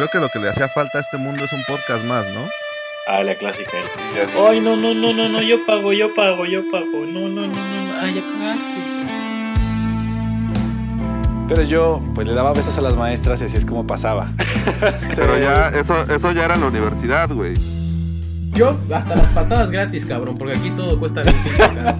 [0.00, 2.48] creo que lo que le hacía falta a este mundo es un podcast más, ¿no?
[3.06, 3.72] Ah, la clásica.
[4.48, 7.04] Ay, no, no, no, no, no, yo pago, yo pago, yo pago.
[7.06, 8.00] No, no, no, no.
[8.00, 8.66] Ay, ya pagaste.
[11.48, 14.28] Pero yo, pues le daba besos a las maestras y así es como pasaba.
[15.16, 17.52] Pero ya, eso, eso ya era en la universidad, güey.
[18.52, 21.98] Yo, hasta las patadas gratis, cabrón, porque aquí todo cuesta 20 caro.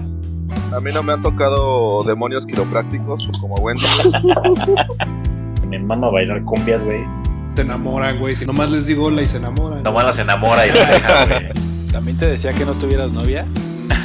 [0.75, 3.85] A mí no me han tocado demonios quiroprácticos como Wendy.
[5.67, 7.20] Me mama bailar cumbias, güey.
[7.61, 8.35] Se enamoran, güey.
[8.35, 9.83] Si nomás les digo hola y se enamoran.
[9.83, 11.49] Nomás las enamora y la deja, güey.
[11.91, 13.45] ¿También te decía que no tuvieras novia?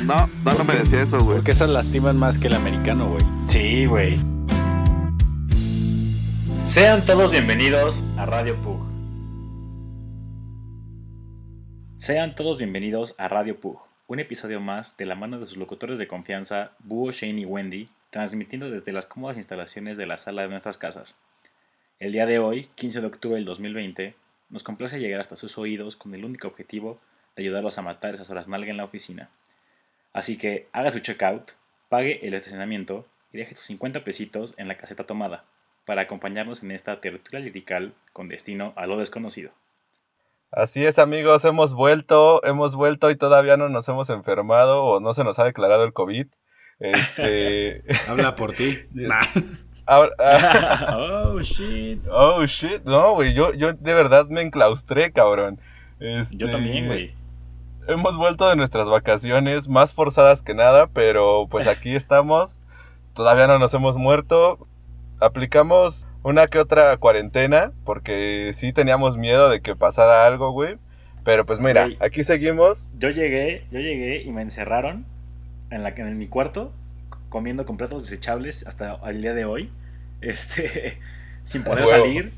[0.05, 1.37] No, no, no me decía eso, güey.
[1.37, 3.23] Porque esas lastiman más que el americano, güey.
[3.49, 4.19] Sí, güey.
[6.67, 8.79] Sean todos bienvenidos a Radio Pug.
[11.97, 15.99] Sean todos bienvenidos a Radio Pug, un episodio más de la mano de sus locutores
[15.99, 20.49] de confianza, Búho, Shane y Wendy, transmitiendo desde las cómodas instalaciones de la sala de
[20.49, 21.17] nuestras casas.
[21.99, 24.15] El día de hoy, 15 de octubre del 2020,
[24.51, 27.01] nos complace llegar hasta sus oídos con el único objetivo
[27.35, 29.31] de ayudarlos a matar esas horas nalga en la oficina.
[30.13, 31.53] Así que haga su checkout,
[31.89, 35.45] pague el estacionamiento y deje sus 50 pesitos en la caseta tomada
[35.87, 39.53] para acompañarnos en esta tertulia lirical con destino a lo desconocido.
[40.51, 45.15] Así es, amigos, hemos vuelto, hemos vuelto y todavía no nos hemos enfermado o no
[45.15, 46.27] se nos ha declarado el COVID.
[46.79, 47.85] Este...
[48.07, 48.81] Habla por ti.
[49.87, 50.15] Ahora-
[50.97, 52.01] oh, shit.
[52.11, 52.83] oh, shit.
[52.85, 55.59] No, güey, yo, yo de verdad me enclaustré, cabrón.
[56.01, 57.15] Este, Yo también, güey.
[57.89, 62.63] Hemos vuelto de nuestras vacaciones más forzadas que nada, pero pues aquí estamos.
[63.15, 64.67] Todavía no nos hemos muerto.
[65.21, 70.77] Aplicamos una que otra cuarentena, porque sí teníamos miedo de que pasara algo, güey.
[71.25, 72.91] Pero pues mira, aquí seguimos.
[72.99, 75.07] Yo llegué, yo llegué y me encerraron
[75.71, 76.73] en, la, en mi cuarto
[77.37, 79.71] comiendo con platos desechables hasta el día de hoy.
[80.23, 80.99] Este,
[81.45, 82.33] sin poder salir.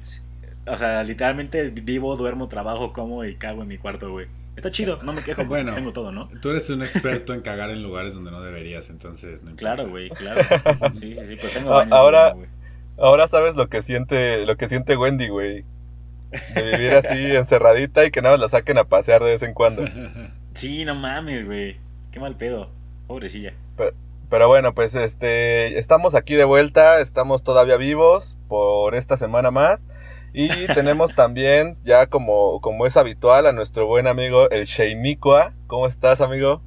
[0.67, 4.27] O sea, literalmente vivo, duermo, trabajo, como y cago en mi cuarto, güey.
[4.57, 5.73] Está chido, no me quejo, Bueno.
[5.73, 6.29] tengo todo, ¿no?
[6.43, 9.77] Tú eres un experto en cagar en lugares donde no deberías, entonces no importa.
[9.77, 10.41] Claro, güey, claro.
[10.95, 12.49] Sí, sí, sí, pero tengo A- baño ahora- güey.
[12.99, 15.65] Ahora sabes lo que siente, lo que siente Wendy, güey.
[16.57, 19.55] De vivir así encerradita y que nada más la saquen a pasear de vez en
[19.55, 19.85] cuando.
[20.55, 21.77] Sí, no mames, güey.
[22.11, 22.71] Qué mal pedo.
[23.07, 23.53] Pobrecilla.
[23.77, 23.93] Pero
[24.31, 29.85] bueno, pues este, estamos aquí de vuelta, estamos todavía vivos por esta semana más.
[30.35, 35.55] Y tenemos también, ya como, como es habitual, a nuestro buen amigo el Sheinikwa.
[35.67, 36.63] ¿Cómo estás, amigo?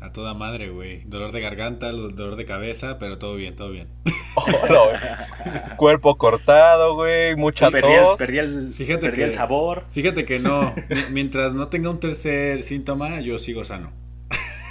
[0.00, 1.02] A toda madre, güey.
[1.06, 3.88] Dolor de garganta, lo- dolor de cabeza, pero todo bien, todo bien.
[4.36, 5.76] Hola, güey.
[5.76, 8.18] Cuerpo cortado, güey, mucha perdí, el, tos.
[8.18, 9.84] perdí, el, Fíjate perdí que- el sabor.
[9.90, 13.90] Fíjate que no, mi- mientras no tenga un tercer síntoma, yo sigo sano.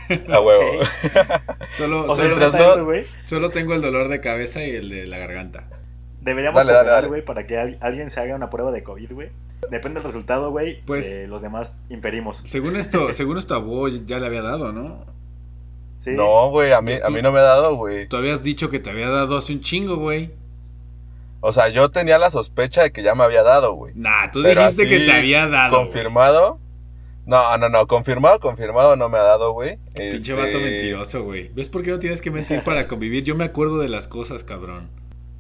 [0.32, 0.84] A huevo.
[1.78, 3.06] Solo, O sea, solo, mientras ¿neta eso, güey.
[3.26, 5.66] solo tengo el dolor de cabeza y el de la garganta.
[6.22, 9.30] Deberíamos Dale, güey, para que al- alguien se haga una prueba de COVID, güey.
[9.72, 10.82] Depende del resultado, güey.
[10.86, 12.42] Pues- eh, los demás inferimos.
[12.46, 15.06] Según esto, según esto a Bo ya le había dado, ¿no?
[15.96, 16.12] Sí.
[16.12, 18.08] No, güey, a mí, a mí no me ha dado, güey.
[18.08, 20.32] Tú habías dicho que te había dado hace un chingo, güey.
[21.40, 23.94] O sea, yo tenía la sospecha de que ya me había dado, güey.
[23.96, 25.78] Nah, tú Pero dijiste así, que te había dado.
[25.78, 25.84] güey.
[25.86, 26.60] ¿Confirmado?
[27.28, 29.78] No, no, no, confirmado, confirmado no me ha dado, güey.
[29.96, 31.50] Pinche Este, vato mentiroso, güey.
[31.54, 33.24] ¿Ves por qué no tienes que mentir para convivir?
[33.24, 34.90] Yo me acuerdo de las cosas, cabrón.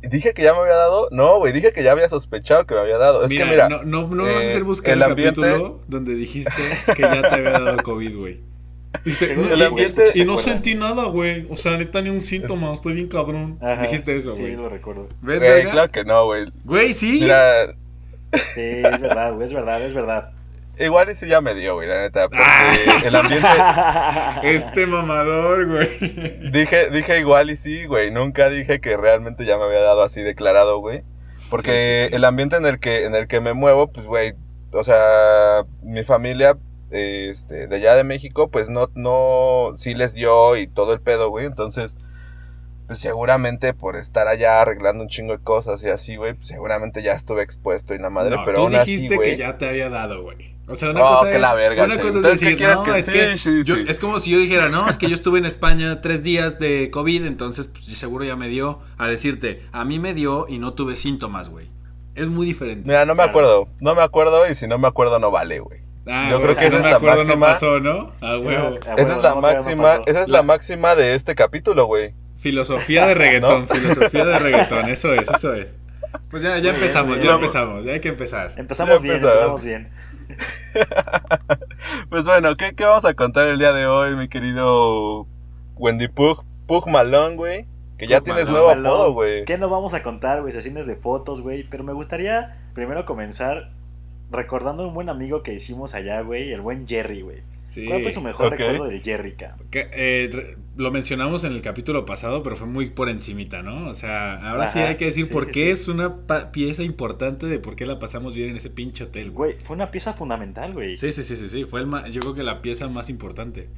[0.01, 1.07] ¿Dije que ya me había dado?
[1.11, 3.23] No, güey, dije que ya había sospechado que me había dado.
[3.23, 5.41] Es mira, que mira, no, no, no vas a eh, hacer buscar el el, ambiente-
[5.41, 6.51] capítulo donde dijiste
[6.95, 8.41] que ya te había dado COVID, güey.
[9.03, 11.47] Dijiste, Seguro "No, el y- ambiente- y, no sentí nada, güey.
[11.49, 12.73] O sea, neta, ni un síntoma.
[12.73, 13.57] Estoy bien cabrón.
[13.61, 13.83] Ajá.
[13.83, 14.55] Dijiste eso, Sí, güey.
[14.55, 15.07] lo recuerdo.
[15.21, 16.45] ¿Ves, güey, claro que no, güey.
[16.63, 17.19] Güey, sí.
[17.21, 17.73] Mira,
[18.53, 20.31] Sí, es verdad, güey, es verdad, es verdad.
[20.79, 22.27] Igual y sí ya me dio, güey, la neta.
[22.29, 23.01] Porque Ah.
[23.05, 23.47] el ambiente.
[24.43, 26.49] Este mamador, güey.
[26.51, 28.11] Dije, dije igual y sí, güey.
[28.11, 31.03] Nunca dije que realmente ya me había dado así declarado, güey.
[31.49, 32.15] Porque Sí, sí, sí.
[32.15, 34.33] el ambiente en el que, en el que me muevo, pues, güey,
[34.73, 36.57] o sea, mi familia,
[36.91, 41.29] este, de allá de México, pues no, no, sí les dio y todo el pedo,
[41.29, 41.45] güey.
[41.45, 41.95] Entonces,
[42.87, 47.01] pues seguramente por estar allá arreglando un chingo de cosas y así, güey, pues seguramente
[47.01, 49.31] ya estuve expuesto y la madre, no, pero tú aún así, dijiste güey.
[49.31, 50.56] que ya te había dado, güey.
[50.69, 52.67] O sea, una No, cosa que es, la verga, una cosa es Entonces, ¿qué decir,
[52.67, 53.85] no, que- es sí, que sí, yo- sí.
[53.87, 56.89] es como si yo dijera, no, es que yo estuve en España tres días de
[56.91, 58.79] COVID, entonces pues, seguro ya me dio.
[58.97, 61.69] A decirte, a mí me dio y no tuve síntomas, güey.
[62.15, 62.85] Es muy diferente.
[62.87, 63.29] Mira, no me Claro.
[63.29, 65.79] acuerdo, no me acuerdo y si no me acuerdo no vale, güey.
[66.05, 67.47] Ah, yo güey, creo que si esa no es me la acuerdo no máxima.
[67.47, 68.11] pasó, ¿no?
[68.21, 68.75] Ah, huevo.
[68.97, 72.13] Esa es la no, máxima, esa es La- la máxima de este capítulo, güey.
[72.39, 75.77] Filosofía de reggaetón, filosofía de reggaetón, eso es, eso es.
[76.29, 77.35] Pues ya, ya bien, empezamos, muy ya bien.
[77.35, 78.53] empezamos, ya hay que empezar.
[78.57, 79.89] Empezamos Ya bien, empezamos bien.
[82.09, 85.27] Pues bueno, ¿qué, qué vamos a contar el día de hoy, mi querido
[85.75, 86.43] Wendy Pug?
[86.67, 87.65] Pug Malón, güey.
[87.97, 88.85] Que ya tienes nuevo Balón.
[88.85, 89.45] apodo, güey.
[89.45, 90.51] ¿Qué no vamos a contar, güey?
[90.51, 91.63] Sesiones de fotos, güey.
[91.63, 93.71] Pero me gustaría primero comenzar
[94.31, 97.43] recordando un buen amigo que hicimos allá, güey, el buen Jerry, güey.
[97.77, 97.85] Sí.
[97.85, 98.89] ¿Cuál fue su mejor recuerdo cabrón?
[99.69, 103.87] Que, eh, lo mencionamos en el capítulo pasado, pero fue muy por encimita, ¿no?
[103.87, 105.69] O sea, ahora sí hay que decir sí, por sí, qué sí.
[105.83, 106.15] es una
[106.51, 109.51] pieza importante de por qué la pasamos bien en ese pinche hotel, güey.
[109.53, 110.97] Güey, fue una pieza fundamental, güey.
[110.97, 113.69] Sí, sí, sí, sí, sí, fue el ma- yo creo que la pieza más importante.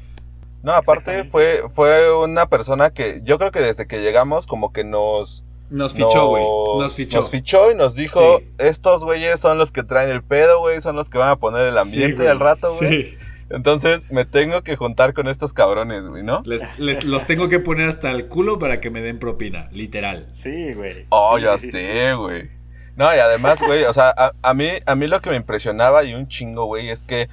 [0.63, 4.86] No, aparte fue, fue una persona que yo creo que desde que llegamos como que
[4.86, 5.44] nos...
[5.69, 6.44] Nos fichó, güey.
[6.44, 7.18] nos- Nos fichó.
[7.19, 8.46] Nos fichó y nos dijo, Sí.
[8.60, 11.68] estos güeyes son los que traen el pedo, güey, son los que van a poner
[11.68, 13.04] el ambiente al rato, güey.
[13.04, 13.18] Sí.
[13.50, 16.42] Entonces me tengo que juntar con estos cabrones, güey, ¿no?
[16.46, 20.28] Les, les- los tengo que poner hasta el culo para que me den propina, literal.
[20.30, 21.07] Sí, güey.
[21.10, 22.50] Oh, Sí, ya sí, sí, sé, güey.
[22.96, 26.04] No, y además, güey, o sea, a, a mí, a mí lo que me impresionaba
[26.04, 27.28] y un chingo, güey, es que,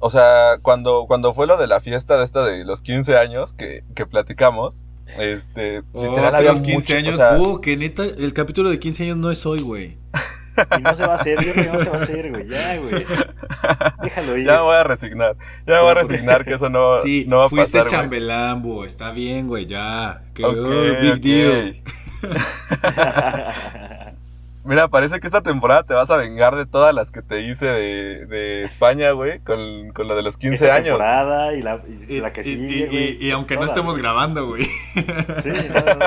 [0.00, 3.52] o sea, cuando, cuando fue lo de la fiesta de esta de los 15 años
[3.54, 4.82] que, que platicamos,
[5.18, 8.32] este, Oh, literal que había los 15 mucho, años, o sea, buh, que neta, el
[8.32, 9.96] capítulo de 15 años no es hoy, güey.
[10.78, 12.46] Y no se va a hacer, yo creo que no se va a hacer, güey.
[12.48, 13.06] Ya, güey.
[14.02, 14.46] Déjalo ir.
[14.46, 17.46] ya voy a resignar, ya me voy a resignar que eso no, Sí, no va
[17.46, 18.00] a fuiste pasar, güey.
[18.00, 20.22] chambelán, bu, está bien, güey, ya.
[20.34, 21.76] Que, Ok, oh, big deal.
[24.64, 27.66] Mira, parece que esta temporada te vas a vengar de todas las que te hice
[27.66, 30.86] de, de España, güey, con, con lo de los 15 Esta años.
[30.98, 33.18] temporada y la, y Y, la que y- sigue, y- güey.
[33.20, 34.02] y- y aunque no estemos güey.
[34.02, 34.64] grabando, güey.
[35.42, 35.94] Sí, no, no,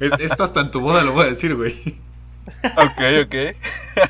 [0.00, 1.74] Es- esto hasta en tu boda lo voy a decir, güey.
[2.76, 3.56] Ok, ok.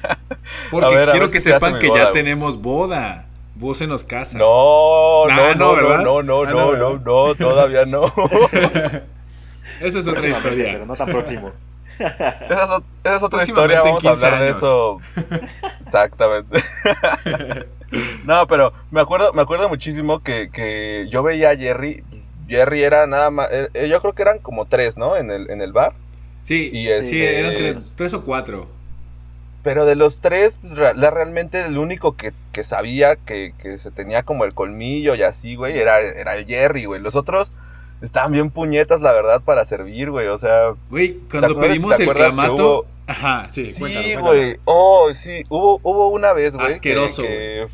[0.71, 2.15] Porque ver, quiero que si sepan que boda, ya güey.
[2.15, 3.27] tenemos boda.
[3.55, 4.39] Vos se nos casa.
[4.39, 6.05] No, Nah, no, no, no, ¿verdad?
[6.05, 6.99] no, no, Ah, no, no, no,
[7.29, 8.07] no, todavía no.
[9.81, 10.73] Esa es otra historia.
[10.73, 11.53] Pero no tan próximo.
[11.99, 14.57] Esa es, ot- esa es otra historia, vamos a 15 hablar de años.
[14.59, 15.01] eso.
[15.85, 16.59] Exactamente.
[18.25, 22.03] No, pero me acuerdo, me acuerdo muchísimo que, que yo veía a Jerry.
[22.49, 25.17] Jerry era nada más, eh, yo creo que eran como tres, ¿no?
[25.17, 25.93] En el, en el bar.
[26.43, 26.91] Sí, Y sí,
[27.23, 28.67] este- eran tres, tres o cuatro.
[29.63, 33.91] Pero de los tres, pues, la- realmente el único que, que sabía que, que se
[33.93, 37.01] tenía como el colmillo y así, güey, era, era el Jerry, güey.
[37.01, 37.53] Los otros
[38.03, 40.27] estaban bien puñetas, la verdad, para servir, güey.
[40.27, 42.55] O sea, Güey, cuando pedimos el clamato.
[42.81, 44.27] hubo- Ajá, sí, sí, cuéntalo, cuéntalo.
[44.37, 44.57] güey.
[44.65, 45.45] Oh, sí.
[45.49, 46.67] Hubo, hubo una vez, güey.
[46.67, 47.67] Asqueroso, que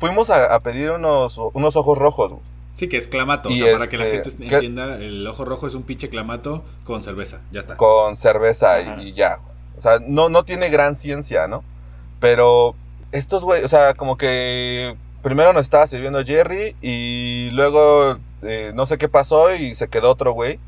[0.00, 2.42] fuimos a, a pedir unos, unos ojos rojos, güey.
[2.74, 3.50] Sí, que es clamato.
[3.50, 5.84] Y o sea, para que la este, gente ¿qué- entienda, el ojo rojo es un
[5.84, 7.40] pinche clamato con cerveza.
[7.52, 7.76] Ya está.
[7.76, 9.02] con cerveza Ajá.
[9.02, 9.38] y ya.
[9.78, 11.64] O sea, no, no tiene gran ciencia, ¿no?
[12.20, 12.74] Pero
[13.12, 18.86] estos güey, o sea, como que primero nos estaba sirviendo Jerry y luego eh, no
[18.86, 20.58] sé qué pasó y se quedó otro güey.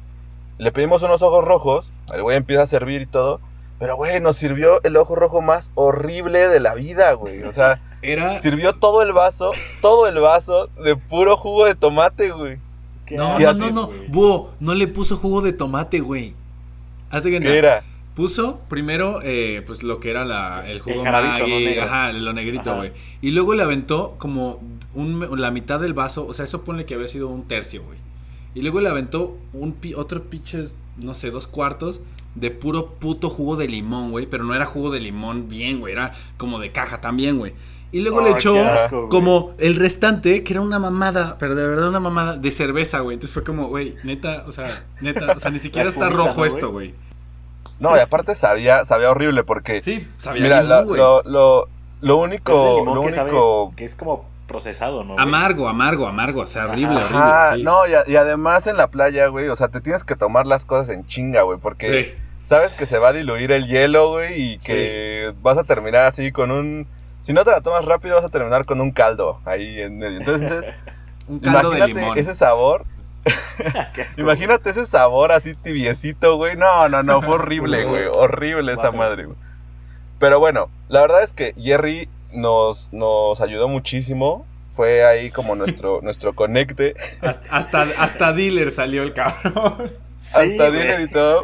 [0.58, 3.41] Le pedimos unos ojos rojos, el güey empieza a servir y todo.
[3.79, 7.43] Pero, güey, nos sirvió el ojo rojo más horrible de la vida, güey.
[7.43, 8.41] O sea, Era.
[8.41, 12.58] sirvió todo el vaso, todo el vaso de puro jugo de tomate, güey.
[13.11, 13.87] No, no, no, no.
[13.87, 14.08] güey.
[14.08, 16.35] Búho, no le puso jugo de tomate, güey.
[17.11, 17.31] Hazte.
[17.41, 17.85] ¿Qué era?
[18.14, 21.61] Puso primero, eh, pues lo que era la, el jugo jarabito, Maggi, ¿no?
[21.61, 21.82] Negro.
[21.82, 22.93] ajá, lo negrito, güey.
[23.20, 24.58] Y luego le aventó como
[24.94, 27.99] un- la mitad del vaso, o sea, eso pone que había sido un tercio, güey.
[28.55, 32.00] Y luego le aventó un otro pinches, no sé, dos cuartos
[32.35, 34.25] de puro puto jugo de limón, güey.
[34.26, 37.53] Pero no era jugo de limón bien, güey, era como de caja también, güey.
[37.92, 41.66] Y luego le Ay, echó asco, como el restante, que era una mamada, pero de
[41.66, 43.14] verdad una mamada de cerveza, güey.
[43.14, 46.44] Entonces fue como, güey, neta, o sea, neta, o sea, ni siquiera está rojo ¿no,
[46.44, 46.94] esto, güey?
[47.78, 49.80] No, y aparte sabía, sabía horrible porque...
[49.80, 50.98] Sí, sabía Mira, limón, la- güey.
[50.98, 51.66] lo, lo, lo
[52.00, 53.72] Pero único, limón lo que sabe- único...
[53.76, 55.14] que es como procesado, ¿no?
[55.14, 55.22] güey?
[55.22, 57.56] Amargo, amargo, amargo, o sea, horrible, Ajá, horrible.
[57.58, 57.62] sí.
[57.64, 60.46] no, y, a- y además en la playa, güey, o sea, te tienes que tomar
[60.46, 62.12] las cosas en chinga, güey, porque Sí.
[62.48, 66.32] sabes que se va a diluir el hielo, güey, y que vas a terminar así
[66.32, 66.86] con un...
[67.26, 70.20] Si no te la tomas rápido, vas a terminar con un caldo ahí en medio.
[70.20, 70.64] Entonces,
[71.26, 72.18] Un caldo de imagínate limón.
[72.18, 72.84] ese sabor,
[74.16, 76.54] imagínate ese sabor así tibiecito, güey.
[76.54, 79.36] No, no, no, fue horrible, güey, horrible esa madre, güey.
[80.20, 84.46] Pero bueno, la verdad es que Jerry nos, nos ayudó muchísimo.
[84.74, 86.94] Fue ahí como nuestro, nuestro conecte.
[87.22, 89.90] Hasta, hasta, hasta dealer salió el cabrón.
[90.20, 90.80] Sí, hasta güey.
[90.80, 91.42] dinero y todo.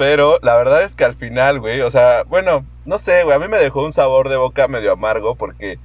[0.00, 3.38] Pero la verdad es que al final, güey, o sea, bueno, no sé, güey, a
[3.38, 5.78] mí me dejó un sabor de boca medio amargo porque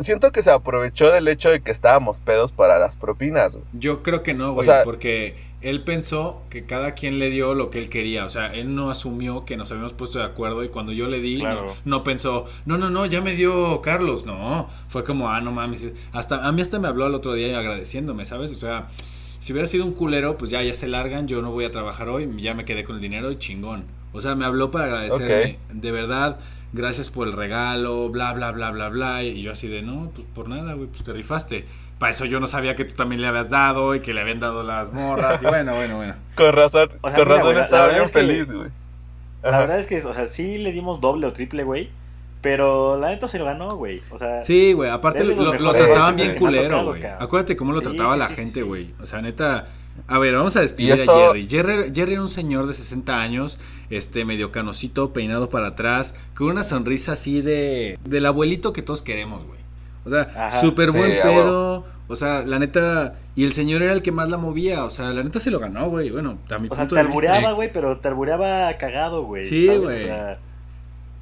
[0.00, 3.64] siento que se aprovechó del hecho de que estábamos pedos para las propinas, güey.
[3.72, 7.70] Yo creo que no, güey, sea- porque él pensó que cada quien le dio lo
[7.70, 8.24] que él quería.
[8.24, 11.20] O sea, él no asumió que nos habíamos puesto de acuerdo y cuando yo le
[11.20, 11.66] di, Claro.
[11.84, 14.24] no, no pensó, no, no, no, ya me dio Carlos.
[14.26, 15.86] No, fue como, ah, no mames.
[16.12, 18.50] Hasta, a mí hasta me habló el otro día agradeciéndome, ¿sabes?
[18.52, 18.88] O sea,
[19.40, 22.08] si hubiera sido un culero, pues ya, ya se largan, yo no voy a trabajar
[22.08, 23.84] hoy, ya me quedé con el dinero y chingón.
[24.12, 25.58] O sea, me habló para agradecerme.
[25.72, 26.38] De verdad,
[26.72, 29.22] gracias por el regalo, bla, bla, bla, bla, bla.
[29.24, 31.64] Y yo así de, no, pues por nada, güey, pues te rifaste.
[31.98, 34.40] Para eso yo no sabía que tú también le habías dado y que le habían
[34.40, 35.42] dado las morras.
[35.42, 36.14] Y bueno, bueno, bueno.
[36.34, 38.68] Con razón, O sea, con mira, razón güey, estaba bien es que- feliz, güey.
[39.42, 41.88] La verdad es que, o sea, sí le dimos doble o triple, güey.
[42.40, 44.00] Pero la neta se lo ganó, güey.
[44.10, 47.02] O sea, Sí, güey, aparte lo, lo trataban bien culero, tocado, güey.
[47.18, 48.62] Acuérdate cómo lo Sí, trataba sí, la sí, gente, sí.
[48.62, 48.94] güey.
[49.02, 49.66] O sea, neta.
[50.06, 51.46] A ver, vamos a describir esto- a Jerry.
[51.48, 51.92] Jerry.
[51.94, 53.58] Jerry era un señor de 60 años,
[53.90, 57.98] este, medio canosito, peinado para atrás, con una sonrisa así de.
[58.04, 59.60] del abuelito que todos queremos, güey.
[60.06, 61.84] O sea, súper buen pedo.
[62.08, 63.16] O sea, la neta.
[63.36, 64.84] Y el señor era el que más la movía.
[64.84, 66.10] O sea, la neta se lo ganó, güey.
[66.10, 69.44] Bueno, a mi o sea, te albureaba, güey, pero te albureaba cagado, güey.
[69.44, 70.02] Sí, güey.
[70.04, 70.38] O sea,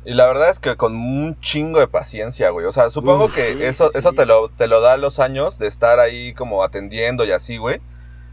[0.08, 2.64] Y la verdad es que con un chingo de paciencia, güey.
[2.64, 5.18] O sea, supongo Uf, que sí, eso, sí, eso te lo, te lo da los
[5.18, 7.82] años de estar ahí como atendiendo y así, güey.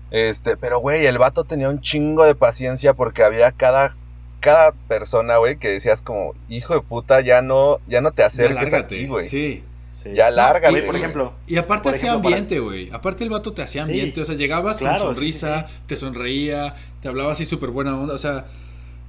[0.10, 3.94] Este, pero güey, el vato tenía un chingo de paciencia porque había cada,
[4.40, 8.28] cada persona, güey, que decías como, hijo de puta, ya no, ya no te Ya
[8.28, 9.28] acerques lárgate, aquí, güey.
[9.28, 9.62] Sí.
[9.90, 10.14] sí.
[10.14, 12.90] Ya lárgate, Güey, por ejemplo, Y aparte hacía ambiente, güey.
[12.94, 14.22] Aparte el vato te hacía Sí, ambiente.
[14.22, 18.00] O sea, llegabas claro, con sí, sí, sonrisa, te sonreía, te hablaba así súper buena
[18.00, 18.14] onda.
[18.14, 18.46] O sea,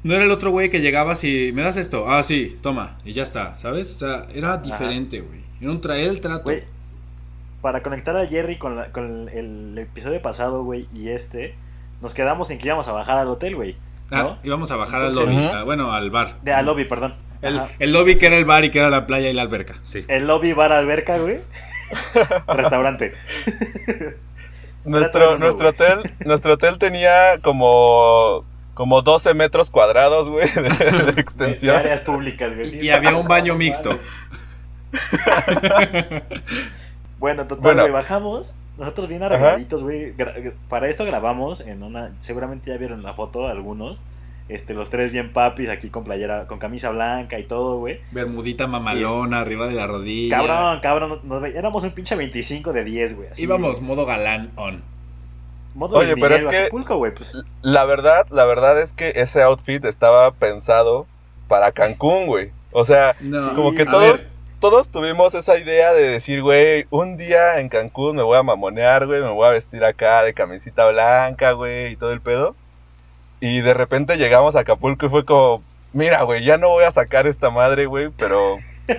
[0.03, 2.09] no era el otro güey que llegabas y me das esto.
[2.09, 2.99] Ah, sí, toma.
[3.05, 3.91] Y ya está, ¿sabes?
[3.91, 5.41] O sea, era diferente, güey.
[5.61, 6.45] Era un traer el trato.
[6.45, 6.65] güey,
[7.63, 9.39] para conectar a Jerry con, la- con el,
[9.73, 11.55] el episodio pasado, güey, y este,
[12.03, 13.77] nos quedamos en que íbamos a bajar al hotel, güey.
[14.11, 14.39] Ah, ¿no?
[14.45, 15.51] íbamos a bajar Entonces- al lobby.
[15.53, 16.37] Ah, bueno, al bar.
[16.43, 17.15] De, al lobby, perdón.
[17.43, 19.75] El, el lobby que era el bar y que era la playa y la alberca.
[19.85, 20.05] Sí.
[20.09, 21.41] El lobby, bar, alberca, güey.
[22.49, 23.13] Restaurante.
[24.85, 28.45] Nuestro, nuestro hotel, nuestro hotel tenía como,
[28.77, 31.75] como 12 metros cuadrados, güey, de, de De, de extensión.
[31.77, 32.85] áreas públicas, güey.
[32.85, 33.99] Y había un baño mixto.
[37.19, 37.83] Bueno, total, Bueno.
[37.83, 38.55] güey, bajamos.
[38.77, 40.13] Nosotros bien arregladitos, güey.
[40.69, 42.13] Para esto grabamos en una.
[42.21, 44.01] Seguramente ya vieron la foto algunos.
[44.51, 48.01] Este, los tres bien papis aquí con playera, con camisa blanca y todo, güey.
[48.13, 50.37] Bermudita mamalona arriba de la rodilla.
[50.37, 51.21] Cabrón, cabrón.
[51.25, 53.29] nos ve- éramos un pinche 25 de 10, güey.
[53.39, 54.83] Íbamos modo galán on.
[55.77, 56.99] Modo Oye, pero es que- Acapulco.
[56.99, 61.07] Pues, La verdad, la verdad es que ese outfit estaba pensado
[61.49, 62.51] para Cancún, güey.
[62.73, 64.27] O sea, No, como que todos,
[64.59, 69.07] todos tuvimos esa idea de decir, güey, un día en Cancún me voy a mamonear,
[69.07, 72.57] güey, me voy a vestir acá de camisita blanca, güey, y todo el pedo.
[73.41, 76.91] Y de repente llegamos a Acapulco y fue como, mira, güey, ya no voy a
[76.91, 78.59] sacar esta madre, güey, pero...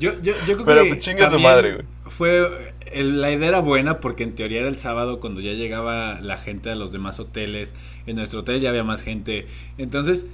[0.00, 1.86] Yo, yo, yo creo Pero que pues chingue su madre, güey.
[2.10, 6.20] Fue, el- la idea era buena porque en teoría era el sábado cuando ya llegaba
[6.20, 7.72] la gente a los demás hoteles.
[8.06, 9.46] En nuestro hotel ya había más gente.
[9.78, 10.26] Entonces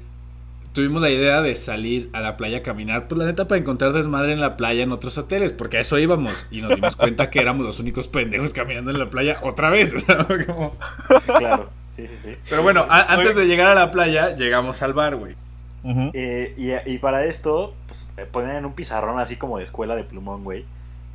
[0.72, 3.92] tuvimos la idea de salir a la playa a caminar, pues la neta para encontrar
[3.94, 6.34] desmadre en la playa en otros hoteles, porque a eso íbamos.
[6.50, 9.94] Y nos dimos cuenta que éramos los únicos pendejos caminando en la playa otra vez.
[10.46, 10.76] como-
[11.38, 11.70] claro.
[11.88, 12.34] Sí, sí, sí.
[12.50, 15.34] Pero bueno, a- antes de llegar a la playa, llegamos al bar, güey.
[16.14, 20.02] Eh, y, y para esto, pues ponían en un pizarrón así como de escuela de
[20.04, 20.64] plumón, güey.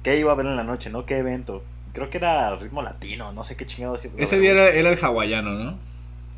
[0.03, 1.05] ¿Qué iba a haber en la noche, no?
[1.05, 1.63] ¿Qué evento?
[1.93, 4.05] Creo que era ritmo latino, no sé qué chingados.
[4.17, 5.77] Ese día era, era el hawaiano, ¿no?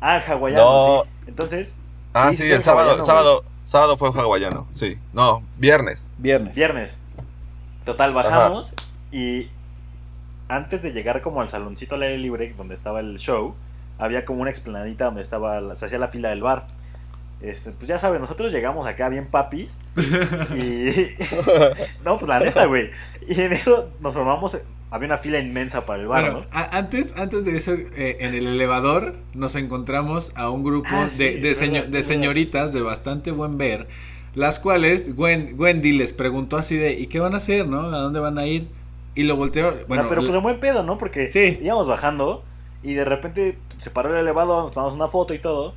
[0.00, 1.02] Ah, el hawaiano, No.
[1.04, 1.10] sí.
[1.28, 1.74] Entonces,
[2.12, 4.98] Ah, Sí, sí, sí, el el sábado, sábado, sábado fue hawaiano, sí.
[5.12, 6.08] No, viernes.
[6.18, 6.54] Viernes.
[6.54, 6.98] viernes.
[7.84, 8.72] Total, bajamos
[9.10, 9.48] y
[10.48, 13.54] antes de llegar como al saloncito al aire libre donde estaba el show,
[13.98, 16.66] había como una explanadita donde estaba se hacía la fila del bar.
[17.40, 19.76] Este, pues ya saben, nosotros llegamos acá bien papis
[20.56, 21.14] y
[22.04, 22.90] no, pues la neta, güey.
[23.28, 24.58] Y en eso nos formamos,
[24.90, 26.46] había una fila inmensa para el bar, Bueno, ¿no?
[26.58, 31.08] a- antes, antes de eso, eh, en el elevador nos encontramos a un grupo Ah,
[31.18, 33.88] de, sí, señoritas de bastante buen ver,
[34.34, 37.80] las cuales Gwen- Wendy les preguntó así de, ¿y qué van a hacer, no?
[37.80, 38.68] ¿A dónde van a ir?
[39.14, 40.98] Y lo voltearon, bueno, sea, pero pues de buen pedo, ¿no?
[40.98, 41.58] Porque Sí.
[41.62, 42.42] íbamos bajando
[42.82, 45.74] y de repente se paró el elevador, nos tomamos una foto y todo.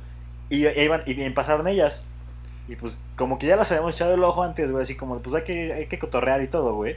[0.50, 2.04] Y, y iban, y bien pasaron ellas.
[2.68, 5.34] Y pues como que ya las habíamos echado el ojo antes, güey, así como, pues
[5.36, 6.96] hay que, hay que cotorrear y todo, güey.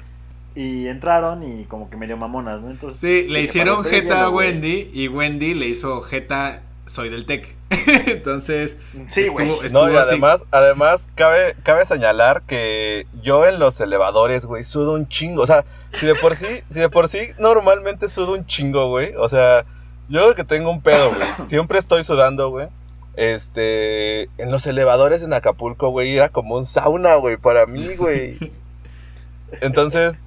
[0.53, 2.70] Y entraron y como que medio mamonas, ¿no?
[2.72, 4.50] Entonces, sí, le hicieron "Para el jeta a hielo, güey".
[4.50, 7.55] Wendy y Wendy le hizo jeta, soy del TEC.
[8.08, 8.77] Entonces,
[9.08, 9.48] Sí, güey.
[9.48, 10.10] estuvo- estuvo No, y así.
[10.10, 15.43] además, además cabe, cabe señalar que yo en los elevadores, güey, sudo un chingo.
[15.43, 19.13] O sea, si de por sí, si de por sí normalmente sudo un chingo, güey.
[19.15, 19.63] O sea,
[20.10, 21.48] yo creo que tengo un pedo, güey.
[21.48, 22.67] Siempre estoy sudando, güey.
[23.15, 28.38] Este, en los elevadores en Acapulco, güey, era como un sauna, güey, para mí, güey.
[29.62, 30.22] Entonces,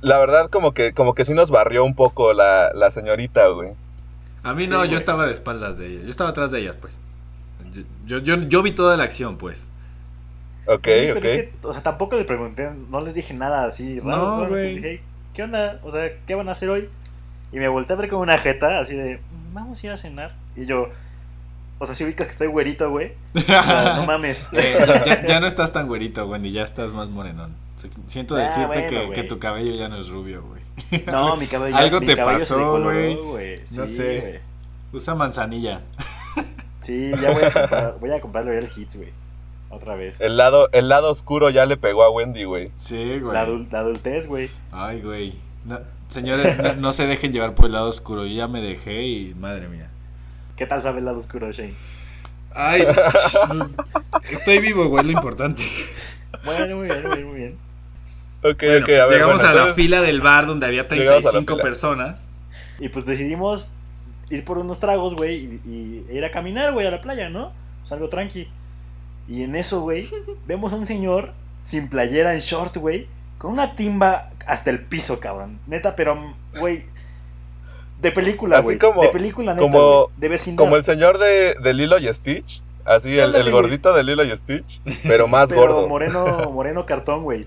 [0.00, 3.70] la verdad, como que, como que sí nos barrió un poco la, la señorita, güey.
[4.42, 6.76] A mí Sí, no, yo estaba de espaldas de ellas, yo estaba atrás de ellas,
[6.76, 6.96] pues.
[8.06, 9.66] Yo, yo, yo vi toda la acción, pues.
[10.66, 11.24] Ok, Sí, pero ok.
[11.24, 14.16] es que, o sea, tampoco le pregunté, no les dije nada así raro.
[14.16, 14.74] No, solamente güey.
[14.74, 15.02] les dije,
[15.34, 15.80] ¿qué onda?
[15.82, 16.88] O sea, ¿qué van a hacer hoy?
[17.52, 19.96] Y me volteé a ver con una jeta, así de, "Mm, vamos a ir a
[19.96, 20.34] cenar.
[20.56, 20.88] Y yo,
[21.78, 23.12] o sea, si ubicas que estoy güerito, güey.
[23.34, 24.46] O sea, no mames.
[24.52, 27.54] Eh, ya, ya- ya no estás tan güerito, Wendy, ya estás más morenón.
[28.06, 30.62] Siento Ah, decirte bueno, que, tu cabello ya no es rubio, güey.
[31.06, 33.16] No, mi cabello, Algo mi te cabello pasó, güey.
[33.76, 34.40] No sé.
[34.92, 35.82] Usa manzanilla.
[36.80, 39.10] Sí, ya voy a comprar, voy a comprar L'Oreal Kids, güey.
[39.70, 40.20] Otra vez.
[40.20, 42.70] El lado, el lado oscuro ya le pegó a Wendy, güey.
[42.78, 43.34] Sí, güey.
[43.34, 44.48] La, adul- la adultez, güey.
[44.70, 45.34] Ay, güey.
[45.66, 48.24] No, señores, no, no se dejen llevar por el lado oscuro.
[48.26, 49.88] Yo ya me dejé y madre mía.
[50.56, 51.74] ¿Qué tal sabe el lado oscuro, Shane?
[52.54, 52.86] Ay,
[54.30, 55.62] estoy vivo, güey, lo importante.
[56.44, 57.58] Bueno, muy bien, muy bien, muy bien.
[58.42, 59.10] Ok, Bueno, ok, a ver.
[59.10, 61.62] llegamos bueno, a la entonces- fila del bar donde había Llegamos a la 35 fila.
[61.62, 62.28] personas.
[62.78, 63.70] Y pues decidimos
[64.30, 67.28] ir por unos tragos, güey, y, y- e ir a caminar, güey, a la playa,
[67.30, 67.52] ¿no?
[67.80, 68.48] Pues algo tranqui.
[69.28, 70.08] Y en eso, güey,
[70.46, 71.32] vemos a un señor
[71.62, 73.08] sin playera, en short, güey,
[73.38, 75.58] con una timba hasta el piso, cabrón.
[75.66, 76.84] Neta, pero, güey,
[78.04, 78.78] de película, Así güey.
[78.78, 80.10] como- de película, neta, como-.
[80.16, 80.62] De vecindad.
[80.62, 82.62] Como el señor de, de Lilo y Stitch.
[82.84, 84.80] Así, el, gordito de Lilo y Stitch.
[85.02, 85.88] Pero más Pero gordo.
[85.88, 87.46] moreno, moreno cartón, güey.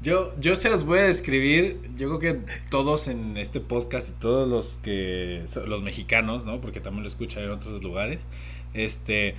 [0.00, 1.80] Yo, yo se los voy a describir.
[1.96, 2.40] Yo creo que
[2.70, 6.60] todos en este podcast y todos los que los mexicanos, ¿no?
[6.60, 8.26] Porque también lo escuchan en otros lugares.
[8.74, 9.34] Este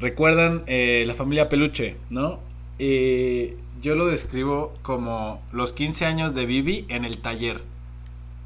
[0.00, 2.38] recuerdan eh, la familia Peluche, ¿no?
[2.78, 7.60] Y yo lo describo como los 15 años de Vivi en el taller.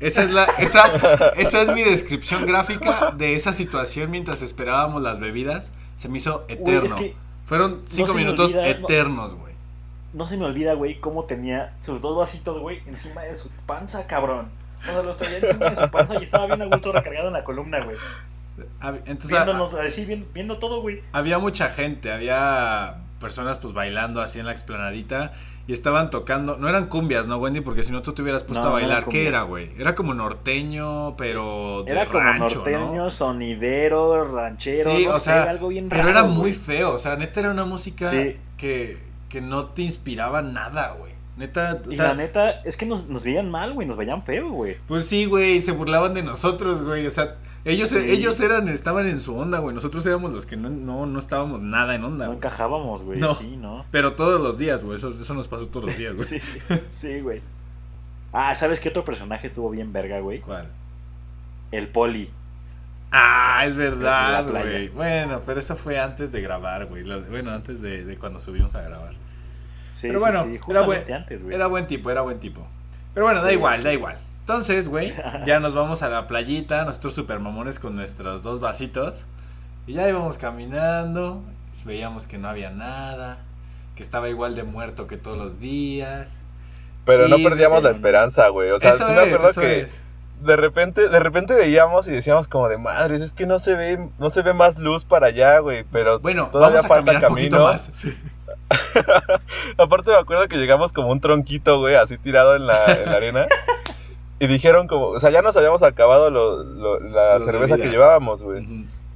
[0.00, 5.18] Esa es la esa, esa es mi descripción gráfica de esa situación mientras esperábamos las
[5.18, 5.72] bebidas.
[5.96, 6.84] Se me hizo eterno.
[6.84, 7.14] es que
[7.46, 9.54] Fueron cinco minutos olvida, eternos, güey.
[10.12, 14.06] no se me olvida, güey, cómo tenía sus dos vasitos, güey, encima de su panza,
[14.06, 14.50] cabrón.
[14.82, 17.32] O sea, los traía encima de su panza y estaba bien a gusto recargado en
[17.32, 17.96] la columna, güey.
[19.06, 21.02] Entonces, Viéndonos, así, viendo, viendo todo, güey.
[21.12, 25.32] había mucha gente, había personas pues bailando así en la explanadita
[25.68, 27.60] y estaban tocando, no eran cumbias, ¿no, Wendy?
[27.60, 29.70] Porque si no tú te hubieras puesto No, a no bailar, ¿qué era, güey?
[29.78, 33.10] Era como norteño, pero de Era como rancho, norteño, ¿no?
[33.10, 36.98] sonidero, ranchero, Sí, no o sé, sea, algo bien Pero raro, era muy feo, o
[36.98, 38.36] sea, neta era una música Sí.
[38.56, 38.96] que,
[39.28, 41.12] que no te inspiraba nada, güey.
[41.38, 44.24] Neta, o Y sea, la neta, es que nos, nos veían mal, güey, nos veían
[44.24, 44.76] feo, güey.
[44.88, 47.98] pues sí, güey, se burlaban de nosotros, güey, o sea, ellos, Sí.
[47.98, 51.60] ellos eran, estaban en su onda, güey, nosotros éramos los que no, no, no estábamos
[51.60, 52.36] nada en onda, No güey.
[52.38, 53.34] encajábamos, güey, No.
[53.36, 53.84] sí, ¿no?
[53.92, 56.26] Pero todos los días, güey, eso, eso nos pasó todos los días, güey.
[56.28, 56.40] Sí,
[56.88, 57.40] sí, güey.
[58.32, 60.40] Ah, ¿sabes qué otro personaje estuvo bien verga, güey?
[60.40, 60.66] ¿Cuál?
[61.70, 62.30] El poli.
[63.10, 64.88] Ah, es verdad, güey.
[64.88, 67.04] Bueno, pero eso fue antes de grabar, güey.
[67.30, 69.14] Bueno, antes de, de cuando subimos a grabar.
[69.98, 71.54] Sí, Pero sí, bueno, sí, era justamente buen- antes, güey.
[71.56, 72.64] Era buen tipo, era buen tipo.
[73.14, 73.84] Pero bueno, da Sí, igual, sí.
[73.84, 74.16] da igual.
[74.40, 75.12] Entonces, güey,
[75.44, 79.24] ya nos vamos a la playita, nosotros super mamones con nuestros dos vasitos.
[79.88, 81.42] Y ya íbamos caminando,
[81.84, 83.38] veíamos que no había nada,
[83.96, 86.30] que estaba igual de muerto que todos los días.
[87.04, 88.70] Pero no Y- perdíamos la esperanza, güey.
[88.70, 90.00] O sea, eso sí me es, acuerdo eso que es.
[90.42, 94.08] de repente, de repente veíamos y decíamos como de madres, es que no se ve,
[94.18, 95.84] no se ve más luz para allá, güey.
[95.90, 97.72] Pero Bueno, todavía vamos a falta caminar un poquito camino.
[97.72, 97.90] más.
[97.94, 98.14] Sí.
[99.78, 103.16] Aparte me acuerdo que llegamos como un tronquito, güey, así tirado en la, en la
[103.16, 103.46] arena.
[104.40, 108.42] Y dijeron como, o sea, ya nos habíamos acabado lo- lo- la cerveza que llevábamos,
[108.42, 108.64] güey.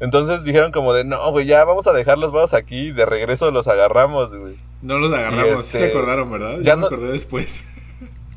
[0.01, 3.07] Entonces dijeron como de, no, güey, ya vamos a dejar los vasos aquí y de
[3.07, 4.57] regreso los agarramos, güey.
[4.83, 6.57] No los agarramos, sí este, se acordaron, ¿verdad?
[6.59, 7.63] ya Ya me no- acordé después.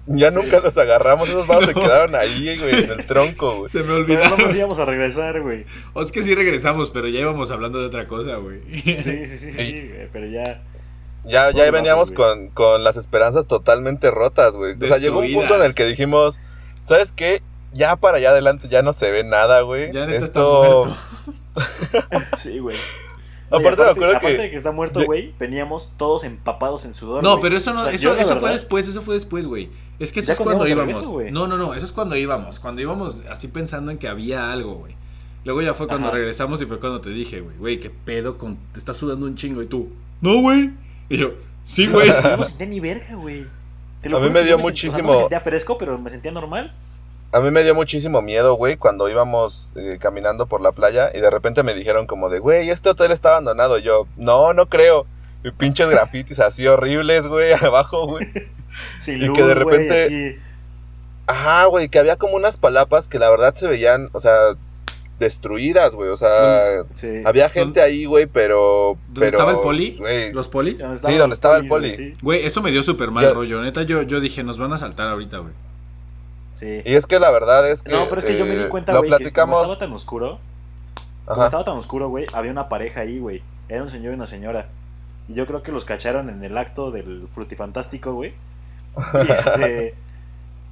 [0.07, 0.35] Ya Sí.
[0.37, 3.71] nunca los agarramos, esos vasos se quedaron ahí, güey, en el tronco, güey.
[3.71, 5.65] Se me Pero no nos íbamos a regresar, güey.
[5.93, 8.59] O es que sí regresamos, pero ya íbamos hablando de otra cosa, güey.
[8.69, 10.61] Sí, sí, sí, sí, güey, pero ya.
[11.25, 14.75] Ya, ya veníamos vasos, con, con las esperanzas totalmente rotas, güey.
[14.81, 16.39] O sea, llegó un punto en el que dijimos,
[16.85, 17.41] ¿sabes qué?
[17.73, 19.91] Ya para allá adelante ya no se ve nada, güey.
[19.91, 20.85] Ya neta está Esto...
[20.85, 20.95] muerto.
[22.37, 22.77] Sí, güey.
[23.49, 27.23] Aparte, me aparte que- de que está muerto, güey, veníamos todos empapados en sudor.
[27.23, 29.69] No, pero eso no, O sea, eso, eso fue después, eso fue después, güey.
[29.99, 32.59] Es que eso Ya es cuando íbamos regreso, no, no, no, eso es cuando íbamos.
[32.59, 34.95] Cuando íbamos así pensando en que había algo, güey.
[35.45, 36.17] Luego ya fue cuando Ajá.
[36.17, 38.57] regresamos y fue cuando te dije, güey, güey, qué pedo con.
[38.73, 39.89] Te estás sudando un chingo y tú.
[40.21, 40.71] No, güey.
[41.09, 41.31] Y yo,
[41.63, 42.07] sí, güey.
[42.23, 43.45] Yo no sentía ni verga, güey.
[44.01, 45.97] Te lo A mí me dio sent- o sea, no muchísimo- me sentía fresco, pero
[45.97, 46.73] me sentía normal.
[47.31, 51.19] A mí me dio muchísimo miedo, güey, cuando íbamos eh, caminando por la playa y
[51.19, 53.77] de repente me dijeron como de, güey, este hotel está abandonado.
[53.77, 55.05] Yo, no, no creo.
[55.43, 58.27] Y pinches grafitis así horribles, güey, abajo, güey.
[58.99, 60.35] Sin Y luz, que de repente- así.
[61.27, 64.55] Ajá, güey, que había como unas palapas que la verdad se veían, o sea,
[65.19, 66.09] destruidas, güey.
[66.09, 67.21] O sea, Sí.
[67.25, 68.97] había gente ahí, güey, pero...
[69.07, 69.99] ¿Dónde pero, estaba el poli?
[70.33, 70.79] ¿Los polis?
[70.79, 72.13] Sí, estaban donde los estaba el polis, poli.
[72.21, 73.61] güey, eso me dio súper mal rollo.
[73.61, 75.53] Neta, yo, yo dije, nos van a saltar ahorita, güey.
[76.51, 76.81] Sí.
[76.85, 77.91] Y es que la verdad es que...
[77.91, 79.59] No, pero es que yo me di eh, cuenta, Lo güey, que como platicamos...
[79.61, 80.39] estaba tan oscuro,
[81.25, 81.45] como Ajá.
[81.45, 83.41] estaba tan oscuro, güey, había una pareja ahí, güey.
[83.67, 84.67] Era un señor y una señora.
[85.27, 88.33] Y yo creo que los cacharon en el acto del frutifantástico, güey.
[88.95, 89.95] Y este.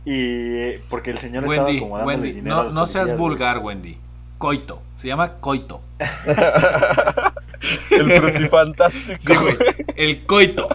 [0.05, 3.13] Y porque el señor estaba Wendy, como dándoles Wendy, dinero a no, los no seas
[3.13, 3.29] policías, güey.
[3.29, 3.97] vulgar, Wendy.
[4.37, 4.81] Coito.
[4.95, 5.81] Se llama coito.
[7.91, 9.19] el frutifantástico.
[9.19, 9.57] Sí, güey.
[9.95, 10.67] El coito.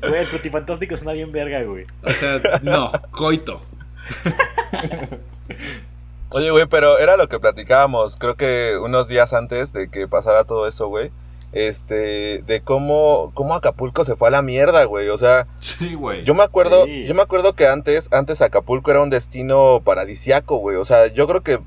[0.00, 1.86] Güey, el frutifantástico suena bien verga, güey.
[2.02, 3.60] O sea, no, coito.
[6.30, 10.44] Oye, güey, pero era lo que platicábamos, creo que unos días antes de que pasara
[10.44, 11.10] todo eso, güey.
[11.52, 15.10] este, de cómo, cómo Acapulco se fue a la mierda, güey.
[15.10, 16.24] O sea, Sí, güey.
[16.24, 17.04] yo me acuerdo, Sí.
[17.06, 20.78] yo me acuerdo que antes, antes Acapulco era un destino paradisiaco, güey.
[20.78, 21.60] O sea, yo creo que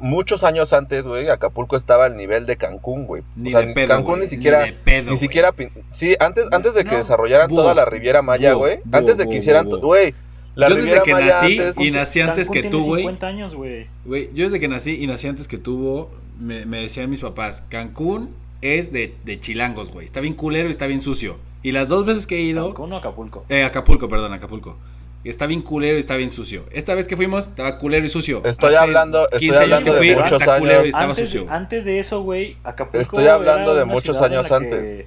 [0.00, 3.22] muchos años antes, güey, Acapulco estaba al nivel de Cancún, güey.
[3.36, 6.16] Ni o sea, de pedo, Cancún ni siquiera, ni de pedo, ni siquiera, pin- sí,
[6.20, 9.36] antes, antes de que No, desarrollaran búho, toda la Riviera Maya, güey, antes de que
[9.36, 10.14] hicieran, güey,
[10.54, 13.02] la Yo desde que Maya nací antes, y nací antes Cancún que tú, güey.
[13.02, 13.86] 50 años, güey.
[14.04, 16.08] Güey, yo desde que nací y nací antes que tú,
[16.40, 20.04] me, me decían mis papás, Cancún es de, de chilangos, güey.
[20.06, 21.36] Está bien culero y está bien sucio.
[21.62, 22.68] Y las dos veces que he ido...
[22.68, 23.44] Cancún o Acapulco.
[23.48, 24.76] Eh, Acapulco, perdón, Acapulco.
[25.22, 26.64] Está bien culero y está bien sucio.
[26.72, 28.40] Esta vez que fuimos, estaba culero y sucio.
[28.44, 30.84] Estoy Hace hablando- estoy 15 años hablando que de fui, muchos culero años.
[30.84, 31.46] y estaba antes, sucio.
[31.50, 33.02] antes de eso, güey, Acapulco.
[33.02, 34.90] Estoy hablando era de una muchos años la antes.
[34.92, 35.06] que-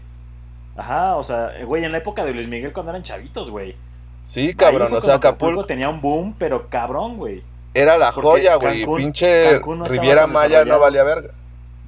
[0.75, 3.75] Ajá, o sea, güey, en la época de Luis Miguel cuando eran chavitos, güey.
[4.23, 7.41] sí, cabrón, o sea, Acapulco tenía un boom, pero cabrón, güey.
[7.73, 11.31] era la porque joya, güey, Cancún- pinche Cancún no estaba Riviera Maya no valía verga.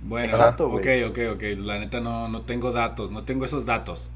[0.01, 1.43] Bueno, Exacto, ok, ok, ok.
[1.59, 4.11] La neta no, no tengo datos, no tengo esos datos.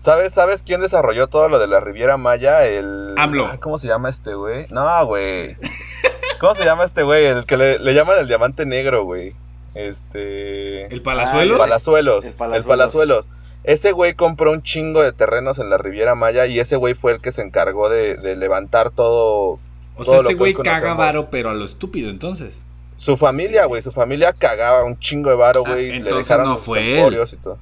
[0.00, 2.66] ¿Sabes, ¿Sabes quién desarrolló todo lo de la Riviera Maya?
[2.66, 3.14] El...
[3.18, 3.48] AMLO.
[3.52, 4.66] Ay, ¿Cómo se llama este güey?
[4.70, 5.56] No, güey.
[6.40, 7.26] ¿Cómo se llama este güey?
[7.26, 9.34] El que le, le llaman el diamante negro, güey.
[9.74, 10.86] Este...
[10.86, 11.56] ¿El Palazuelos?
[11.56, 12.24] Ah, Palazuelos.
[12.24, 13.26] El El Palazuelos.
[13.62, 17.12] Ese güey compró un chingo de terrenos en la Riviera Maya y ese güey fue
[17.12, 19.58] el que se encargó de, de levantar todo...
[19.58, 19.58] o
[19.96, 22.54] todo sea, ese güey caga varo, pero a lo estúpido entonces.
[22.96, 23.82] Su familia, güey.
[23.82, 25.86] Su familia cagaba un chingo de varo, Ah, güey.
[25.88, 26.96] y le entonces dejaron no fue él.
[27.00, 27.58] emporios y todo.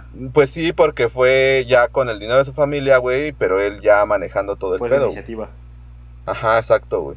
[0.00, 0.04] Ah.
[0.32, 4.04] Pues sí, porque fue ya con el dinero de su familia, güey, pero él ya
[4.06, 5.06] manejando todo el Fue la pedo.
[5.06, 5.48] iniciativa.
[6.26, 7.16] Ajá, exacto, güey.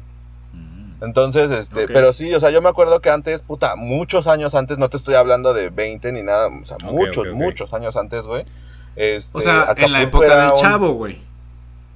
[0.52, 1.04] Mm.
[1.04, 4.78] Entonces, este, pero sí, o sea, yo me acuerdo que antes, puta, muchos años antes,
[4.78, 8.44] no te estoy hablando de 20 ni nada, o sea, muchos, muchos años antes, güey.
[8.96, 11.18] Este, O sea, en la época del un- chavo, güey.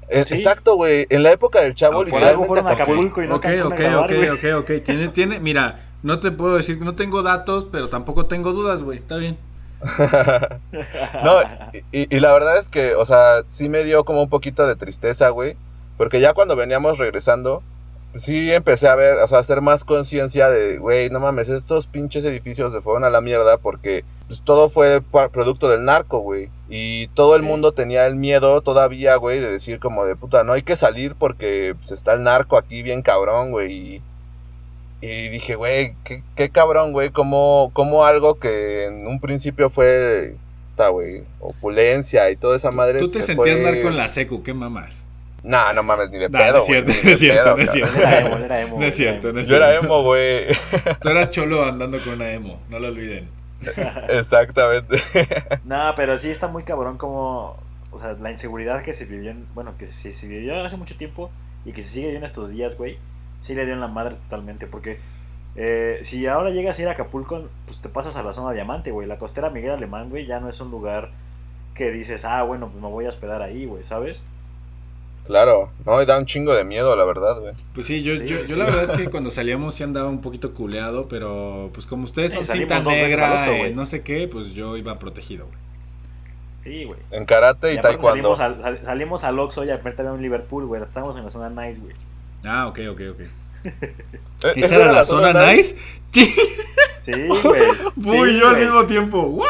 [0.09, 0.35] Eh, Sí.
[0.35, 3.29] Exacto, güey, en la época del chavo, Ah, por algo fueron a Acapulco- Acapulco y
[3.29, 4.31] no ok, ok, grabar, ok, güey.
[4.31, 4.45] ok,
[4.79, 4.85] ok.
[4.85, 8.99] Tiene, tiene, mira, no te puedo decir, no tengo datos, pero tampoco tengo dudas, güey.
[8.99, 9.38] Está bien.
[11.25, 11.40] No,
[11.92, 14.77] y, y- la verdad es que, o sea, sí me dio como un poquito de
[14.77, 15.57] tristeza, güey.
[15.97, 17.62] Porque ya cuando veníamos regresando,
[18.14, 21.87] sí empecé a ver, o sea, a hacer más conciencia de, güey, no mames, estos
[21.87, 26.49] pinches edificios se fueron a la mierda porque pues, todo fue producto del narco, güey.
[26.68, 27.49] Y todo el Sí.
[27.49, 31.14] mundo tenía el miedo todavía, güey, de decir como de puta, no hay que salir
[31.14, 33.73] porque pues, está el narco aquí bien cabrón, güey.
[33.97, 34.03] Y,
[35.03, 40.37] y dije, güey, qué, qué cabrón, güey, como, como algo que en un principio fue,
[40.71, 42.99] puta, güey, opulencia y toda esa madre.
[43.01, 45.03] Tú te se sentías fue- narco en la secu, ¿qué mamás?
[45.45, 47.71] Nah, no mames, ni de Nah, pedo, no es cierto, no es cierto, no es
[47.73, 47.97] cierto.
[47.97, 49.87] Él era emo, él era emo, No es cierto, no es Yo era cierto.
[49.87, 50.47] emo, güey.
[51.01, 53.29] Tú eras cholo andando con una emo, no lo olviden.
[54.09, 54.97] Exactamente.
[55.65, 57.57] No, pero sí está muy cabrón como,
[57.91, 60.97] o sea, la inseguridad que se vivió, en- bueno, que se, se vivió hace mucho
[60.97, 61.31] tiempo
[61.65, 62.99] y que se sigue viviendo estos días, güey,
[63.42, 64.98] sí le dio en la madre totalmente, porque
[65.57, 68.90] eh, si ahora llegas a ir a Acapulco, pues te pasas a la zona diamante,
[68.90, 71.11] güey, la costera Miguel Alemán, güey, ya no es un lugar
[71.74, 74.22] que dices, ah, bueno, pues me voy a hospedar ahí, güey, ¿sabes?
[75.26, 77.55] Claro, no, y da un chingo de miedo, la verdad, güey.
[77.74, 78.59] Pues sí, yo, Sí, yo, sí, yo sí.
[78.59, 82.33] la verdad es que cuando salíamos sí andaba un poquito culeado, pero pues como ustedes
[82.33, 83.74] son cinta negra, Oxxo, eh, güey.
[83.74, 85.59] no sé qué, pues yo iba protegido, güey.
[86.61, 86.98] Sí, güey.
[87.12, 88.37] En karate y, Y taekwondo.
[88.37, 91.31] salimos al, sal- salimos al Oxxo y aparte había un Liverpool, güey, estábamos en la
[91.31, 91.94] zona nice, güey.
[92.44, 93.20] Ah, ok, ok, ok.
[93.64, 95.76] Eh, ¿Esa era la zona nice?
[96.12, 96.35] Sí,
[96.98, 97.62] Sí, güey.
[97.96, 99.22] Uy, sí, yo al mismo tiempo.
[99.22, 99.46] ¿What?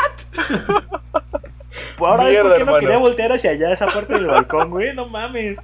[1.98, 2.78] Pues ahora es Mierda, porque no hermano.
[2.78, 5.58] quería voltear hacia allá, esa parte del balcón, güey, no mames.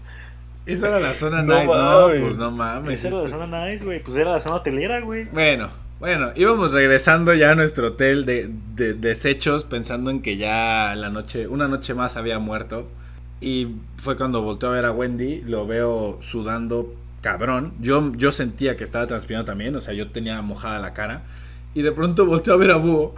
[0.66, 1.66] Esa era la zona No nice.
[1.66, 2.20] No, mames.
[2.20, 2.98] pues no mames.
[2.98, 4.02] Esa era la zona nice, güey.
[4.02, 5.24] Pues era la zona hotelera, güey.
[5.26, 10.94] Bueno, bueno, íbamos regresando ya a nuestro hotel de, de desechos pensando en que ya
[10.96, 12.88] la noche, una noche más había muerto.
[13.40, 17.74] Y fue cuando volteó a ver a Wendy, lo veo sudando cabrón.
[17.80, 21.22] Yo, yo sentía que estaba transpirando también, o sea, yo tenía mojada la cara.
[21.74, 23.14] Y de pronto volteó a ver a Búho.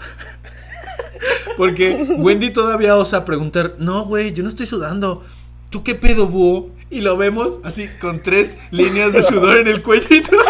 [1.56, 5.24] Porque Wendy todavía osa preguntar, no, güey, yo no estoy sudando.
[5.70, 6.70] ¿Tú qué pedo, Búho?
[6.90, 10.36] Y lo vemos así con tres líneas de sudor en el cuellito.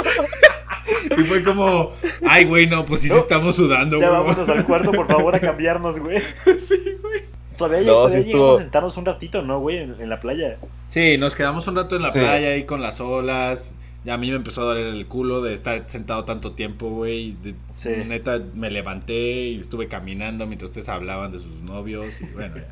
[1.16, 1.92] Y fue como,
[2.26, 4.20] ay, güey, no, pues sí, sí estamos sudando, Ya güey.
[4.20, 6.18] vámonos al cuarto, por favor, a cambiarnos, güey.
[6.58, 7.22] Sí, güey.
[7.60, 9.76] Todavía, No, todavía sí llegamos estuvo- a sentarnos un ratito, ¿no, güey?
[9.78, 10.58] En, en la playa.
[10.88, 12.18] Sí, nos quedamos un rato en la Sí.
[12.18, 13.76] playa ahí con las olas.
[14.04, 17.36] Ya a mí me empezó a doler el culo de estar sentado tanto tiempo, güey.
[17.42, 17.90] De- Sí.
[18.06, 22.68] Neta, me levanté y estuve caminando mientras ustedes hablaban de sus novios y bueno, ya.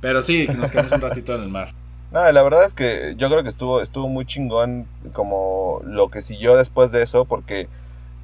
[0.00, 1.68] Pero sí, nos quedamos un ratito en el mar.
[2.10, 6.20] No, la verdad es que yo creo que estuvo, estuvo muy chingón como lo que
[6.22, 7.68] siguió después de eso, porque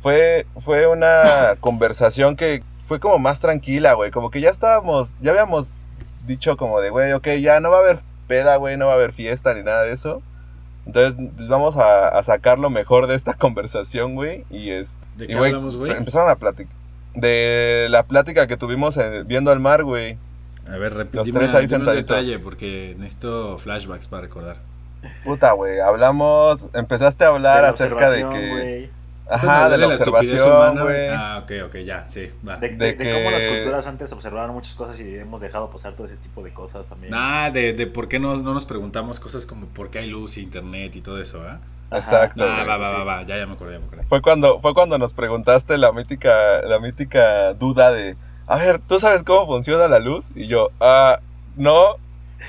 [0.01, 5.31] fue, fue una conversación que fue como más tranquila, güey, como que ya estábamos, ya
[5.31, 5.81] habíamos
[6.29, 8.97] dicho como de, güey, ok, ya no va a haber peda, güey, no va a
[8.97, 10.23] haber fiesta ni nada de eso.
[10.87, 14.97] Entonces, pues vamos a, a sacar lo mejor de esta conversación, güey, y es...
[15.17, 15.91] ¿De y, qué hablamos, güey?
[15.93, 16.73] Empezaron a platicar...
[17.15, 20.17] de la plática que tuvimos en- viendo al mar, güey.
[20.69, 24.57] A ver, Los repíteme un detalle porque necesito flashbacks para recordar.
[25.25, 28.91] Puta, güey, hablamos, empezaste a hablar De acerca de que...
[29.31, 31.09] Ajá, de la, estupidez observación, güey.
[31.09, 32.57] Ah, ok, ok, ya, sí, va.
[32.57, 35.69] De, de- De de cómo las que- culturas antes observaban muchas cosas y hemos dejado
[35.71, 37.11] pasar todo ese tipo de cosas también.
[37.13, 40.39] Nah, de, de por qué no, no nos preguntamos cosas como por qué hay luz
[40.39, 41.59] y internet y todo eso, ¿ah?
[41.91, 42.97] Exacto, Ah, va, va, sí.
[42.97, 44.05] va, va, ya, ya me acordé, ya me acordé.
[44.05, 48.99] Fue cuando, fue cuando nos preguntaste la mítica, la mítica duda de, a ver, ¿tú
[48.99, 50.31] sabes cómo funciona la luz?
[50.35, 51.21] Y yo, ah,
[51.57, 51.97] no,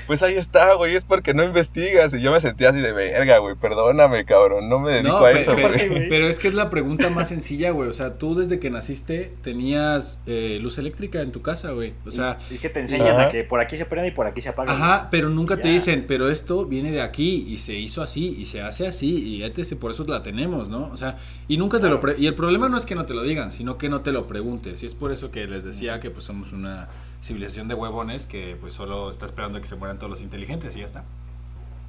[0.06, 2.14] pues ahí está, güey, es porque no investigas.
[2.14, 5.32] Y yo me sentía así de verga, güey, perdóname, cabrón, no me dedico No, a
[5.32, 6.08] eso, güey.
[6.08, 7.88] pero es que es la pregunta más sencilla, güey.
[7.88, 11.94] O sea, tú desde que naciste tenías eh, luz eléctrica en tu casa, güey.
[12.06, 13.22] O sea, Y es que te enseñan Ajá.
[13.26, 14.72] a que por aquí se prende y por aquí se apaga.
[14.72, 18.46] ajá, pero nunca te dicen, pero esto viene de aquí y se hizo así y
[18.46, 19.76] se hace así y etc.
[19.78, 20.90] Por eso la tenemos, ¿no?
[20.92, 21.16] O sea,
[21.48, 22.00] y nunca te lo...
[22.00, 24.12] Pre- y el problema no es que no te lo digan, sino que no te
[24.12, 24.82] lo preguntes.
[24.82, 26.88] Y es por eso que les decía que pues somos una
[27.22, 30.74] civilización de huevones que pues solo está esperando a que se mueran todos los inteligentes
[30.76, 31.04] y ya está.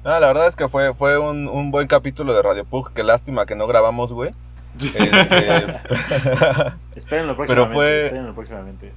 [0.04, 3.02] No, la verdad es que fue, fue un, un buen capítulo de Radio Pug, qué
[3.04, 4.32] lástima que no grabamos, güey.
[4.76, 4.98] Este,
[6.96, 7.74] Espérenlo Pero próximamente.
[7.74, 8.92] fue- Espérenlo próximamente.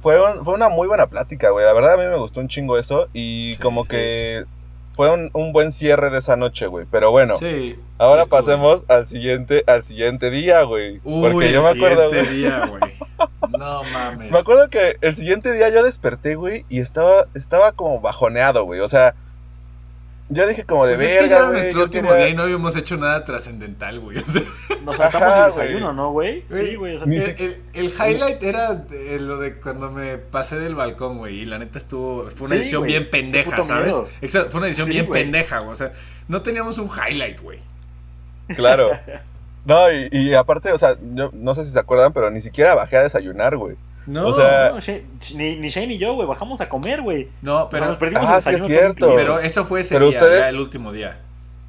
[0.00, 1.64] fue, un- fue una muy buena plática, güey.
[1.64, 3.88] La verdad a mí me gustó un chingo eso y Sí, como sí.
[3.90, 4.44] que
[4.94, 6.86] fue un, un buen cierre de esa noche, güey.
[6.90, 7.78] Pero bueno, Sí.
[7.98, 11.00] ahora pasemos al siguiente, al siguiente día, güey.
[11.04, 12.36] Uy, Porque yo el me acuerdo, siguiente güey.
[12.42, 12.92] día, güey.
[13.48, 14.30] No mames.
[14.30, 18.80] Me acuerdo que el siguiente día yo desperté, güey, y estaba, estaba como bajoneado, güey.
[18.80, 19.14] O sea,
[20.28, 21.60] yo dije como de Pues es que ya era güey.
[21.60, 24.18] nuestro último día y no habíamos hecho nada trascendental, güey.
[24.26, 24.42] O sea,
[24.84, 25.96] Nos saltamos Ajá, el desayuno, güey.
[25.96, 26.44] ¿no, güey?
[26.48, 26.94] Sí, güey.
[26.96, 30.58] O sea, Ni el, si- el- el highlight era eh, lo de cuando me pasé
[30.58, 31.40] del balcón, güey.
[31.40, 32.28] Y la neta estuvo.
[32.30, 33.86] Fue una Sí, edición güey, bien pendeja, ¿sabes?
[33.86, 34.08] miedo.
[34.20, 35.22] Exacto, fue una edición Sí, bien güey.
[35.22, 35.72] pendeja, güey.
[35.72, 35.92] O sea,
[36.28, 37.60] no teníamos un highlight, güey.
[38.54, 38.90] Claro.
[39.66, 42.74] No, y, y aparte, o sea, yo no sé si se acuerdan, pero ni siquiera
[42.74, 43.76] bajé a desayunar, güey.
[44.06, 45.02] No, O sea, no, Shane-
[45.34, 46.28] ni, ni Shane ni yo, güey.
[46.28, 47.28] Bajamos a comer, güey.
[47.42, 49.14] no, Pero nos perdimos Ah, el sí es desayuno cierto.
[49.16, 51.18] pero eso fue ese Pero día, ustedes- ya el último día.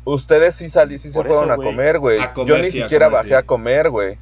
[0.05, 2.19] Ustedes sí salí, sí se fueron eso, a comer, güey.
[2.21, 3.33] A comer, Yo ni sí, a siquiera comer, bajé sí.
[3.35, 4.17] a comer, güey.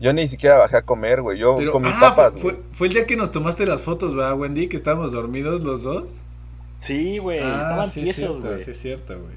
[0.00, 1.38] Yo ni siquiera bajé a comer, güey.
[1.38, 2.64] Yo Pero, comí ah, papas, fue, güey.
[2.72, 4.66] fue el día que nos tomaste las fotos, ¿verdad, Wendy?
[4.68, 6.10] Que estábamos dormidos los dos.
[6.80, 7.38] Sí, güey.
[7.38, 8.64] Ah, estaban tiesos, cierto, güey.
[8.64, 9.36] Sí, es cierto, güey.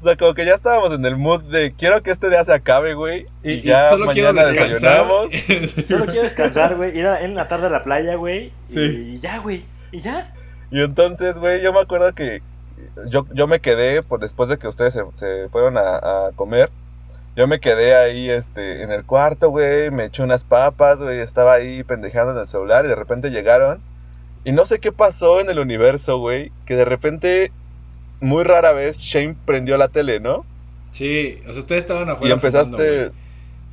[0.00, 2.52] O sea, como que ya estábamos en el mood de quiero que este día se
[2.52, 3.26] acabe, güey.
[3.42, 5.06] Y, ya solo quiero mañana descansar.
[5.06, 5.84] desayunamos.
[5.88, 6.96] Solo quiero descansar, güey.
[6.98, 8.52] Ir a- en la tarde a la playa, güey.
[8.68, 9.14] Sí.
[9.14, 9.64] Y ya, güey.
[9.92, 10.32] Y ya.
[10.70, 12.42] Y entonces, güey, yo me acuerdo que
[13.08, 16.70] yo, yo me quedé, pues después de que ustedes se, se fueron a, a comer,
[17.36, 21.54] yo me quedé ahí este, en el cuarto, güey, me eché unas papas, güey, estaba
[21.54, 23.80] ahí pendejando en el celular y de repente llegaron.
[24.44, 27.52] Y no sé qué pasó en el universo, güey, que de repente,
[28.20, 30.44] muy rara vez, Shane prendió la tele, ¿no?
[30.92, 32.38] Sí, o sea, ustedes estaban Y afuera.
[32.38, 33.12] fumando, empezaste,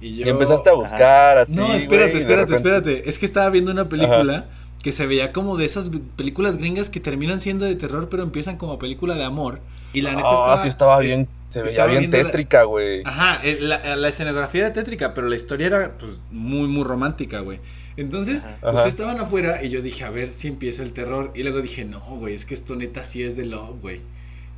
[0.01, 0.25] y, yo...
[0.25, 1.53] y empezaste a buscar así.
[1.55, 3.09] No, espérate, y espérate, repente- espérate.
[3.09, 4.45] Es que estaba viendo una película
[4.83, 8.57] que se veía como de esas películas gringas que terminan siendo de terror, pero empiezan
[8.57, 9.59] como película de amor.
[9.93, 10.63] Y la neta Ah, estaba.
[10.63, 13.01] sí estaba es- bien, se veía estaba bien tétrica, güey.
[13.05, 17.39] Ajá, eh, la, la escenografía era tétrica, pero la historia era pues muy, muy romántica,
[17.39, 17.59] güey.
[17.95, 18.55] Entonces, Ajá.
[18.61, 18.69] Ajá.
[18.71, 21.31] ustedes estaban afuera y yo dije, a ver si empieza el terror.
[21.35, 24.01] Y luego dije, no, güey, es que esto neta sí es de love, güey.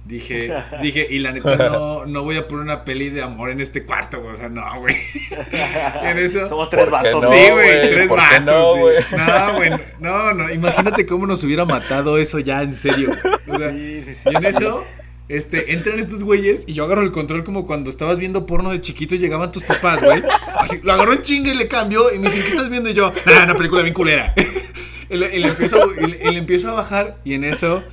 [0.05, 3.59] Dije, dije, y la neta no, no voy a poner una peli de amor en
[3.59, 4.33] este cuarto, güey.
[4.35, 4.95] O sea, no, güey.
[6.03, 7.23] En eso- Somos tres ¿Por qué vatos.
[7.23, 8.45] no, sí, güey, tres ¿Por qué vatos.
[8.45, 8.79] no, sí.
[8.81, 8.95] güey?
[9.17, 10.51] No, güey, no, no.
[10.53, 13.55] Imagínate cómo nos hubiera matado eso ya en serio, güey.
[13.55, 14.29] O sea, Sí, sí, sí.
[14.31, 14.83] y en eso,
[15.27, 18.81] este, entran estos güeyes y yo agarro el control como cuando estabas viendo porno de
[18.81, 20.21] chiquito y llegaban tus papás, güey.
[20.59, 22.89] Así, lo agarró en chinga y le cambió y me dicen, ¿qué estás viendo?
[22.89, 24.35] Y yo, ah, una película bien culera.
[25.09, 27.83] y, le, y le empiezo, y le- y le empiezo a bajar y en eso,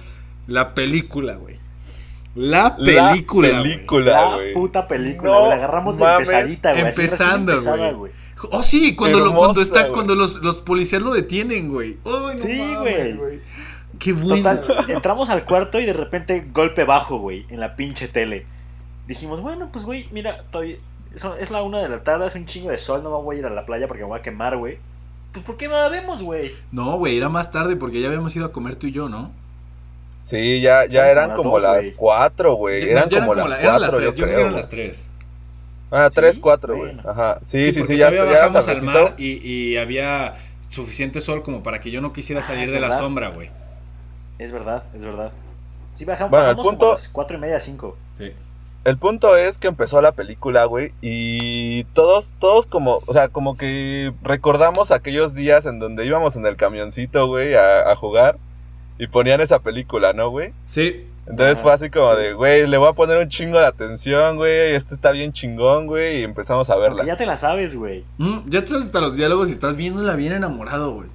[0.47, 1.62] la película, güey.
[2.35, 3.49] La película.
[3.49, 3.73] La güey.
[3.75, 4.55] película, La güey.
[4.55, 5.49] puta película, No.
[5.49, 6.31] La agarramos de mames.
[6.31, 6.59] güey.
[6.65, 7.61] Empezando,
[7.97, 8.13] güey.
[8.51, 11.99] Oh, sí, cuando, lo, cuando, está, cuando los, los policías lo detienen, güey.
[12.05, 13.41] No Sí, güey.
[13.99, 14.61] Qué bueno.
[14.61, 18.47] Total, entramos al cuarto y de repente golpe bajo, güey, en la pinche tele.
[19.07, 20.77] Dijimos, bueno, pues, güey, mira, todavía,
[21.39, 23.39] es la una de la tarde, es un chingo de sol, no me voy a
[23.41, 24.79] ir a la playa porque me voy a quemar, güey.
[25.33, 26.53] Pues, ¿por qué no la vemos, güey?
[26.73, 29.31] No, güey, era más tarde porque ya habíamos ido a comer tú y yo, ¿no?
[30.23, 31.97] Sí, ya, ya Eran eran como las las dos, güey.
[31.97, 32.81] 4, güey.
[32.87, 35.05] Ya- Eran como la- las eran 4, tres, yo creo eran las 3.
[35.91, 36.15] Ah, ¿Sí?
[36.17, 36.97] 3, 4, güey.
[37.05, 37.39] Ajá.
[37.43, 40.35] Sí, sí, sí, porque ya, bajamos al mar y, y había
[40.69, 43.51] suficiente sol como para que yo no quisiera Ah, salir de la sombra, güey.
[44.39, 45.33] Es verdad, es verdad.
[45.97, 47.97] Sí, bajamos, Bueno, el bajamos como punto- a las cuatro y media, cinco.
[48.19, 48.33] Sí.
[48.85, 53.57] El punto es que empezó la película, güey, y todos, todos como, o sea, como
[53.57, 58.39] que recordamos aquellos días en donde íbamos en el camioncito, güey, a, a jugar.
[59.03, 60.53] Y ponían esa película, ¿no, güey?
[60.67, 61.07] Sí.
[61.27, 62.21] Entonces Ajá, fue así como sí.
[62.23, 65.87] de, güey, le voy a poner un chingo de atención, güey, este está bien chingón,
[65.87, 67.05] güey, y empezamos a Porque verla.
[67.05, 68.05] ya te la sabes, güey.
[68.19, 71.09] Mm, ya te sabes hasta los diálogos y estás viéndola bien enamorado, güey.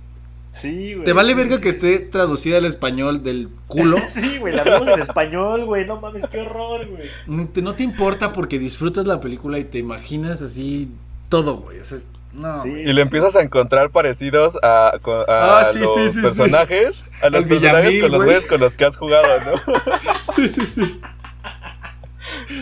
[0.51, 1.05] Sí, güey.
[1.05, 3.97] ¿Te vale Sí, verga sí, que esté traducida al español del culo?
[4.07, 5.85] Sí, güey, la vemos en español, güey.
[5.85, 7.09] No mames, qué horror, güey.
[7.27, 10.89] Mm, te- no te importa porque disfrutas la película y te imaginas así
[11.29, 11.79] todo, güey.
[11.79, 12.61] O sea, es- no.
[12.63, 12.69] Sí.
[12.69, 12.89] güey.
[12.89, 16.21] Y le empiezas a encontrar parecidos a, co- a Ah, sí, los sí, sí, sí.
[16.21, 18.27] personajes, a los personajes Villamil, con los güey.
[18.35, 19.73] güeyes con los que has jugado, ¿no?
[20.35, 20.99] Sí, sí, sí.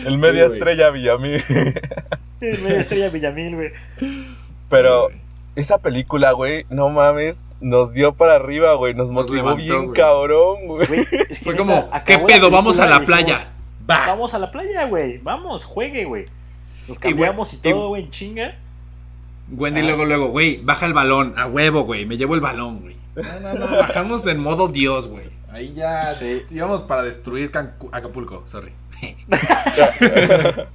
[0.04, 1.42] El media estrella Villamil.
[2.40, 3.72] Es media estrella Villamil, güey.
[4.68, 5.08] Pero
[5.54, 9.92] esa película, güey, no mames, nos dio para arriba, güey, nos Nos motivó levantó, bien
[9.92, 10.86] cabrón, güey.
[10.86, 12.50] Güey, es que Fue como, ¿qué pedo?
[12.50, 13.52] Vamos a la dijimos, playa.
[13.90, 14.04] Va.
[14.06, 15.18] Vamos a la playa, güey.
[15.18, 16.26] Vamos, juegue, güey.
[16.88, 18.54] Nos cambiamos y, y- todo, güey, en chinga.
[19.50, 19.84] Wendy Ah.
[19.84, 21.34] luego, luego, güey, baja el balón.
[21.36, 22.06] A huevo, güey.
[22.06, 22.96] Me llevo el balón, güey.
[23.14, 23.76] No, no, no.
[23.78, 25.26] Bajamos en modo Dios, güey.
[25.50, 26.42] Ahí ya Sí.
[26.50, 28.72] íbamos para destruir Cancu- Acapulco, sorry.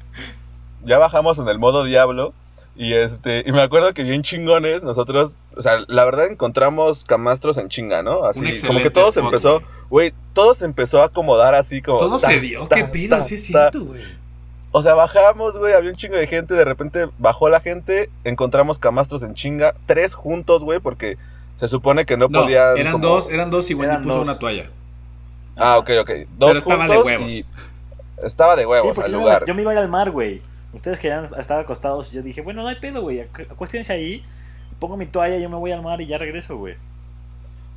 [0.83, 2.33] ya bajamos en el modo diablo.
[2.73, 7.57] Y este, y me acuerdo que bien chingones, nosotros, o sea, la verdad encontramos camastros
[7.57, 8.23] en chinga, ¿no?
[8.23, 9.65] Así, Un como que todo se spot, empezó, güey.
[9.89, 11.97] güey, todo se empezó a acomodar así como.
[11.99, 14.01] Todo ta, se dio, ta, qué pido, ta, sí es cierto, güey.
[14.73, 18.79] O sea, bajamos, güey, había un chingo de gente, de repente bajó la gente, encontramos
[18.79, 21.17] camastros en chinga, tres juntos, güey, porque
[21.59, 22.77] se supone que no, No, podían.
[22.77, 24.27] eran como- dos, eran dos y Wendy Eran puso dos.
[24.27, 24.69] una toalla.
[25.57, 26.09] Ah, ok, ok.
[26.37, 27.29] Dos Pero estaba de huevos.
[27.31, 27.45] y
[28.23, 29.45] estaba de Sí, huevos porque al yo, me- lugar.
[29.45, 30.41] yo me iba a ir al mar, güey.
[30.73, 33.19] Ustedes querían estar acostados y yo dije, bueno, no hay pedo, güey.
[33.19, 34.23] acu- Acuéstense ahí,
[34.79, 36.75] pongo mi toalla, yo me voy al mar y ya regreso, güey.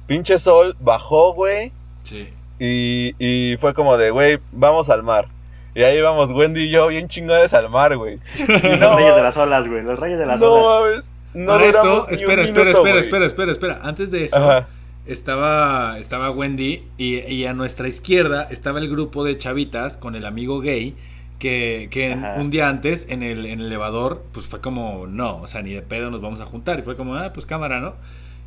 [0.06, 1.72] Pinche sol bajó, güey,
[2.04, 2.28] Sí.
[2.60, 5.26] y, y fue como de, güey, vamos al mar.
[5.74, 8.18] Y ahí vamos Wendy y yo bien chingones al mar, güey.
[8.48, 9.82] Los no, reyes de las olas, güey.
[9.82, 10.94] Los reyes de las no olas.
[10.96, 11.10] mames.
[11.34, 13.80] No esto, espera, espera, minuto, espera, espera, espera, espera.
[13.82, 14.68] Antes de eso, Ajá.
[15.06, 20.26] estaba, estaba Wendy y, y a nuestra izquierda estaba el grupo de chavitas con el
[20.26, 20.94] amigo gay
[21.40, 25.38] que, que en- un día antes en el, en el elevador pues fue como, no,
[25.42, 26.78] o sea, ni de pedo nos vamos a juntar.
[26.78, 27.94] Y fue como, ah, pues cámara, ¿no?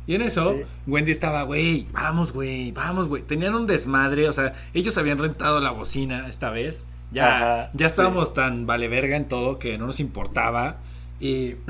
[0.06, 0.62] Y en eso, Sí.
[0.86, 3.20] Wendy estaba, güey, vamos, güey, vamos, güey.
[3.22, 6.86] Tenían un desmadre, o sea, ellos habían rentado la bocina esta vez.
[7.10, 10.76] Ya, Ajá, ya estábamos tan vale verga en todo que no nos importaba.
[11.20, 11.54] Y,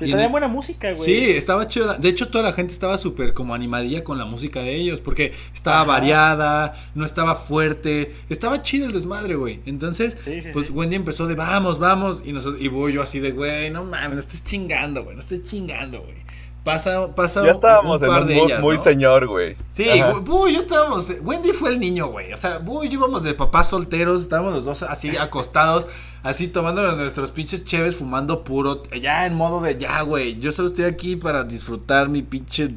[0.00, 1.04] Y traían buena música, güey.
[1.04, 1.86] Sí, estaba chido.
[1.86, 5.00] la- De hecho, toda la gente estaba súper como animadilla con la música de ellos,
[5.00, 5.84] porque estaba Ajá.
[5.84, 9.60] variada, no estaba fuerte, estaba chido el desmadre, güey.
[9.66, 10.70] Entonces, Sí, sí, pues.
[10.70, 14.14] Wendy empezó de vamos, vamos, y, nosotros, y voy yo así de, güey, no mames,
[14.14, 16.16] no estés chingando, güey, no estés chingando, güey.
[16.64, 18.82] Pasa, pasa Ya estábamos un en par un de mood ellas, muy ¿no?
[18.84, 19.56] señor, güey.
[19.70, 20.12] Sí, Ajá.
[20.24, 21.12] yo estábamos.
[21.22, 22.32] Wendy fue el niño, güey.
[22.32, 24.22] O sea, Bu y yo íbamos de papás solteros.
[24.22, 25.88] Estábamos los dos así acostados,
[26.22, 28.84] así tomando nuestros pinches cheves, fumando puro.
[29.00, 30.38] Ya en modo de ya, güey.
[30.38, 32.70] Yo solo estoy aquí para disfrutar mi pinche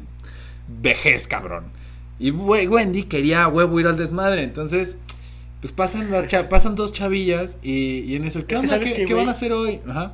[0.66, 1.66] vejez, cabrón.
[2.18, 4.42] Y güey, Wendy quería a huevo ir al desmadre.
[4.42, 4.98] Entonces,
[5.60, 8.56] pues pasan, las cha- pasan dos chavillas y, y en eso, ¿qué
[9.06, 9.80] ¿Qué, van a hacer hoy?
[9.88, 10.12] Ajá.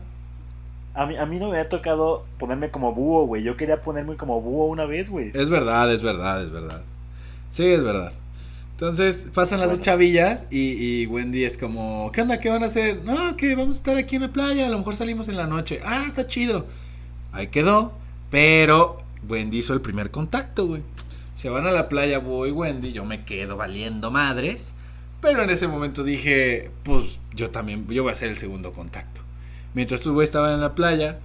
[0.95, 3.43] A mí, a mí no me había tocado ponerme como búho, güey.
[3.43, 5.31] Yo quería ponerme como búho una vez, güey.
[5.35, 6.83] Es verdad, es verdad, es verdad.
[7.51, 8.13] Sí, es verdad.
[8.73, 12.41] Entonces pasan las dos chavillas y, y Wendy es como, ¿qué onda?
[12.41, 13.03] ¿Qué van a hacer?
[13.05, 15.47] No, que vamos a estar aquí en la playa, a lo mejor salimos en la
[15.47, 15.81] noche.
[15.85, 16.67] Ah, está chido.
[17.33, 17.93] Ahí quedó.
[18.31, 20.83] Pero Wendy hizo el primer contacto, güey.
[21.37, 24.75] Se van a la playa, voy Wendy, yo me quedo valiendo madres.
[25.21, 29.22] Pero en ese momento dije, pues yo también, yo voy a hacer el segundo contacto.
[29.75, 31.19] Mientras estos güeyes estaban en la playa,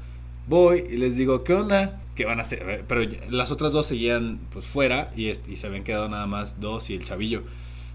[0.48, 2.02] voy y les digo, ¿qué onda?
[2.16, 2.68] ¿Qué van a hacer?
[2.70, 6.90] Eh, Pero las otras dos seguían pues fuera y, se habían quedado nada más dos
[6.90, 7.44] y el chavillo.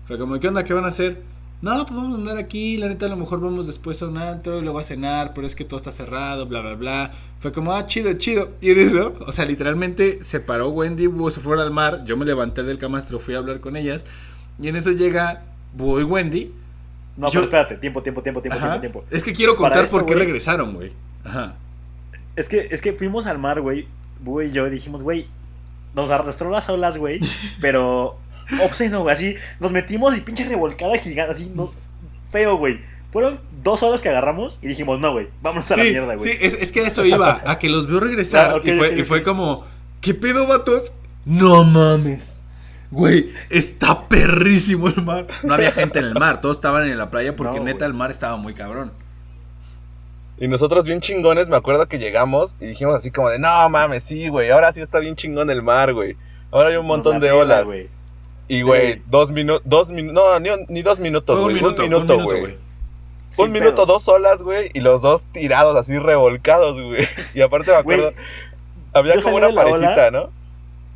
[0.06, 0.64] Fue como, ¿qué onda?
[0.64, 1.22] ¿Qué van a hacer?
[1.62, 4.18] No, pues vamos a andar aquí, la neta a lo mejor vamos después a un
[4.18, 7.12] antro y luego a cenar, pero es que todo está cerrado, bla, bla, bla.
[7.38, 8.48] Fue como, ah, chido, chido.
[8.60, 12.26] Y en eso, o sea, literalmente se paró Wendy, se fueron al mar, yo me
[12.26, 14.02] levanté del camastro, fui a hablar con ellas,
[14.60, 16.52] y en eso llega Búho y Wendy.
[17.16, 18.80] No, Yo- pero espérate, tiempo, tiempo, tiempo, tiempo, Ajá.
[18.80, 19.14] tiempo, tiempo.
[19.16, 20.24] Es que quiero contar esto, por qué güey.
[20.26, 20.92] regresaron, güey.
[21.24, 21.54] Ajá.
[22.36, 23.86] Es que, es que fuimos al mar, güey.
[24.20, 25.26] Búho y yo y dijimos, güey,
[25.94, 27.20] nos arrastró las olas, güey.
[27.60, 28.18] Pero
[28.62, 29.12] obsceno, güey.
[29.14, 31.72] Así nos metimos y pinche revolcada gigante, así, no,
[32.30, 32.80] feo, güey.
[33.12, 36.30] Fueron dos horas que agarramos y dijimos, no, güey, vámonos a la mierda, güey.
[36.32, 39.02] sí, es, es que a eso iba, a que los vio regresar y, fue, y
[39.02, 39.66] fue como,
[40.00, 40.94] ¿qué pedo, vatos?
[41.26, 42.31] No mames.
[42.92, 45.26] Güey, está perrísimo el mar.
[45.42, 47.88] No había gente en el mar, todos estaban en la playa porque No, neta güey.
[47.90, 48.92] el mar estaba muy cabrón.
[50.38, 54.02] Y nosotros bien chingones, me acuerdo que llegamos y dijimos así como de, no mames,
[54.02, 56.16] sí, güey, ahora sí está bien chingón el mar, güey.
[56.50, 57.64] Ahora hay un montón de olas.
[57.64, 57.88] güey.
[58.48, 58.62] Y, Sí.
[58.62, 61.54] güey, dos minutos, dos minutos, no, ni, ni dos minutos, Fue un güey.
[61.62, 62.40] minuto, Un un minuto, minuto, güey.
[62.40, 62.56] güey.
[63.38, 63.88] Un minuto, pedos.
[63.88, 67.06] dos olas, güey, y los dos tirados así revolcados, güey.
[67.34, 68.14] Y aparte me acuerdo, Güey,
[68.92, 70.10] había como una parejita, ola.
[70.10, 70.30] ¿no?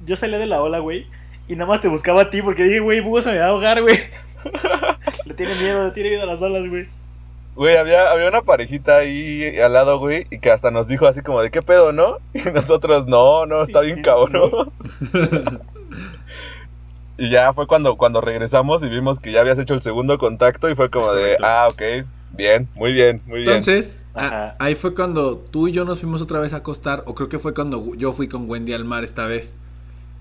[0.05, 1.07] Yo salí de la ola, güey.
[1.49, 3.49] Y nada más te buscaba a ti porque dije, güey, Búho se me va a
[3.49, 3.99] ahogar, güey.
[5.25, 6.87] le tiene miedo, le tiene miedo a las olas, güey.
[7.55, 11.23] Güey, había, había una parejita ahí al lado, güey, y que hasta nos dijo así
[11.23, 12.19] como de qué pedo, ¿no?
[12.35, 14.71] Y nosotros, no, no, está bien cabrón.
[17.19, 20.69] y ya fue cuando, cuando regresamos y vimos que ya habías hecho el segundo contacto
[20.69, 21.45] y fue como Es de, correcto.
[21.47, 21.83] ah, ok,
[22.33, 23.49] bien, muy bien, muy bien.
[23.49, 27.15] Entonces, a- ahí fue cuando tú y yo nos fuimos otra vez a acostar, o
[27.15, 29.55] creo que fue cuando yo fui con Wendy al mar esta vez.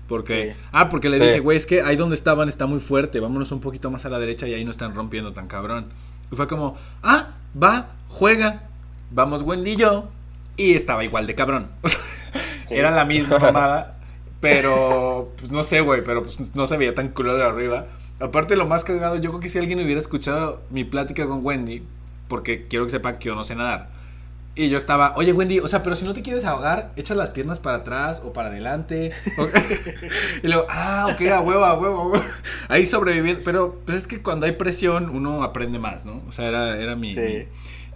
[0.08, 0.60] Porque, Sí.
[0.72, 1.24] ah, porque le Sí.
[1.24, 4.08] dije, güey, es que ahí donde estaban está muy fuerte, vámonos un poquito más a
[4.08, 5.86] la derecha y ahí no están rompiendo tan cabrón.
[6.30, 7.30] Y fue como, ah,
[7.60, 8.62] va, juega,
[9.10, 10.08] vamos Wendy y yo.
[10.56, 11.68] Y estaba igual de cabrón.
[12.64, 12.74] Sí.
[12.74, 13.98] Era la misma mamada,
[14.40, 17.86] pero pues no sé, güey, pero pues no se veía tan culo de arriba.
[18.20, 21.82] Aparte, lo más cagado, yo creo que si alguien hubiera escuchado mi plática con Wendy,
[22.28, 23.90] porque quiero que sepan que yo no sé nadar.
[24.58, 27.28] Y yo estaba, oye Wendy, o sea, pero si no te quieres ahogar, echa las
[27.30, 29.12] piernas para atrás o para adelante.
[30.42, 32.24] Y luego, ah, ok, a huevo, a huevo, a huevo.
[32.68, 33.42] Ahí sobreviviendo.
[33.44, 36.22] Pero pues es que cuando hay presión, uno aprende más, ¿no?
[36.28, 37.12] O sea, era, era mi.
[37.14, 37.20] Sí.
[37.20, 37.44] mi-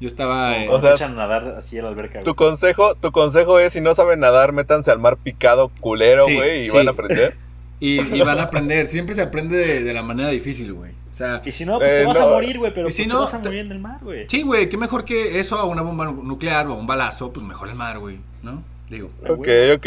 [0.01, 0.57] yo estaba.
[0.57, 2.37] eh, O O sea, echan a nadar así a la alberca, Tu güey.
[2.37, 6.65] consejo, tu consejo es si no saben nadar, métanse al mar picado culero, Sí, güey,
[6.65, 6.77] y sí.
[6.77, 7.37] van a aprender.
[7.81, 8.87] y, y van a aprender.
[8.87, 10.93] Siempre se aprende de, de la manera difícil, güey.
[11.21, 12.27] Sea, Y si no, pues Eh, te vas no.
[12.27, 13.99] a morir, güey, pero Y si pues no, te vas a morir en el mar,
[14.01, 14.25] güey.
[14.27, 17.45] sí, güey, qué mejor que eso a una bomba nuclear o a un balazo, pues
[17.45, 18.63] mejor el mar, güey, ¿no?
[18.89, 19.11] Digo.
[19.29, 19.47] Ok,
[19.77, 19.87] ok.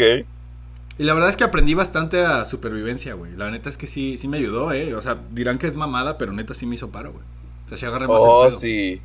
[0.96, 3.32] Y la verdad es que aprendí bastante a supervivencia, güey.
[3.36, 4.94] La neta es que sí, sí me ayudó, ¿eh?
[4.94, 7.24] O sea, dirán que es mamada, pero neta sí me hizo paro, güey.
[7.66, 8.60] O sea, sí agarré más Oh, el pedo.
[8.60, 9.00] sí.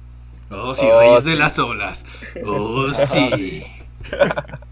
[0.51, 1.29] Oh, sí, Oh, reyes sí.
[1.31, 2.05] de las olas.
[2.45, 3.63] Oh, sí.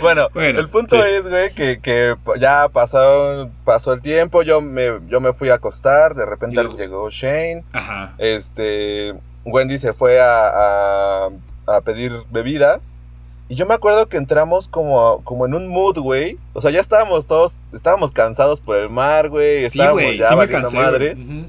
[0.00, 1.02] Bueno, Bueno, el punto sí.
[1.06, 5.54] es, güey, que, que ya pasó, pasó el tiempo, yo me, yo me fui a
[5.54, 8.14] acostar, de repente llegó Shane, Ajá.
[8.18, 11.28] este, Wendy se fue a, a,
[11.66, 12.92] a pedir bebidas,
[13.48, 16.80] y yo me acuerdo que entramos como, como en un mood, güey, o sea, ya
[16.80, 20.76] estábamos todos, estábamos cansados por el mar, güey, Sí, estábamos güey, ya sí me cansé.
[20.76, 21.46] Ujú.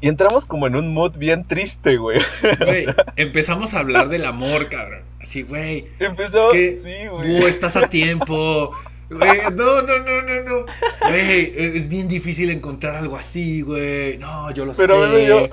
[0.00, 2.20] Y entramos como en un mood bien triste, güey.
[2.64, 2.86] Güey,
[3.16, 5.02] empezamos a hablar del amor, cabrón.
[5.20, 5.86] Así, güey.
[5.98, 6.10] Es
[6.52, 7.28] que, sí, güey.
[7.28, 8.72] Búho, estás a tiempo.
[9.10, 10.66] Güey, no, no, no, no, no.
[11.08, 14.18] Güey, es bien difícil encontrar algo así, güey.
[14.18, 15.26] No, yo lo Pero sé.
[15.26, 15.50] dio,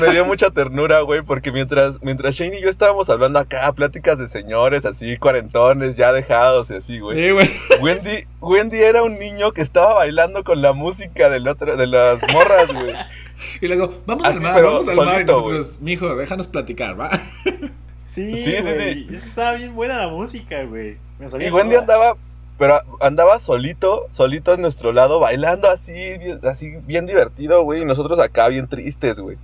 [0.00, 4.18] me dio mucha ternura, güey, porque mientras, mientras Shane y yo estábamos hablando acá, pláticas
[4.18, 7.16] de señores, así, cuarentones, ya dejados y así, güey.
[7.16, 7.50] Sí, güey.
[7.80, 12.20] Wendy, Wendy era un niño que estaba bailando con la música del otro, de las
[12.32, 12.94] morras, güey.
[13.60, 15.20] Y luego, vamos Así, al mar, pero vamos al mar.
[15.20, 17.10] Y nosotros, mijo, déjanos platicar, ¿va?
[18.04, 18.94] Sí, Sí, sí, güey.
[19.04, 19.14] sí.
[19.14, 20.96] Es que estaba bien buena la música, güey.
[21.38, 22.16] Y Wendy andaba,
[22.58, 27.84] pero andaba solito, solito en nuestro lado, bailando así, bien- así bien divertido, güey, y
[27.84, 29.36] nosotros acá bien tristes, güey.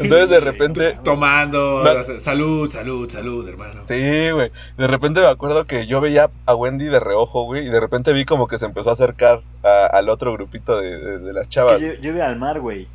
[0.00, 1.84] Entonces de repente, Tomando.
[1.84, 3.82] Me- Salud, salud, salud, hermano.
[3.84, 4.50] Sí, güey.
[4.76, 8.12] De repente me acuerdo que yo veía a Wendy de reojo, güey, y de repente
[8.12, 11.42] vi como que se empezó a acercar a- al otro grupito de, de- de las
[11.44, 11.76] Es chavas.
[11.78, 12.88] que yo, yo iba al mar, güey.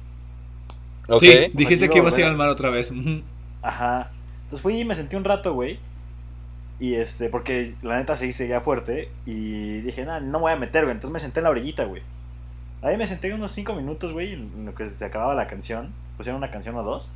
[1.08, 1.22] ¿Ok?
[1.22, 2.92] Sí, dijiste que iba a ibas a ir al mar otra vez.
[3.62, 4.12] Ajá.
[4.44, 5.80] Entonces fui y me sentí un rato, güey.
[6.80, 9.10] Y este, porque la neta sí seguía fuerte.
[9.26, 10.94] Y dije, nah, no me voy a meter, güey.
[10.96, 12.02] Entonces me senté en la orillita, güey.
[12.82, 15.92] Ahí me senté unos 5 minutos, güey, en lo que se acababa la canción.
[16.18, 17.10] Pusieron una canción o dos.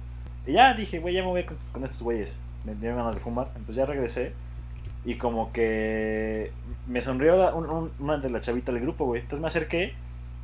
[0.45, 2.39] Y ya dije, güey, ya me voy con, con estos güeyes.
[2.65, 3.47] Me dieron ganas de fumar.
[3.55, 4.31] Entonces ya regresé.
[5.05, 6.51] Y como que
[6.87, 9.21] me sonrió la- un- un- una de las chavitas del grupo, güey.
[9.21, 9.93] Entonces me acerqué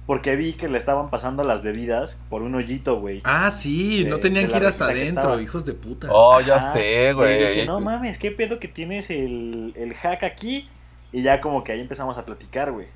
[0.06, 3.22] porque vi que le estaban pasando las bebidas por un hoyito, güey.
[3.24, 6.08] Ah, sí, De- no tenían que ir hasta adentro, hijos de puta.
[6.12, 6.74] Oh, ya Ajá.
[6.74, 7.40] sé, Y güey.
[7.40, 10.68] dije, no mames, ¿qué pedo que tienes el, el hack aquí?
[11.12, 12.88] Y ya como que ahí empezamos a platicar, güey.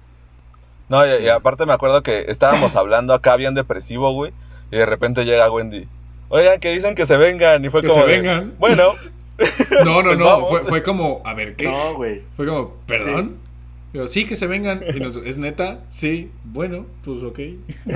[0.89, 4.33] No, y, y aparte me acuerdo que estábamos hablando acá bien depresivo, güey,
[4.71, 5.87] y de repente llega Wendy.
[6.29, 8.53] Oigan, que dicen que se vengan, y fue Que como se de, vengan.
[8.59, 8.93] Bueno,
[9.85, 10.17] No, no, Pues
[10.63, 10.67] no.
[10.67, 11.65] fue como, a ver, ¿qué?
[11.69, 12.23] No, güey.
[12.35, 13.37] Fue como, ¿perdón?
[13.93, 14.83] Yo, sí, que se vengan.
[14.93, 15.85] Y nos- ¿Es neta?
[15.89, 16.31] Sí.
[16.43, 17.39] Bueno, pues ok.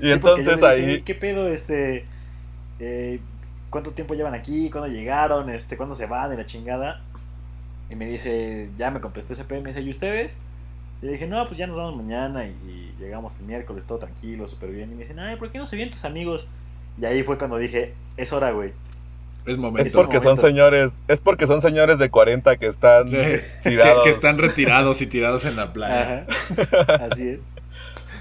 [0.00, 1.02] y Sí, entonces dije, ahí...
[1.02, 2.06] ¿Qué pedo, este?
[2.78, 3.20] eh,
[3.70, 4.70] ¿Cuánto tiempo llevan aquí?
[4.70, 5.50] ¿Cuándo llegaron?
[5.50, 7.02] Este, ¿Cuándo se van de la chingada?
[7.90, 10.38] Y me dice, ya me contestó ese PM, me dice, ¿y ustedes?
[11.02, 13.98] Y le dije, no, pues ya nos vamos mañana y, y llegamos el miércoles, todo
[13.98, 14.92] tranquilo, súper bien.
[14.92, 16.48] Y me dicen, ay, ¿por qué no se vienen tus amigos?
[17.00, 18.72] Y ahí fue cuando dije, es hora, güey.
[19.46, 19.90] Es Es momento.
[19.94, 20.46] porque son momento.
[20.46, 23.16] señores, es porque son señores de 40 que están Sí.
[23.62, 24.02] que, tirados.
[24.02, 26.26] que están retirados y tirados en la playa.
[26.28, 27.06] Ajá.
[27.12, 27.40] Así es.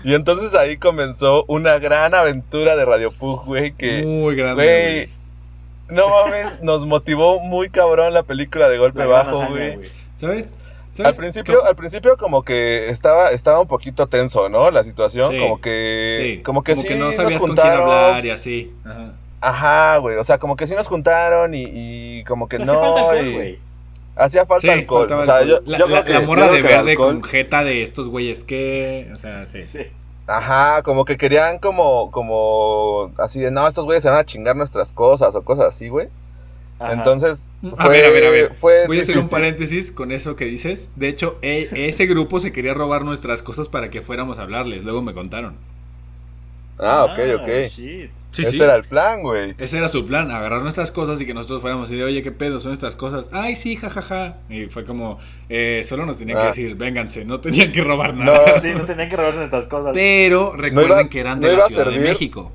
[0.03, 5.09] Y entonces ahí comenzó una gran aventura de Radio Pug, güey, que, Muy grande.
[5.87, 9.79] güey, no mames, nos motivó muy cabrón la película de Golpe La Bajo, hazaña, güey.
[10.15, 10.53] ¿Sabes?
[10.99, 11.17] Al ¿Sabes?
[11.17, 14.69] principio, al principio como que estaba, estaba un poquito tenso, ¿no?
[14.71, 18.25] La situación, Sí, como que, sí, como que sí no nos sabías con quién hablar
[18.25, 18.71] y así.
[18.85, 19.11] Ajá.
[19.41, 22.79] Ajá, güey, o sea, como que sí nos juntaron y, y como que Pero hacía
[22.81, 23.09] falta no.
[23.09, 23.59] alcohol, y- güey.
[24.17, 25.05] Hacía falta Sí, alcohol.
[25.11, 25.47] o sea, alcohol.
[25.65, 28.07] yo- la, yo creo la- que- la morra de verde alcohol- con jeta de estos
[28.09, 29.09] güeyes que.
[29.13, 29.63] O sea, sí.
[29.63, 29.79] Sí.
[30.27, 34.55] Ajá, como que querían como, como, así de, no, estos güeyes se van a chingar
[34.55, 36.07] nuestras cosas o cosas así, güey.
[36.79, 36.93] Ajá.
[36.93, 38.53] Entonces, A ver, a ver, a ver.
[38.55, 40.89] fue Voy a hacer un paréntesis con eso que dices.
[40.95, 44.83] De hecho, e- ese grupo se quería robar nuestras cosas para que fuéramos a hablarles.
[44.83, 45.55] Luego me contaron.
[46.79, 47.69] Ah, ok, ok.
[47.69, 48.11] shit.
[48.35, 48.61] Sí, Ese sí.
[48.61, 49.55] era el plan, güey.
[49.57, 52.31] Ese era su plan, agarrar nuestras cosas y que nosotros fuéramos y de, oye, ¿qué
[52.31, 52.59] pedo?
[52.59, 53.29] Son nuestras cosas.
[53.31, 54.37] Ay, sí, jajaja.
[54.49, 56.47] Y fue como, eh, solo nos tenían que Ah.
[56.47, 58.25] decir, vénganse, no tenían que robar No.
[58.25, 58.59] nada.
[58.59, 59.91] Sí, no tenían que robarse nuestras cosas.
[59.93, 61.99] Pero recuerden iba- que eran no de la Ciudad de.
[61.99, 62.51] México.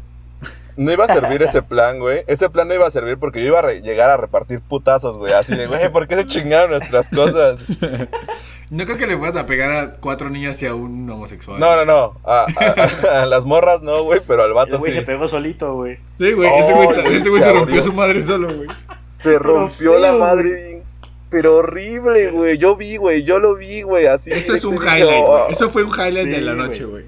[0.76, 2.22] No iba a servir ese plan, güey.
[2.26, 5.32] Ese plan no iba a servir porque yo iba a llegar a repartir putazos, güey.
[5.32, 7.58] Así de, güey, ¿por qué se chingaron nuestras cosas?
[8.70, 11.58] No creo que le puedas a pegar a cuatro niñas y a un homosexual.
[11.58, 12.14] No, no, no.
[12.24, 14.98] A, a- a las morras no, güey, pero al El vato güey sí.
[14.98, 15.96] se pegó solito, güey.
[16.18, 17.82] Sí, güey, ese güey, ese se se rompió abrió.
[17.82, 18.68] su madre solo, güey.
[19.04, 20.82] Se rompió la madre bien.
[21.30, 22.58] Pero horrible, güey.
[22.58, 23.22] Yo vi, güey.
[23.24, 24.06] Yo lo vi, güey.
[24.06, 24.30] Así.
[24.32, 25.26] Eso es un highlight, "Oh".
[25.42, 25.52] güey.
[25.52, 27.04] Eso fue un highlight Sí, de la noche, güey.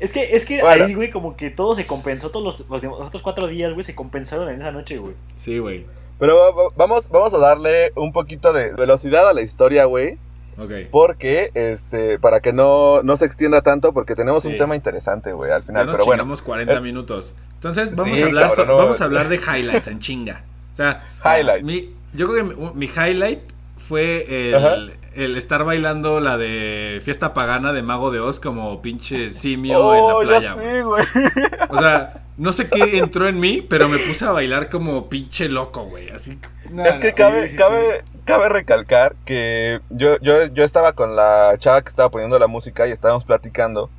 [0.00, 0.84] Es que, es que Bueno.
[0.86, 2.30] ahí, güey, como que todo se compensó.
[2.30, 5.14] Todos los, los, los otros cuatro días, güey, se compensaron en esa noche, güey.
[5.36, 5.86] Sí, güey.
[6.18, 10.18] Pero va- va- vamos, vamos a darle un poquito de velocidad a la historia, güey.
[10.58, 10.70] Ok.
[10.90, 14.48] Porque, este, para que no, no se extienda tanto, porque tenemos Sí.
[14.50, 15.86] un tema interesante, güey, al Ya final.
[15.86, 17.34] nos Pero bueno, chingamos 40 Eh, minutos.
[17.54, 18.76] Entonces, vamos, sí, a hablar, cabrón, so- no.
[18.78, 20.44] vamos a hablar de highlights en chinga.
[20.72, 21.64] O sea, Highlight.
[21.64, 23.40] mi- yo creo que mi, mi highlight
[23.88, 24.74] fue Ajá.
[24.74, 29.78] el, el estar bailando la de fiesta pagana de Mago de Oz como pinche simio
[29.80, 30.82] Oh, en la ya playa.
[30.82, 31.04] güey.
[31.04, 31.46] sí, güey.
[31.68, 35.48] O sea, no sé qué entró en mí, pero me puse a bailar como pinche
[35.48, 36.10] loco, güey.
[36.10, 36.38] Así.
[36.70, 40.92] No, es que no, cabe, sí, sí, cabe, cabe recalcar que yo, yo, yo estaba
[40.92, 43.90] con la chava que estaba poniendo la música y estábamos platicando.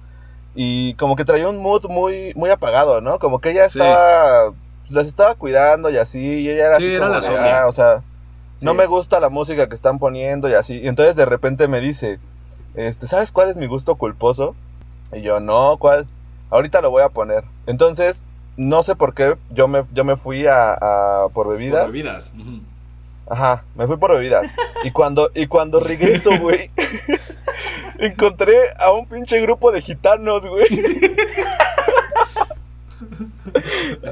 [0.55, 3.17] Y como que traía un mood muy, muy apagado, ¿no?
[3.19, 3.79] Como que ella Sí.
[3.79, 4.53] estaba.
[4.89, 6.19] Las estaba cuidando y así.
[6.41, 7.49] Y ella era Sí, así era como la de.
[7.51, 8.03] "Ah, o sea,
[8.61, 8.77] no Sí.
[8.77, 10.79] me gusta la música que están poniendo y así.
[10.79, 12.19] Y entonces de repente me dice,
[12.75, 14.55] este, ¿sabes cuál es mi gusto culposo?
[15.11, 16.05] Y yo, no, ¿cuál?
[16.51, 17.43] Ahorita lo voy a poner.
[17.65, 18.23] Entonces,
[18.57, 21.87] no sé por qué, yo me, yo me fui a, a- por Por bebidas.
[21.87, 22.33] bebidas.
[22.39, 22.59] Ujú.
[23.29, 24.51] Ajá, me fui por bebidas.
[24.83, 26.69] Y cuando, y cuando regreso, güey,
[27.99, 30.65] encontré a un pinche grupo de gitanos, güey.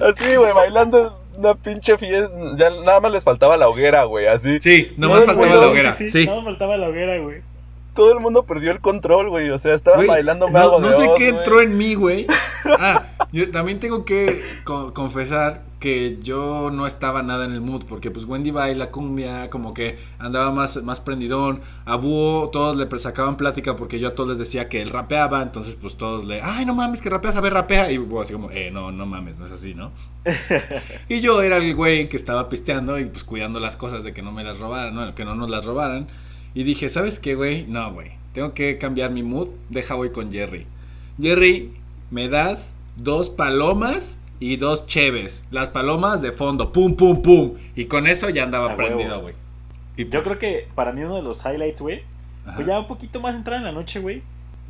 [0.02, 2.30] Así, güey, bailando una pinche fiesta.
[2.56, 4.60] Ya nada más les faltaba la hoguera, güey, así.
[4.60, 5.94] Sí, Sí, nomás sí, faltaba la hoguera.
[5.94, 6.22] Sí, Sí.
[6.24, 7.42] sí, no faltaba la hoguera, güey.
[7.94, 9.50] Todo el mundo perdió el control, güey.
[9.50, 11.40] O sea, estaban bailando no, Mago no de sé qué güey.
[11.44, 12.28] entró en mí, güey.
[12.64, 17.86] Ah, yo también tengo que co- confesar que yo no estaba nada en el mood,
[17.90, 21.62] porque pues Wendy baila cumbia, como que andaba más, más prendidón.
[21.86, 25.42] A Búho todos le sacaban plática porque yo a todos les decía que él rapeaba,
[25.42, 27.92] entonces pues todos le, ay, no mames, que rapeas, a ver, rapea.
[27.92, 29.92] Y Búho así como, eh, no, no mames, no es así, ¿no?
[31.10, 34.22] y yo era el güey que estaba pisteando y pues cuidando las cosas de que
[34.22, 35.16] no me las robaran, ¿no?
[35.16, 36.08] que no nos las robaran.
[36.54, 37.66] Y dije, ¿sabes qué, güey?
[37.68, 38.12] No, güey.
[38.34, 39.50] Tengo que cambiar mi mood.
[39.70, 40.66] Deja voy con Jerry.
[41.22, 41.74] Jerry,
[42.10, 45.44] me das dos palomas y dos cheves.
[45.52, 46.72] Las palomas de fondo.
[46.72, 47.54] Pum, pum, pum.
[47.76, 49.36] Y con eso ya andaba A prendido, güey.
[49.98, 52.04] Yo pues, creo que para mí uno de los highlights, güey,
[52.56, 54.24] pues ya un poquito más entrar en la noche, güey.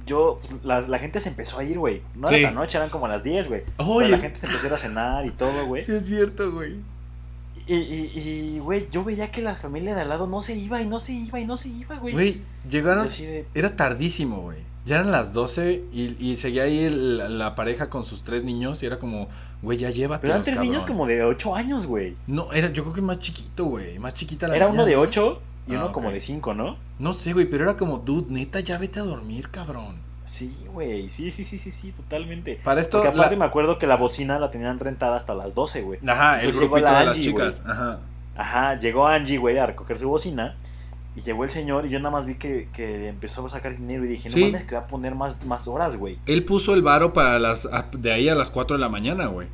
[0.05, 2.01] Yo, pues, la, la gente se empezó a ir, güey.
[2.15, 2.35] No Sí.
[2.35, 3.61] era tan noche, eran como las 10, güey.
[3.77, 5.85] La gente se empezó a ir a cenar y todo, güey.
[5.85, 6.77] Sí, es cierto, güey.
[7.67, 10.99] Y, güey, yo veía que la familia de al lado no se iba y no
[10.99, 12.13] se iba y no se iba, güey.
[12.13, 13.07] Güey, llegaron.
[13.09, 14.57] De, Era tardísimo, güey.
[14.85, 18.81] Ya eran las 12 y, y seguía ahí el- la pareja con sus tres niños
[18.81, 19.27] y era como,
[19.61, 20.21] güey, ya llévate.
[20.21, 22.15] Pero eran tres niños como de 8 años, güey.
[22.25, 23.99] No, era, yo creo que más chiquito, güey.
[23.99, 25.01] Más chiquita la Era niña, uno de ¿no?
[25.01, 25.91] 8 y Ah, uno ok.
[25.91, 26.77] como de 5, ¿no?
[26.97, 29.97] No sé, güey, pero era como, dude, neta, ya vete a dormir, cabrón.
[30.31, 31.09] Sí, güey.
[31.09, 32.59] Sí, sí, sí, sí, sí, totalmente.
[32.63, 32.99] Para esto.
[32.99, 35.99] Porque aparte la- me acuerdo que la bocina la tenían rentada hasta las 12, güey.
[36.07, 37.61] Ajá, el Entonces llegó grupito la de las chicas.
[37.65, 37.99] Ajá.
[38.37, 40.55] Ajá, llegó Angie, güey, a recoger su bocina.
[41.17, 44.05] Y llegó el señor y yo nada más vi que, que empezó a sacar dinero
[44.05, 44.45] y dije, no Sí.
[44.45, 46.17] mames, que va a poner más, más horas, güey.
[46.25, 47.65] Él puso el varo para las.
[47.65, 49.49] a- de ahí a las 4 de la mañana, güey.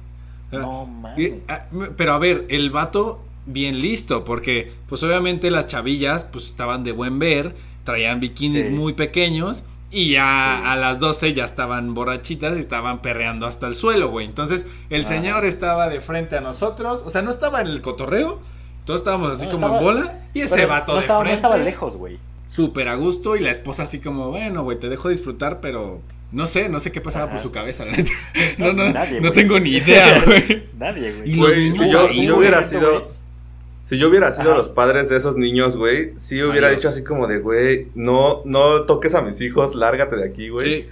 [0.51, 1.33] No mames.
[1.49, 1.65] ah,
[1.97, 6.91] pero a ver, el vato bien listo, porque pues obviamente las chavillas pues estaban de
[6.91, 8.71] buen ver, traían bikinis Sí.
[8.71, 10.67] muy pequeños y ya Sí.
[10.67, 14.25] a las 12 ya estaban borrachitas y estaban perreando hasta el suelo, güey.
[14.25, 15.09] Entonces el Ajá.
[15.09, 18.39] señor estaba de frente a nosotros, o sea, no estaba en el cotorreo,
[18.85, 21.41] todos estábamos así No, como estaba- en bola y ese vato no de estaba, frente.
[21.41, 22.17] no estaba lejos, güey.
[22.45, 26.47] Súper a gusto y la esposa así como, bueno, güey, te dejo disfrutar, pero no
[26.47, 27.33] sé, no sé qué pasaba Ajá.
[27.33, 28.11] por su cabeza, la neta.
[28.57, 30.67] No, No, no, nadie, no tengo ni idea, güey.
[30.77, 31.31] Nadie, güey.
[31.31, 33.03] Y los niños yo, ahí, si yo hubiera sido.
[33.87, 34.57] Si yo hubiera sido Ajá.
[34.57, 36.79] los padres de esos niños, güey, sí hubiera Adiós.
[36.81, 40.81] dicho así como de, güey, no, no toques a mis hijos, lárgate de aquí, güey.
[40.81, 40.89] Sí.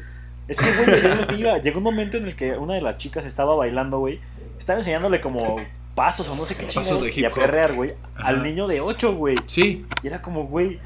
[0.47, 1.57] Es que, güey, es lo que iba.
[1.57, 4.19] Llegó un momento en el que una de las chicas estaba bailando, güey.
[4.57, 5.57] Estaba enseñándole como
[5.93, 9.13] pasos o no sé qué chingados de y a perrear, güey, al niño de 8,
[9.13, 9.37] güey.
[9.47, 9.85] Sí.
[10.01, 10.79] Y era como, güey,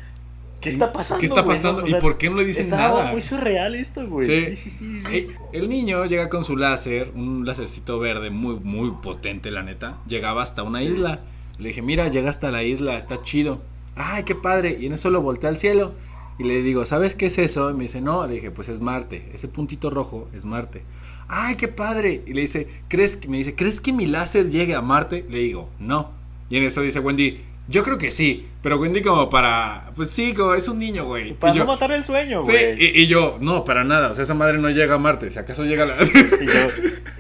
[0.62, 1.20] ¿qué está pasando?
[1.20, 1.58] ¿Qué está güey?
[1.58, 1.84] pasando?
[1.84, 3.12] O ¿Y sea, por qué no le dicen estaba nada?
[3.12, 4.28] muy surreal esto, güey.
[4.28, 4.56] Sí.
[4.56, 9.62] Sí, sí, El niño llega con su láser, un lásercito verde muy, muy potente, la
[9.62, 9.98] neta.
[10.08, 11.20] Llegaba hasta una isla.
[11.60, 13.62] Le dije, mira, llega hasta la isla, está chido.
[13.96, 14.78] Ay, qué padre.
[14.80, 15.94] Y en eso lo volteé al cielo.
[16.38, 17.70] Y le digo, ¿sabes qué es eso?
[17.70, 18.26] Y me dice, no.
[18.26, 19.30] Le dije, pues es Marte.
[19.34, 20.84] Ese puntito rojo es Marte.
[21.28, 22.24] Ay, qué padre.
[22.26, 25.26] Y le dice, ¿crees que, me dice, ¿crees que mi láser llegue a Marte?
[25.30, 26.12] Le digo, no.
[26.50, 28.46] Y en eso dice Wendy, yo creo que sí.
[28.62, 31.32] Pero Wendy como para, pues sí, como es un niño, güey.
[31.34, 32.74] Para Y yo, no matar el sueño, Sí, güey.
[32.84, 34.12] y, y yo, no, para nada.
[34.12, 35.32] O sea, esa madre no llega a Marte.
[35.32, 35.96] Si acaso llega a la.
[36.04, 36.68] Y yo,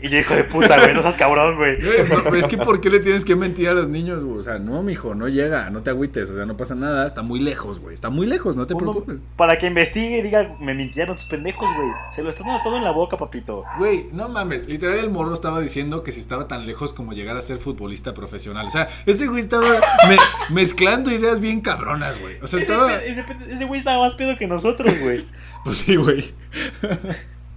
[0.03, 1.77] y yo, hijo de puta, güey, no seas cabrón, güey.
[1.81, 4.37] Güey, no, es que ¿por qué le tienes que mentir a los niños, güey?
[4.37, 7.21] O sea, no, mijo, no llega, no te agüites, o sea, no pasa nada, está
[7.21, 7.93] muy lejos, güey.
[7.95, 9.15] Está muy lejos, no te Uno- preocupes.
[9.37, 11.89] para que investigue y diga, me mintieron tus pendejos, güey.
[12.13, 13.63] Se lo están dando todo en la boca, papito.
[13.77, 17.37] Güey, no mames, literal el morro estaba diciendo que si estaba tan lejos como llegar
[17.37, 18.67] a ser futbolista profesional.
[18.67, 19.67] O sea, ese güey estaba
[20.09, 20.17] me-
[20.49, 22.37] mezclando ideas bien cabronas, güey.
[22.41, 22.95] O sea, Ese estaba...
[22.95, 25.19] ese güey estaba más pedo que nosotros, güey.
[25.65, 26.33] Pues sí, güey.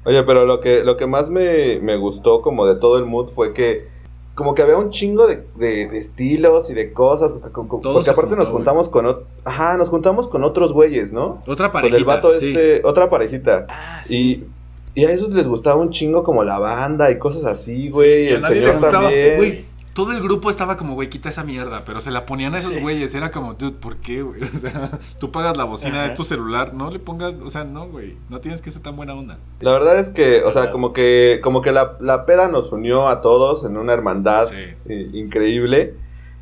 [0.05, 3.29] Oye, pero lo que, lo que más me, me gustó como de todo el mood
[3.29, 3.87] fue que
[4.35, 7.33] como que había un chingo de, de- de estilos y de cosas.
[7.33, 7.93] Porque, aparte juntó,
[8.37, 8.57] nos güey.
[8.57, 9.05] juntamos con...
[9.07, 11.43] ot- Ajá, nos juntamos con otros güeyes, ¿no?
[11.47, 12.49] Otra Con parejita, el vato sí.
[12.49, 13.67] este, otra parejita.
[13.69, 14.47] Ah, sí.
[14.95, 18.25] Y, y a esos les gustaba un chingo como la banda y cosas así, güey.
[18.25, 19.37] Sí, y a el nadie le señor gustaba, también.
[19.37, 19.65] güey.
[19.95, 22.73] Todo el grupo estaba como, güey, quita esa mierda, pero se la ponían a esos
[22.73, 22.81] Sí.
[22.81, 23.15] güeyes.
[23.15, 24.41] Era como, dude, ¿por qué, güey?
[24.57, 26.07] O sea, tú pagas la bocina, Ajá.
[26.07, 28.97] es tu celular, no le pongas, o sea, no, güey, no tienes que ser tan
[28.97, 29.39] buena onda.
[29.61, 33.07] La verdad es que, o sea, como que, como que la, la peda nos unió
[33.09, 34.57] a todos en una hermandad Sí.
[34.87, 35.95] eh, increíble.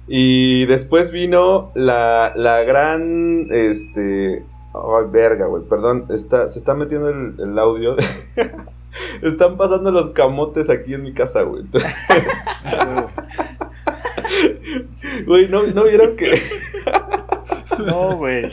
[0.07, 4.45] Y después vino la, la gran, este,
[4.75, 7.97] ay, verga, güey, perdón, está, se está metiendo el, el audio.
[9.23, 11.65] Están pasando los camotes aquí en mi casa, güey.
[15.27, 16.41] Güey, ¿no, ¿no vieron que...
[17.87, 18.51] No, güey.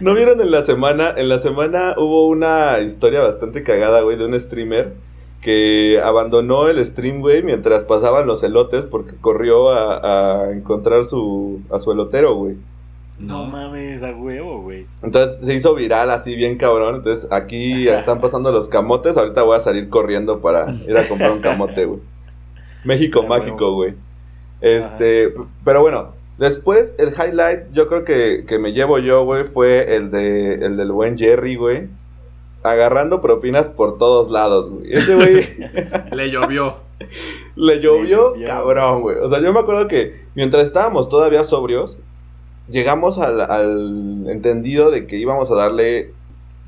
[0.00, 1.14] ¿No vieron en la semana?
[1.16, 4.94] En la semana hubo una historia bastante cagada, güey, de un streamer
[5.40, 11.60] que abandonó el stream, güey, mientras pasaban los elotes porque corrió a, a encontrar su,
[11.70, 12.56] a su elotero, güey.
[13.18, 14.86] No mames, a huevo, güey.
[15.02, 16.96] Entonces se hizo viral así bien cabrón.
[16.96, 19.16] Entonces aquí están pasando los camotes.
[19.16, 22.00] Ahorita voy a salir corriendo para ir a comprar un camote, güey.
[22.84, 23.94] México mágico, güey.
[24.60, 25.32] Este,
[25.64, 30.10] pero bueno, después el highlight, yo creo que, que me llevo yo, güey, fue el
[30.10, 31.88] de el del buen Jerry, güey.
[32.62, 34.92] Agarrando propinas por todos lados, güey.
[34.92, 35.46] Ese güey
[36.12, 36.76] Le llovió.
[37.56, 38.46] le llovió llovió.
[38.46, 39.16] cabrón, güey.
[39.18, 41.98] O sea, yo me acuerdo que mientras estábamos todavía sobrios,
[42.68, 46.12] llegamos al, al entendido de que íbamos a darle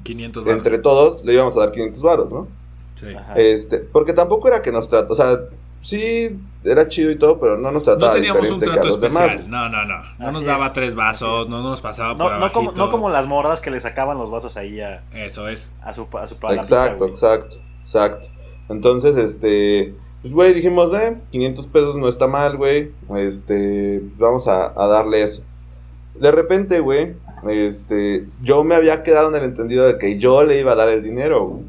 [0.02, 0.56] 500 baros.
[0.58, 2.48] entre todos le íbamos a dar 500 varos, ¿no?
[2.96, 3.14] Sí.
[3.14, 3.34] Ajá.
[3.36, 5.38] Este, porque tampoco era que nos trató, o sea,
[5.82, 9.24] sí era chido y todo, pero no nos trataba No teníamos un trato demás.
[9.34, 9.50] especial.
[9.50, 9.94] No, no, no.
[10.18, 10.72] No Así nos daba es.
[10.72, 13.78] tres vasos, no nos pasaba por No, no, como, no como las morras que le
[13.80, 15.70] sacaban los vasos ahí a, Eso es.
[15.82, 16.34] a su, a su.
[16.34, 18.26] Exacto, exacto, exacto.
[18.68, 22.90] Entonces, este, pues güey, dijimos, eh, 500 pesos no está mal, güey.
[23.16, 25.44] Este, vamos a, a darle eso.
[26.20, 27.14] De repente, güey,
[27.48, 30.88] este, yo me había quedado en el entendido de que yo le iba a dar
[30.88, 31.64] el dinero, güey.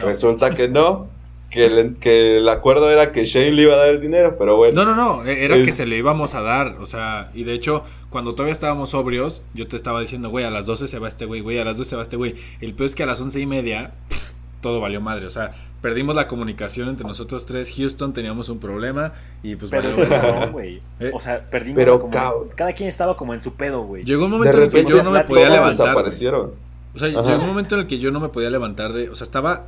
[0.00, 1.08] Resulta que no,
[1.50, 4.56] que el, que el acuerdo era que Shane le iba a dar el dinero, pero
[4.56, 4.84] bueno.
[4.84, 5.26] No, no, no.
[5.28, 6.76] e- Era que se le íbamos a dar.
[6.80, 10.50] O sea, y de hecho, cuando todavía estábamos sobrios, yo te estaba diciendo, güey, a
[10.50, 12.34] las 12 se va este güey, güey, a las 12 se va este güey.
[12.62, 14.31] El peor es que a las once y media, pff,
[14.62, 15.26] todo valió madre.
[15.26, 15.52] O sea,
[15.82, 17.70] perdimos la comunicación entre nosotros tres.
[17.76, 20.22] Houston teníamos un problema y pues Pero valió es madre.
[20.32, 20.80] cabrón, güey.
[21.00, 21.10] ¿Eh?
[21.12, 22.12] O sea, perdimos Pero, como...
[22.14, 22.48] cabrón.
[22.54, 24.04] Cada quien estaba como en su pedo, güey.
[24.04, 25.96] Llegó un momento en el que yo no me podía levantar.
[25.98, 27.22] O sea, Ajá.
[27.22, 29.10] llegó un momento en el que yo no me podía levantar de.
[29.10, 29.64] O sea, estaba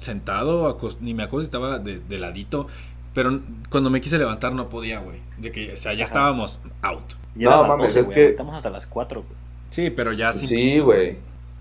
[0.00, 2.66] sentado, ni me acuerdo si estaba de, de ladito.
[3.14, 3.40] Pero
[3.70, 5.20] cuando me quise levantar no podía, güey.
[5.38, 6.12] De que, o sea, ya Ajá.
[6.12, 7.14] estábamos out.
[7.34, 8.14] Y No, mames, 12, es güey.
[8.14, 9.34] que- Aguantamos hasta las 4, güey.
[9.70, 11.16] Sí, pero ya sin Sí, pisto, güey.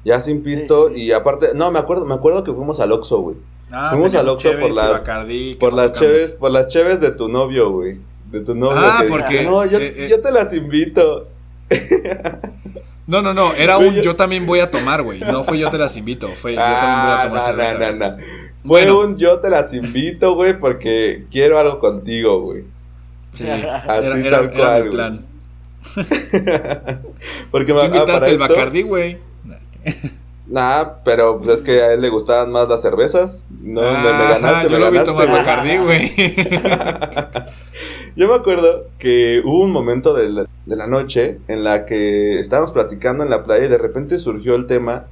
[0.05, 1.01] Ya sin pisto sí, sí.
[1.03, 3.35] y aparte, no, me acuerdo, me acuerdo que fuimos al Oxxo, güey.
[3.71, 7.27] Ah, Fuimos al Oxxo por las- Bacardí, Por las cheves, por las cheves de tu
[7.27, 7.97] novio, güey.
[8.31, 8.77] De tu novio.
[8.79, 10.07] Ah, que porque- No, yo, eh, eh.
[10.09, 11.27] yo te las invito.
[13.07, 15.19] No, no, no, era un yo- también voy a tomar, güey.
[15.19, 17.91] No fue yo te las invito, fue yo también voy a Ah, tomar no, cerveza.
[17.91, 18.17] no, no, no.
[18.17, 18.23] Fue
[18.63, 18.99] Bueno.
[18.99, 22.63] un yo te las invito, güey, porque quiero algo contigo, güey.
[23.33, 24.91] Sí, Así era, era- tal era cual, mi güey.
[24.91, 25.25] plan.
[27.51, 29.17] porque Tú me- ah, invitaste para el esto- Bacardí, güey.
[30.47, 33.45] Nah, pero pues, es que a él le gustaban más las cervezas.
[33.61, 35.39] No, me, me Ajá, ganaste, yo me lo vi tomar güey.
[35.39, 36.11] Bacardí, güey.
[38.15, 42.39] Yo me acuerdo que hubo un momento de la, de la noche en la que
[42.39, 45.05] estábamos platicando en la playa y de repente surgió el tema.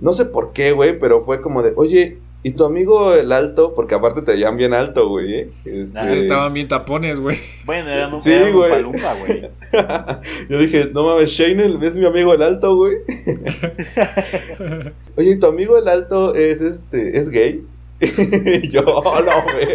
[0.00, 3.72] No sé por qué, güey, pero fue como de, oye, y tu amigo el alto,
[3.74, 5.48] porque aparte te llaman bien alto, güey, ¿eh?
[5.64, 7.38] Este, Ah, Sí, estaban bien tapones, güey.
[7.64, 8.70] Bueno, eran un, Sí, güey.
[8.70, 9.48] palumpa, güey.
[10.50, 12.98] Yo dije, no mames, Shane es mi amigo el alto, güey.
[15.16, 17.62] Oye, ¿y tu amigo el alto es este, es gay?
[18.00, 19.68] y yo, "Oh, no, güey.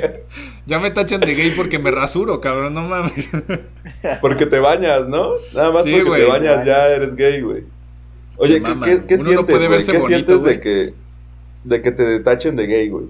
[0.68, 3.30] Ya me tachan de gay porque me rasuro, cabrón, no mames.
[4.22, 5.32] Porque te bañas, ¿no?
[5.56, 7.64] Nada más Sí, porque güey, te te bañas ya eres gay, güey.
[8.38, 9.70] Oye, Se ¿qué, qué, qué Uno no sientes, puede güey?
[9.70, 10.54] verse ¿Qué bonito, sientes güey.
[10.56, 10.94] de que,
[11.64, 13.06] de que te tachen de gay, güey?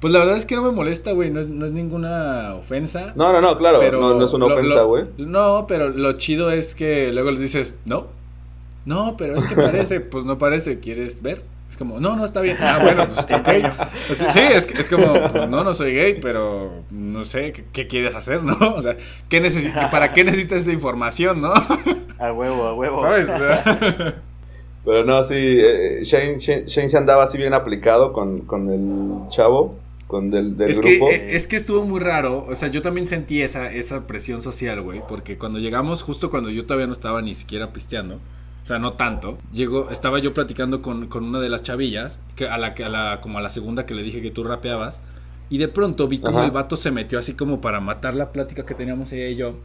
[0.00, 3.12] Pues la verdad es que no me molesta, güey, no es, no es ninguna ofensa.
[3.16, 5.04] No, no, no, claro, pero no, no es una lo- ofensa, güey.
[5.16, 8.06] No, pero lo chido es que luego les dices, no,
[8.84, 11.42] no, pero es que parece, pues no parece, ¿quieres ver?
[11.70, 12.56] Es como, no, no está bien.
[12.60, 13.72] Ah, bueno, pues Te enseño.
[14.06, 17.86] Pues, sí, es, es como, pues, no, no soy gay, pero no sé, ¿qué, qué
[17.88, 18.56] quieres hacer, no?
[18.76, 18.96] O sea,
[19.28, 21.52] ¿qué necesi- ¿para qué necesitas esa información, no?
[22.18, 23.00] A huevo, a huevo.
[23.00, 23.28] ¿Sabes?
[24.86, 29.28] Pero no, sí, eh, Shane, Shane, Shane se andaba así bien aplicado con, con el
[29.30, 29.76] chavo,
[30.06, 31.10] con del, del es, que, grupo.
[31.10, 34.80] eh, es que estuvo muy raro, o sea, yo también sentí esa, esa presión social,
[34.82, 38.20] güey, porque cuando llegamos, justo cuando yo todavía no estaba ni siquiera pisteando,
[38.62, 42.48] o sea, no tanto, llegó, estaba yo platicando con, con una de las chavillas, que
[42.48, 45.00] a la, que a la, como a la segunda que le dije que tú rapeabas,
[45.50, 46.46] y de pronto vi como Ajá.
[46.46, 49.56] el vato se metió así como para matar la plática que teníamos ella y yo.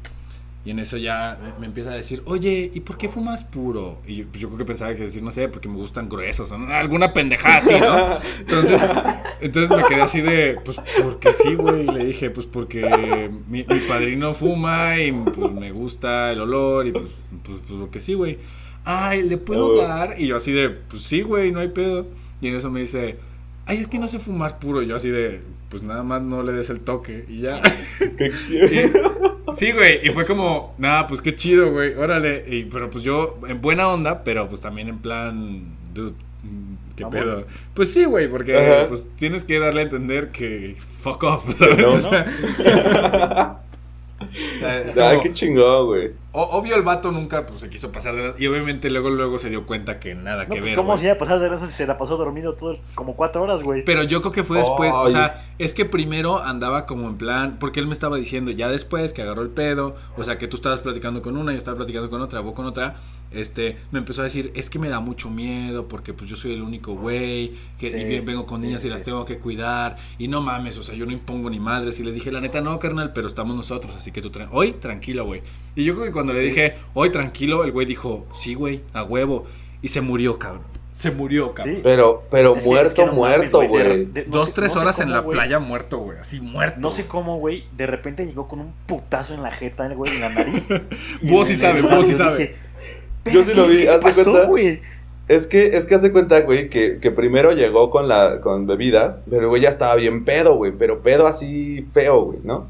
[0.63, 3.97] Y en eso ya me- empieza a decir, oye, ¿y por qué fumas puro?
[4.05, 6.51] Y yo, pues yo creo que pensaba que decir, no sé, porque me gustan gruesos,
[6.51, 8.19] alguna pendejada así, ¿no?
[8.39, 8.79] Entonces,
[9.41, 11.81] entonces me quedé así de, pues, porque sí, güey.
[11.85, 16.85] Y Le dije, pues, porque mi, mi padrino fuma y pues me gusta el olor
[16.85, 17.05] y pues,
[17.43, 18.37] pues, pues porque sí, güey.
[18.85, 19.81] Ay, ¿le puedo Oh.
[19.81, 20.19] dar?
[20.19, 22.05] Y yo así de, pues sí, güey, no hay pedo.
[22.39, 23.17] Y en eso me dice,
[23.71, 24.81] ay, es que no sé fumar puro.
[24.81, 27.61] Y yo así de, pues nada más no le des el toque y ya.
[27.99, 32.43] Es que- Y- sí, güey, y fue como, nada, pues qué chido, güey, órale.
[32.47, 35.63] Y, pero pues yo, en buena onda, pero pues también en plan,
[35.93, 36.11] dude,
[36.43, 37.13] mm, qué Amor.
[37.19, 37.45] pedo.
[37.73, 38.87] Pues sí, güey, porque Ajá.
[38.87, 41.99] pues tienes que darle a entender que fuck off, no.
[44.59, 44.87] ¿sabes?
[44.89, 46.11] O sea, es qué chingón, güey.
[46.33, 49.49] O- obvio el vato nunca pues, se quiso pasar de y obviamente luego luego se
[49.49, 50.75] dio cuenta que nada No, que pues, ver.
[50.75, 53.41] ¿Cómo se iba a pasar de lanza si se la pasó dormido todo, como cuatro
[53.43, 53.83] horas, güey?
[53.83, 57.57] Pero yo creo que fue después, o sea, es que primero andaba como en plan,
[57.59, 60.57] porque él me estaba diciendo ya después que agarró el pedo, o sea, que tú
[60.57, 62.95] estabas platicando con una, yo estaba platicando con otra, vos con otra,
[63.31, 66.53] este, me empezó a decir, es que me da mucho miedo porque pues yo soy
[66.53, 69.05] el único güey, que Sí, y vengo con sí, niñas y las sí.
[69.05, 72.11] tengo que cuidar, y no mames, o sea, yo no impongo ni madres, y le
[72.11, 75.41] dije, la neta, no, carnal, pero estamos nosotros, así que tú, tra- hoy, tranquilo, güey.
[75.75, 76.45] Y yo creo que cuando le Sí.
[76.49, 79.45] dije, hoy, tranquilo, el güey dijo, sí, güey, a huevo,
[79.81, 80.63] y se murió, cabrón.
[80.91, 81.75] Se murió, cabrón.
[81.75, 81.81] Sí.
[81.83, 84.05] Pero, pero Es que- muerto, es que no mames, muerto, güey.
[84.05, 86.17] no Dos, sé- tres no horas en la playa muerto, güey.
[86.19, 86.79] Así muerto.
[86.81, 90.13] No sé cómo, güey, de repente llegó con un putazo en la jeta, el güey,
[90.13, 90.67] en la nariz.
[91.23, 92.51] Vos sí sabes, vos sí sabes.
[93.25, 94.47] Yo sí lo vi, ¿qué haz de pasó, cuenta.
[94.49, 94.81] güey?
[95.27, 98.67] Es que, es que haz de cuenta, güey, que, que primero llegó con la, con
[98.67, 102.67] bebidas, pero el güey ya estaba bien pedo, güey, pero pedo así feo, güey, ¿no?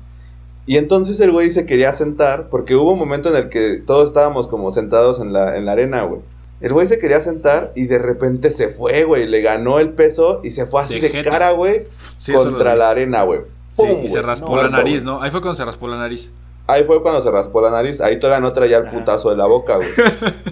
[0.66, 4.08] Y entonces el güey se quería sentar, porque hubo un momento en el que todos
[4.08, 6.22] estábamos como sentados en la, en la arena, güey.
[6.62, 10.42] El güey se quería sentar y de repente se fue, güey, le ganó el peso
[10.44, 11.86] y se fue así De cara, güey,
[12.20, 13.42] Sí, contra la arena, güey.
[13.76, 15.04] Sí, ¡Pum, y se raspó No, la nariz.
[15.04, 15.22] ¿no?
[15.22, 16.32] Ahí fue cuando se raspó la nariz.
[16.68, 19.48] Ahí fue cuando se raspó la nariz, ahí todavía no traía el putazo de la
[19.48, 19.90] boca, güey.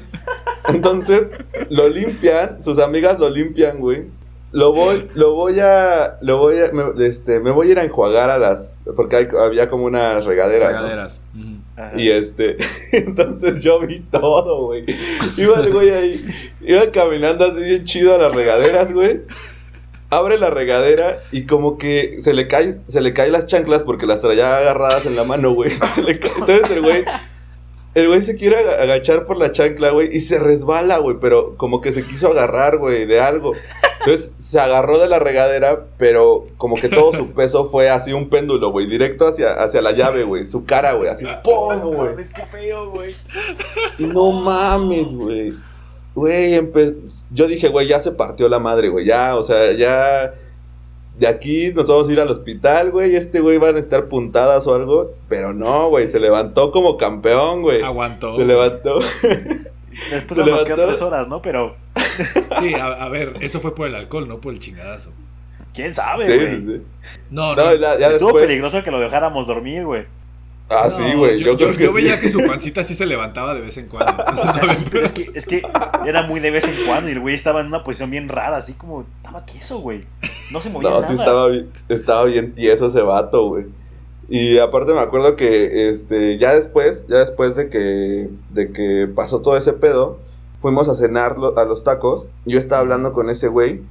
[0.67, 1.29] Entonces,
[1.69, 4.05] lo limpian, sus amigas lo limpian, güey.
[4.51, 7.83] Lo voy, lo voy a, lo voy a, me, este, me voy a ir a
[7.83, 10.77] enjuagar a las, porque hay- había como unas regaderas, ¿no?
[10.79, 11.21] Regaderas.
[11.95, 12.57] Y este,
[12.91, 14.85] entonces yo vi todo, güey.
[15.37, 16.25] Iba el güey ahí,
[16.61, 19.21] iba caminando así bien chido a las regaderas, güey.
[20.09, 24.07] Abre la regadera y como que se le cae, se le caen las chanclas porque
[24.07, 25.69] las traía agarradas en la mano, güey.
[25.93, 27.05] Se le cae- Entonces el güey,
[27.95, 31.55] el güey se quiere aga- agachar por la chancla, güey, y se resbala, güey, pero
[31.57, 33.53] como que se quiso agarrar, güey, de algo.
[33.99, 38.29] Entonces se agarró de la regadera, pero como que todo su peso fue así un
[38.29, 42.15] péndulo, güey, directo hacia, hacia la llave, güey, su cara, güey, así, ¡pum, güey!
[42.33, 43.13] qué feo, güey.
[43.99, 45.53] No mames, güey.
[46.15, 46.95] Güey, empe-
[47.31, 49.05] yo dije, güey, ya se partió la madre, güey.
[49.05, 50.33] Ya, o sea, ya.
[51.19, 53.15] De aquí nos vamos a ir al hospital, güey.
[53.15, 55.11] Este güey va a necesitar puntadas o algo.
[55.27, 56.07] Pero no, güey.
[56.07, 57.81] Se levantó como campeón, güey.
[57.81, 58.35] Aguantó.
[58.37, 58.99] Se levantó.
[58.99, 60.87] Después Se me bloqueó levantó.
[60.87, 61.41] tres horas, ¿no?
[61.41, 61.75] Pero,
[62.61, 65.11] Sí, a, a ver, eso fue por el alcohol, no por el chingadazo.
[65.73, 66.49] ¿quién sabe, Sí, güey?
[66.59, 67.17] sí, sí.
[67.29, 67.65] No, no.
[67.65, 68.45] No, ya, ya Estuvo después.
[68.45, 70.05] peligroso que lo dejáramos dormir, güey.
[70.69, 71.39] Ah, No, sí, güey.
[71.39, 73.87] Yo, Yo, creo que yo veía que su pancita sí se levantaba de vez en
[73.87, 74.11] cuando.
[74.11, 74.77] entonces, O sea, ¿saben?
[74.77, 75.61] sí, pero es que, es que
[76.05, 78.57] era muy de vez en cuando y el güey estaba en una posición bien rara,
[78.57, 80.01] así como estaba tieso, güey.
[80.51, 81.07] No se movía No, nada.
[81.07, 83.65] sí estaba bien, estaba bien tieso ese vato, güey.
[84.29, 89.41] Y aparte me acuerdo que este ya después, ya después de que de que pasó
[89.41, 90.19] todo ese pedo,
[90.59, 92.27] fuimos a cenar lo- a los tacos.
[92.45, 93.81] Yo estaba hablando con ese güey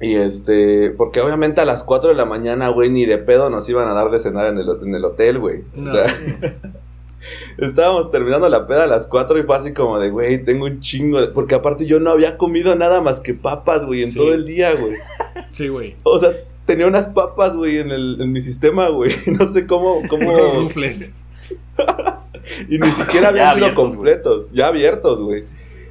[0.00, 3.68] Y este, porque obviamente a las 4 de la mañana, güey, ni de pedo nos
[3.68, 5.60] iban a dar de cenar en el, en el hotel, güey.
[5.74, 6.06] No, o sea,
[7.58, 10.80] estábamos terminando la peda a las 4 y fue así como de, güey, tengo un
[10.80, 11.20] chingo.
[11.20, 11.28] de-".
[11.28, 14.18] Porque aparte yo no había comido nada más que papas, güey, en Sí.
[14.18, 14.94] todo el día, güey.
[15.52, 15.96] Sí, güey.
[16.04, 16.32] O sea,
[16.64, 19.12] tenía unas papas, güey, en, el, en mi sistema, güey.
[19.38, 20.32] No sé cómo, cómo.
[20.62, 21.10] rufles.
[22.68, 25.44] Y ni siquiera habían sido abiertos, completos, ya abiertos, güey.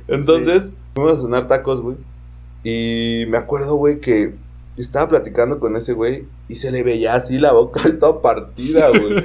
[0.07, 1.95] Entonces, fuimos a cenar tacos, güey.
[2.63, 4.33] Y me acuerdo, güey, que
[4.77, 9.23] estaba platicando con ese güey y se le veía así la boca toda partida, güey.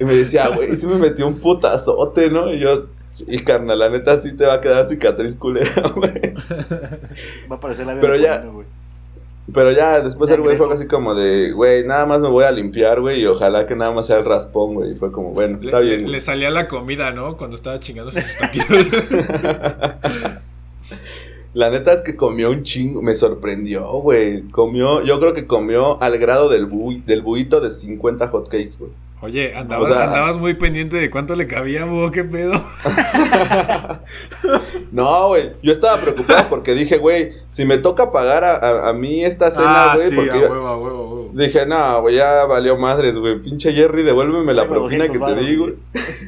[0.00, 2.52] y me decía, güey, sí me metió un putazote, ¿no?
[2.52, 6.34] Y yo, sí, carnal, la neta sí te va a quedar cicatriz culera, güey.
[7.50, 8.66] Va a aparecer la Pero ya- güey.
[9.52, 12.44] Pero ya después Ya el güey fue así como de, güey, nada más me voy
[12.44, 14.92] a limpiar, güey, y ojalá que nada más sea el raspón, güey.
[14.92, 16.10] Y fue como, bueno, Le, está bien.
[16.10, 17.36] le salía la comida, ¿no?
[17.36, 18.76] Cuando estaba chingando sus taquitos.
[21.54, 24.42] La neta es que comió un chingo, me sorprendió, güey.
[24.50, 28.90] Comió, yo creo que comió al grado del, bui- del buito de 50 hotcakes, güey.
[29.20, 32.54] Oye, andabas, O sea- andabas muy pendiente de cuánto le cabía, Búho, qué pedo.
[34.90, 38.92] No, güey, yo estaba preocupado porque dije, güey, si me toca pagar a, a- a
[38.92, 41.30] mí esta cena, ah, güey, sí, porque a huevo, a huevo, a huevo.
[41.34, 43.38] dije, no, güey, ya valió madres, güey.
[43.40, 45.74] Pinche Jerry, devuélveme la Tengo propina 200 que te di, güey.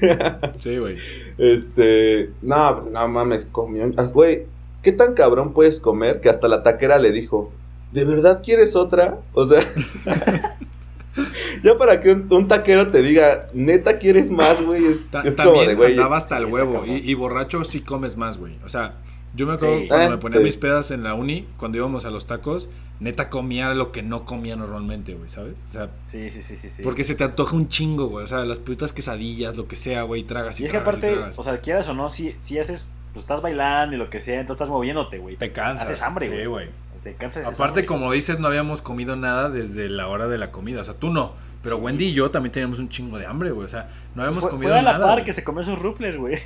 [0.01, 0.19] güey.
[0.61, 0.97] Sí, güey.
[1.37, 3.91] Este, no, no mames, comió.
[3.97, 4.45] ah, Güey,
[4.85, 7.51] ¿qué tan cabrón puedes comer que hasta la taquera le dijo,
[7.93, 9.19] ¿de verdad quieres otra?
[9.33, 9.61] O sea,
[11.63, 15.37] ya para que un, un taquero te diga, neta quieres más, güey, es, Ta- es
[15.37, 15.93] como también de, güey.
[15.93, 16.85] andaba hasta el huevo.
[16.87, 18.57] Y, y borracho sí comes más, güey.
[18.65, 18.95] O sea,
[19.35, 19.89] yo me acuerdo Sí.
[19.89, 20.45] cuando Eh, me ponía sí.
[20.45, 22.69] mis pedas en la uni, cuando íbamos a los tacos,
[23.01, 25.55] neta comía lo que no comía normalmente, güey, ¿sabes?
[25.69, 26.71] O sea, Sí, sí, sí, sí.
[26.71, 26.83] sí.
[26.83, 28.25] porque se te antoja un chingo, güey.
[28.25, 30.97] O sea, las putas quesadillas, lo que sea, güey, tragas y, Y es que tragas
[30.99, 34.21] aparte, o sea, quieras o no, si, si haces, pues estás bailando y lo que
[34.21, 35.37] sea, entonces estás moviéndote, güey.
[35.37, 35.87] te cansas.
[35.87, 36.47] haces hambre, Sí, güey.
[36.47, 36.69] güey.
[37.03, 37.43] Te cansas.
[37.45, 37.87] Aparte, hambre.
[37.87, 40.81] como dices, no habíamos comido nada desde la hora de la comida.
[40.83, 41.33] O sea, tú no.
[41.63, 41.83] Pero Sí.
[41.83, 43.65] Wendy y yo también teníamos un chingo de hambre, güey.
[43.65, 45.07] O sea, no habíamos fue, comido fue a la nada.
[45.07, 45.25] par güey.
[45.25, 46.39] que se comió sus rufles, güey.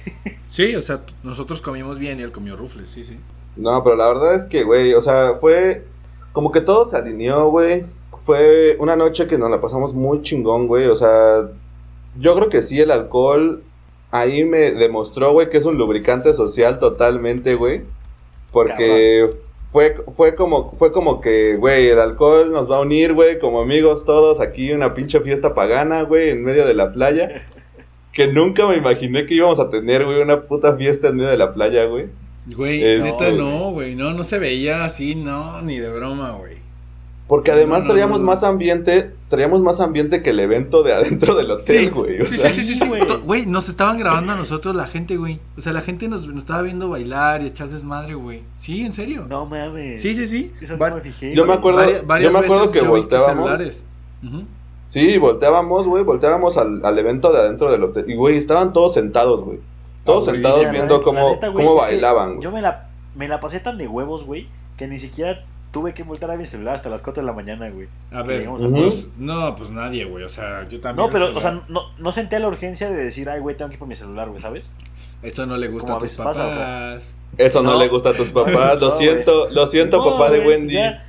[0.49, 3.19] Sí, o sea, nosotros comimos bien y él comió rufles, sí, sí.
[3.57, 5.85] No, pero la verdad es que, güey, o sea, fue
[6.33, 7.85] como que todo se alineó, güey.
[8.25, 10.87] Fue una noche que nos la pasamos muy chingón, güey.
[10.87, 11.49] O sea,
[12.19, 13.63] yo creo que sí, el alcohol
[14.11, 17.83] ahí me demostró, güey, que es un lubricante social totalmente, güey.
[18.53, 19.29] Porque
[19.73, 23.61] fue, fue como, fue como que, güey, el alcohol nos va a unir, güey, como
[23.61, 27.47] amigos todos aquí, una pinche fiesta pagana, güey, en medio de la playa.
[28.11, 31.37] Que nunca me imaginé que íbamos a tener, güey, una puta fiesta en medio de
[31.37, 32.07] la playa, güey.
[32.47, 33.95] Güey, Eh, neta no, no, güey.
[33.95, 36.58] No, no se veía así, no, ni de broma, güey.
[37.29, 38.27] Porque Sí, además no, no, traíamos no.
[38.27, 42.27] más ambiente, traíamos más ambiente que el evento de adentro del hotel, güey.
[42.27, 42.89] sí, sí, sí, sí, sí.
[42.89, 43.03] güey.
[43.25, 45.39] Güey, nos estaban grabando a nosotros la gente, güey.
[45.57, 48.43] O sea, la gente nos, nos estaba viendo bailar y echar desmadre, güey.
[48.57, 49.27] Sí, en serio.
[49.29, 50.01] No mames.
[50.01, 50.53] Sí, sí, sí.
[50.61, 51.35] Eso Va- no me fijé.
[51.35, 53.51] Yo me acuerdo- varias yo me acuerdo veces que volteábamos.
[54.89, 58.07] Sí, volteábamos, güey, volteábamos al, al evento de adentro del hotel.
[58.09, 59.59] Y, güey, estaban todos sentados, güey.
[60.05, 60.55] Todos Aburridísimo.
[60.55, 62.41] sentados viendo cómo, la neta, güey, cómo bailaban, güey.
[62.41, 64.49] Yo me la, me la pasé tan de huevos, güey,
[64.79, 67.69] que ni siquiera tuve que voltar a mi celular hasta las 4 de la mañana,
[67.71, 67.89] güey.
[68.11, 70.25] A ver, pues, no, pues nadie, güey.
[70.25, 71.07] O sea, yo también.
[71.07, 73.75] No, pero, o sea, no, no sentía la urgencia de decir, ay, güey, tengo que
[73.75, 74.71] ir por mi celular, güey, ¿sabes?
[75.23, 76.59] Eso no le gusta como a tus veces pasa, o sea.
[76.59, 77.15] papás.
[77.37, 77.79] Eso no, No.
[77.79, 78.81] le gusta a tus papás.
[78.81, 80.75] Lo siento, lo siento, No, papá de Wendy.
[80.75, 81.05] ya.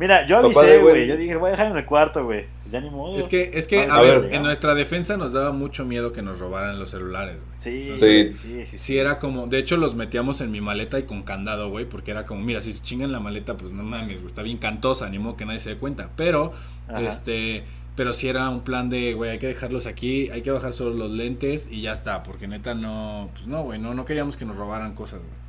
[0.00, 1.06] Mira, yo avisé, güey.
[1.06, 2.46] Yo dije, voy a dejar en el cuarto, güey.
[2.62, 3.18] Pues ya ni modo.
[3.18, 4.34] Es que, es que, a, a ver, ver.
[4.34, 7.50] en nuestra defensa nos daba mucho miedo que nos robaran los celulares, güey.
[7.52, 8.32] Sí, Sí.
[8.32, 8.78] sí, sí, sí.
[8.78, 12.12] Sí, era como, de hecho los metíamos en mi maleta y con candado, güey, porque
[12.12, 15.06] era como, mira, si se chingan la maleta, pues no mames, güey, está bien cantosa,
[15.10, 16.08] ni modo que nadie se dé cuenta.
[16.16, 16.54] Pero,
[16.88, 17.02] Ajá.
[17.02, 20.72] este, pero sí era un plan de, güey, hay que dejarlos aquí, hay que bajar
[20.72, 24.38] solo los lentes y ya está, porque neta no, pues no, güey, no, no queríamos
[24.38, 25.39] que nos robaran cosas, güey.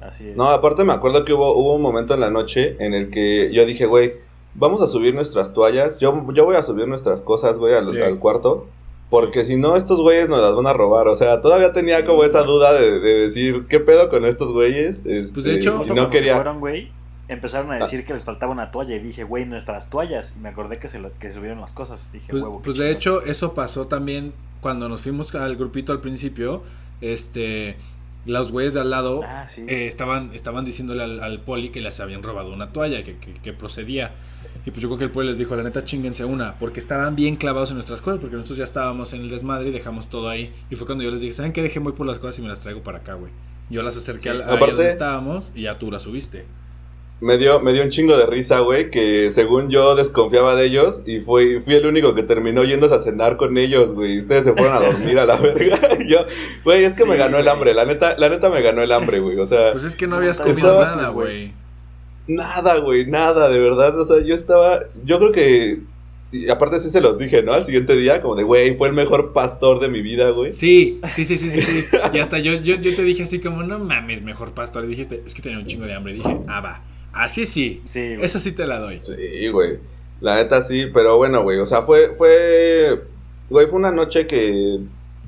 [0.00, 0.36] Así es.
[0.36, 3.52] No, aparte me acuerdo que hubo, hubo un momento en la noche en el que
[3.52, 4.12] yo dije, güey,
[4.54, 5.98] vamos a subir nuestras toallas.
[5.98, 8.00] Yo, yo voy a subir nuestras cosas, güey, al, Sí.
[8.00, 8.66] al cuarto.
[9.10, 11.08] Porque si no, estos güeyes nos las van a robar.
[11.08, 14.52] O sea, todavía tenía Sí, como esa duda de, de decir, ¿qué pedo con estos
[14.52, 14.98] güeyes?
[15.06, 16.34] Este, Pues, de hecho, y Justo no cuando se quería.
[16.34, 16.92] fueron, güey,
[17.28, 18.94] empezaron a decir que les faltaba una toalla.
[18.96, 20.34] Y dije, güey, nuestras toallas.
[20.36, 22.06] Y me acordé que se lo- que subieron las cosas.
[22.12, 22.60] Dije, Pues, huevo.
[22.62, 26.62] pues de hecho, eso pasó también cuando nos fuimos al grupito al principio,
[27.00, 27.76] este,
[28.26, 29.64] los güeyes de al lado Ah, sí.
[29.68, 33.34] eh, estaban, estaban diciéndole al, al poli que les habían robado una toalla, que, que,
[33.34, 34.12] que procedía.
[34.66, 37.16] Y pues yo creo que el poli les dijo, la neta, chinguense una, porque estaban
[37.16, 40.28] bien clavados en nuestras cosas, porque nosotros ya estábamos en el desmadre y dejamos todo
[40.28, 40.52] ahí.
[40.70, 41.62] Y fue cuando yo les dije, ¿saben qué?
[41.62, 43.32] Dejen muy por las cosas y me las traigo para acá, güey.
[43.70, 44.38] Yo las acerqué Sí.
[44.44, 46.44] Aparte- donde estábamos y ya tú las subiste.
[47.20, 51.02] Me dio, me dio un chingo de risa, güey, que según yo desconfiaba de ellos
[51.04, 54.20] y fui, fui el único que terminó yéndose a cenar con ellos, güey.
[54.20, 55.80] Ustedes se fueron a dormir a la verga.
[55.98, 56.18] Y yo,
[56.64, 57.74] güey, es que Sí, me ganó el hambre.
[57.74, 59.36] La neta, la neta me ganó el hambre, güey.
[59.40, 61.26] O sea, Pues es que no habías comido estaba- nada, güey.
[61.48, 61.52] güey.
[62.28, 63.98] Nada, güey, nada, de verdad.
[63.98, 64.80] O sea, yo estaba.
[65.04, 65.78] Yo creo que.
[66.30, 67.54] Y aparte, sí se los dije, ¿no?
[67.54, 70.52] Al siguiente día, como de, güey, fue el mejor pastor de mi vida, güey.
[70.52, 71.84] Sí, sí, sí, sí, sí, sí.
[72.12, 74.84] Y hasta yo, yo, yo te dije así como, no mames, mejor pastor.
[74.84, 76.12] Y dijiste, es que tenía un chingo de hambre.
[76.12, 76.82] Y dije, ah, va.
[77.12, 77.82] Así sí.
[77.84, 78.24] Sí, güey.
[78.26, 79.00] Eso sí te la doy.
[79.00, 79.78] Sí, güey.
[80.20, 81.58] La neta sí, pero bueno, güey.
[81.58, 82.14] O sea, fue.
[82.14, 83.00] fue
[83.50, 84.80] Güey, fue una noche que.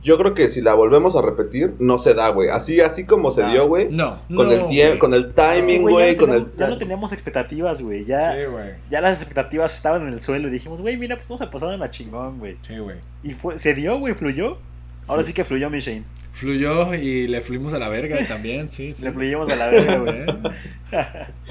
[0.03, 2.49] Yo creo que si la volvemos a repetir, no se da, güey.
[2.49, 3.51] Así, así como se No.
[3.53, 3.89] dio, güey.
[3.91, 6.31] No, Con no, el tiempo, con el Es que, timing, güey, güey, ya, no con
[6.31, 6.37] el.
[6.45, 8.05] teníamos- ya no teníamos expectativas, güey.
[8.07, 8.71] Ya, Sí, güey.
[8.89, 11.73] ya las expectativas estaban en el suelo y dijimos, güey, mira, pues vamos a pasar
[11.75, 12.57] en la chingón, güey.
[12.63, 12.97] Sí, güey.
[13.23, 14.57] Y fue, se dio, güey, fluyó.
[15.07, 16.05] Ahora sí que fluyó mi Shane.
[16.33, 19.03] Fluyó y le fuimos a la verga también, sí, sí.
[19.03, 20.25] Le fluyimos a la verga, güey.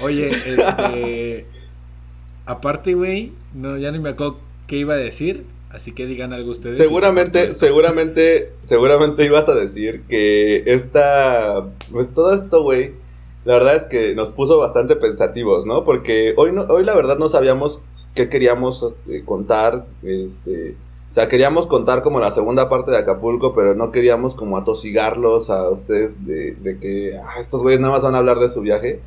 [0.00, 1.46] Oye, este.
[2.46, 5.44] Aparte, güey, no, ya ni me acuerdo qué iba a decir.
[5.70, 6.76] Así que digan algo ustedes.
[6.76, 12.94] Seguramente, seguramente, seguramente ibas a decir que esta, pues todo esto, güey,
[13.44, 15.84] la verdad es que nos puso bastante pensativos, ¿no?
[15.84, 17.80] Porque hoy, no, hoy la verdad no sabíamos
[18.14, 20.74] qué queríamos eh, contar, este,
[21.10, 25.50] o sea, queríamos contar como la segunda parte de Acapulco, pero no queríamos como atosigarlos
[25.50, 28.60] a ustedes de, de que ah, estos güeyes nada más van a hablar de su
[28.60, 29.00] viaje.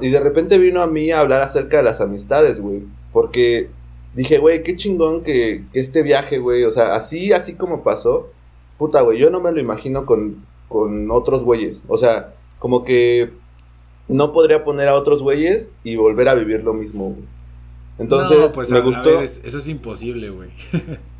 [0.00, 3.70] Y de repente vino a mí a hablar acerca de las amistades, güey, porque
[4.14, 8.28] dije, güey, qué chingón que, que este viaje, güey, o sea, así, así como pasó,
[8.78, 13.30] puta, güey, yo no me lo imagino con, con otros güeyes, o sea, como que
[14.06, 17.24] no podría poner a otros güeyes y volver a vivir lo mismo, güey.
[17.98, 19.02] Entonces, No, pues, me a- a gustó.
[19.04, 20.50] ver, es- eso es imposible, güey.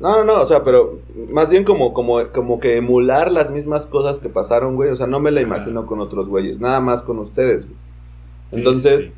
[0.00, 0.98] No, no, no, o sea, pero
[1.30, 5.06] más bien como, como, como que emular las mismas cosas que pasaron, güey, o sea,
[5.06, 7.76] no me la imagino con otros güeyes, nada más con ustedes, güey.
[8.52, 9.12] Entonces, sí, sí.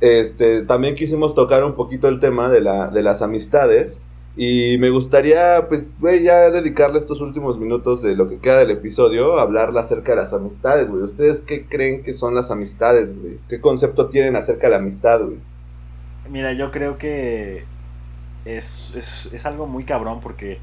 [0.00, 4.00] este, también quisimos tocar un poquito el tema de, la, de las amistades.
[4.38, 8.70] Y me gustaría, pues, güey, ya dedicarle estos últimos minutos de lo que queda del
[8.70, 11.02] episodio a hablar acerca de las amistades, güey.
[11.02, 13.38] ¿Ustedes qué creen que son las amistades, güey?
[13.48, 15.38] ¿Qué concepto tienen acerca de la amistad, güey?
[16.28, 17.64] Mira, yo creo que
[18.46, 20.58] es, es, es algo muy cabrón porque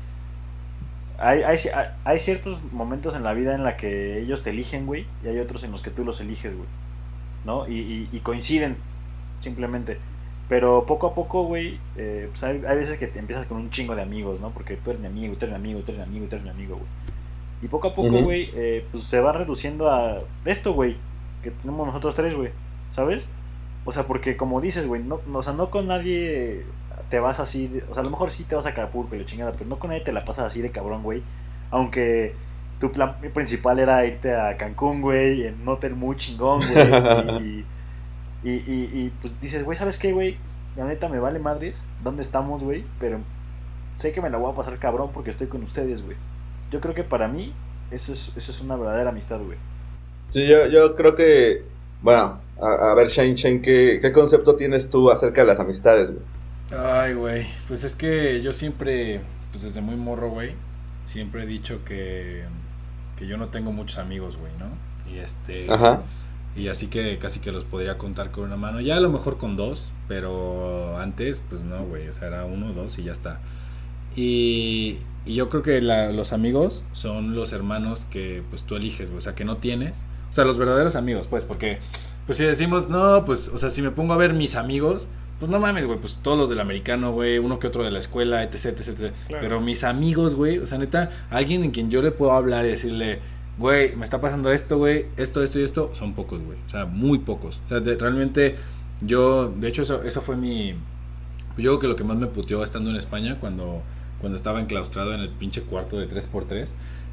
[1.19, 1.57] hay, hay,
[2.03, 5.39] hay ciertos momentos en la vida en la que ellos te eligen, güey, y hay
[5.39, 6.67] otros en los que tú los eliges, güey,
[7.45, 7.67] ¿no?
[7.67, 8.77] Y, y, y coinciden,
[9.39, 9.99] simplemente.
[10.49, 13.69] Pero poco a poco, güey, eh, pues hay, hay veces que te empiezas con un
[13.69, 14.49] chingo de amigos, ¿no?
[14.49, 16.43] Porque tú eres mi amigo, tú eres mi amigo, tú eres mi amigo, tú eres
[16.43, 16.88] mi amigo, güey.
[17.61, 20.97] Y poco a poco, güey, eh, pues se va reduciendo a esto, güey,
[21.43, 22.49] que tenemos nosotros tres, güey,
[22.89, 23.25] ¿sabes?
[23.86, 26.65] O sea, porque como dices, güey, no, no- o sea, no con nadie
[27.14, 29.26] te vas así, o sea, a lo mejor sí te vas a Acapulco y la
[29.26, 31.22] chingada, pero no con nadie te la pasas así de cabrón, güey.
[31.70, 32.34] Aunque
[32.80, 37.66] tu plan principal era irte a Cancún, güey, en un hotel muy chingón, güey.
[38.43, 40.38] Y, y, pues dices, güey, ¿sabes qué, güey?
[40.76, 43.20] La neta me vale madres dónde estamos, güey, pero
[43.97, 46.18] sé que me la voy a pasar cabrón porque estoy con ustedes, güey.
[46.72, 47.53] Yo creo que para mí
[47.91, 49.59] eso es, eso es una verdadera amistad, güey.
[50.30, 51.64] Sí, yo, yo creo que,
[52.01, 56.09] bueno, a, a ver, Shane, Shane, ¿qué, ¿qué concepto tienes tú acerca de las amistades,
[56.09, 56.34] güey?
[56.78, 57.45] Ay, güey.
[57.67, 59.21] Pues es que yo siempre,
[59.51, 60.51] pues desde muy morro, güey,
[61.05, 62.43] siempre he dicho que,
[63.17, 64.67] que yo no tengo muchos amigos, güey, ¿no?
[65.13, 65.71] Y este.
[65.71, 66.01] Ajá.
[66.55, 68.80] Y así que casi que los podría contar con una mano.
[68.80, 72.07] Ya a lo mejor con dos, pero antes, pues no, güey.
[72.07, 73.39] O sea, era uno dos y ya está.
[74.15, 79.09] Y, y yo creo que la- los amigos son los hermanos que pues tú eliges,
[79.09, 79.17] güey.
[79.17, 80.03] O sea, que no tienes.
[80.30, 81.80] O sea, los verdaderos amigos, pues, porque
[82.26, 85.09] pues si decimos, no, pues, o sea, si me pongo a ver mis amigos,
[85.39, 87.99] pues no mames, güey, pues todos los del americano, güey, uno que otro de la
[87.99, 88.97] escuela, etc, etc, etc.
[89.27, 89.41] Claro.
[89.43, 92.69] Pero mis amigos, güey, o sea, neta, alguien en quien yo le puedo hablar y
[92.69, 93.19] decirle,
[93.57, 96.57] güey, me está pasando esto, güey, esto, esto y esto, son pocos, güey.
[96.67, 97.61] O sea, muy pocos.
[97.65, 98.55] O sea, de- realmente
[99.01, 100.71] yo, de hecho, eso, eso fue mi...
[101.57, 103.84] Yo creo que lo que más me puteó estando en España cuando,
[104.19, 106.67] cuando estaba enclaustrado en el pinche cuarto de 3x3.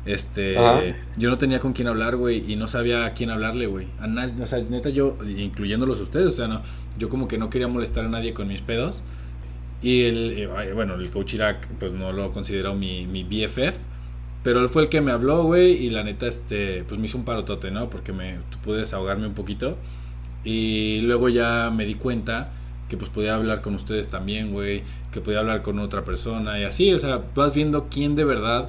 [0.07, 0.81] Este, Ajá.
[1.19, 3.87] yo no tenía con quién hablar, güey, y no sabía a quién hablarle, güey.
[4.01, 6.63] A nadie, o sea, neta yo, incluyéndolos a ustedes, o sea, no,
[7.01, 9.03] yo como que no quería molestar a nadie con mis pedos.
[9.83, 13.77] Y el, eh, bueno, el coach Irak, pues no lo consideró mi, mi BFF.
[14.45, 17.19] Pero él fue el que me habló, güey, y la neta, este, pues me hizo
[17.19, 17.91] un parotote, ¿no?
[17.91, 19.77] Porque me pude desahogarme un poquito.
[20.45, 22.53] Y luego ya me di cuenta
[22.89, 24.83] que pues podía hablar con ustedes también, güey,
[25.13, 28.69] que podía hablar con otra persona y así, o sea, vas viendo quién de verdad,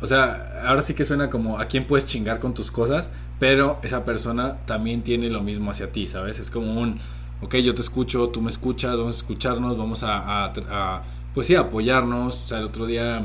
[0.00, 3.10] o sea, ahora sí que suena como a quién puedes chingar con tus cosas,
[3.40, 6.38] pero esa persona también tiene lo mismo hacia ti, ¿sabes?
[6.38, 6.98] Es como un,
[7.42, 11.46] ok, yo te escucho, tú me escuchas, vamos a escucharnos, vamos a, a- a, pues
[11.46, 13.22] sí, a apoyarnos, o sea, el otro día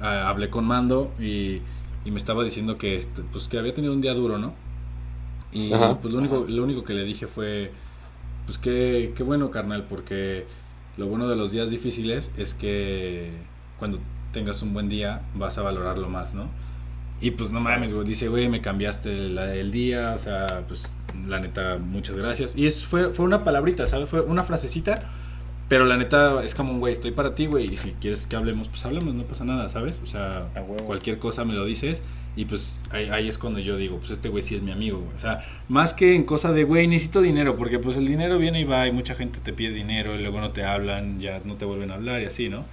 [0.00, 1.60] ah, hablé con Mando y,
[2.04, 4.54] y me estaba diciendo que, este, pues que había tenido un día duro, ¿no?
[5.52, 5.98] Y Ajá.
[6.00, 7.72] pues lo único, lo único que le dije fue,
[8.46, 10.46] pues qué, qué bueno, carnal, porque
[10.96, 13.30] lo bueno de los días difíciles es que
[13.78, 13.98] cuando
[14.32, 16.48] tengas un buen día vas a valorarlo más, ¿no?
[17.20, 20.92] Y pues no mames, güey, dice, güey, me cambiaste la- el día, o sea, pues
[21.28, 22.54] la neta, muchas gracias.
[22.56, 24.08] Y es, fue, fue una palabrita, ¿sabes?
[24.08, 25.02] Fue una frasecita,
[25.68, 28.36] pero la neta es como un güey, estoy para ti, güey, y si quieres que
[28.36, 30.00] hablemos, pues hablemos, no pasa nada, ¿sabes?
[30.02, 30.48] O sea,
[30.86, 32.02] cualquier cosa me lo dices.
[32.34, 34.98] Y pues ahí, ahí es cuando yo digo, pues este güey sí es mi amigo,
[34.98, 35.16] güey.
[35.16, 38.60] O sea, más que en cosa de, güey, necesito dinero, porque pues el dinero viene
[38.60, 41.56] y va y mucha gente te pide dinero y luego no te hablan, ya no
[41.56, 42.64] te vuelven a hablar y así, ¿no?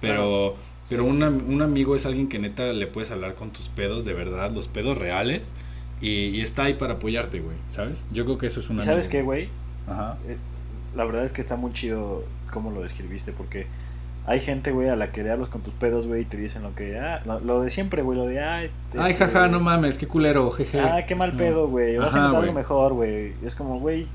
[0.00, 0.56] Pero,
[0.88, 4.04] pero Sí, sí, un amigo es alguien que neta le puedes hablar con tus pedos
[4.04, 5.52] de verdad, los pedos reales,
[6.00, 8.04] y, y está ahí para apoyarte, güey, ¿sabes?
[8.12, 8.92] Yo creo que eso es un ¿Y amigo.
[8.92, 9.48] sabes qué, güey?
[9.86, 10.16] Ajá.
[10.28, 10.36] Eh,
[10.96, 13.66] La verdad es que está muy chido cómo lo describiste, porque
[14.26, 16.62] hay gente, güey, a la que le hablas con tus pedos, güey, y te dicen
[16.62, 19.58] lo que, ah, lo, lo de siempre, güey, lo de, ay, Ay, este, jaja, no
[19.60, 20.80] mames, qué culero, jeje.
[20.80, 21.38] Ah, qué mal No.
[21.38, 22.40] pedo, güey, vas Ajá, a güey.
[22.42, 23.32] algo mejor, güey.
[23.44, 24.06] Es como, güey,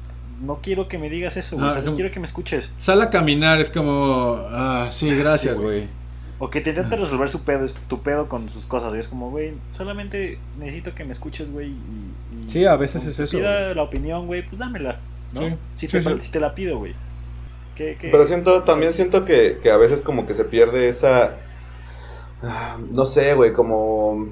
[0.42, 2.72] no quiero que me digas eso, güey, No, es como- quiero que me escuches.
[2.78, 5.88] Sal a caminar, es como, ah, sí, gracias, güey.
[6.44, 8.94] O que te intente resolver su pedo, es tu pedo con sus cosas.
[8.96, 11.70] Es como, güey, solamente necesito que me escuches, güey.
[11.70, 11.72] Y,
[12.46, 15.00] y- Sí, a veces es te eso, Pida la opinión, güey, pues dámela,
[15.32, 15.42] ¿no?
[15.42, 16.10] Sí, Si, te, sí.
[16.20, 16.94] si te la pido, güey.
[17.76, 20.90] ¿Qué, qué- Pero siento, también sí, siento que, que a veces como que se pierde
[20.90, 21.38] esa,
[22.92, 24.28] no sé, güey, como,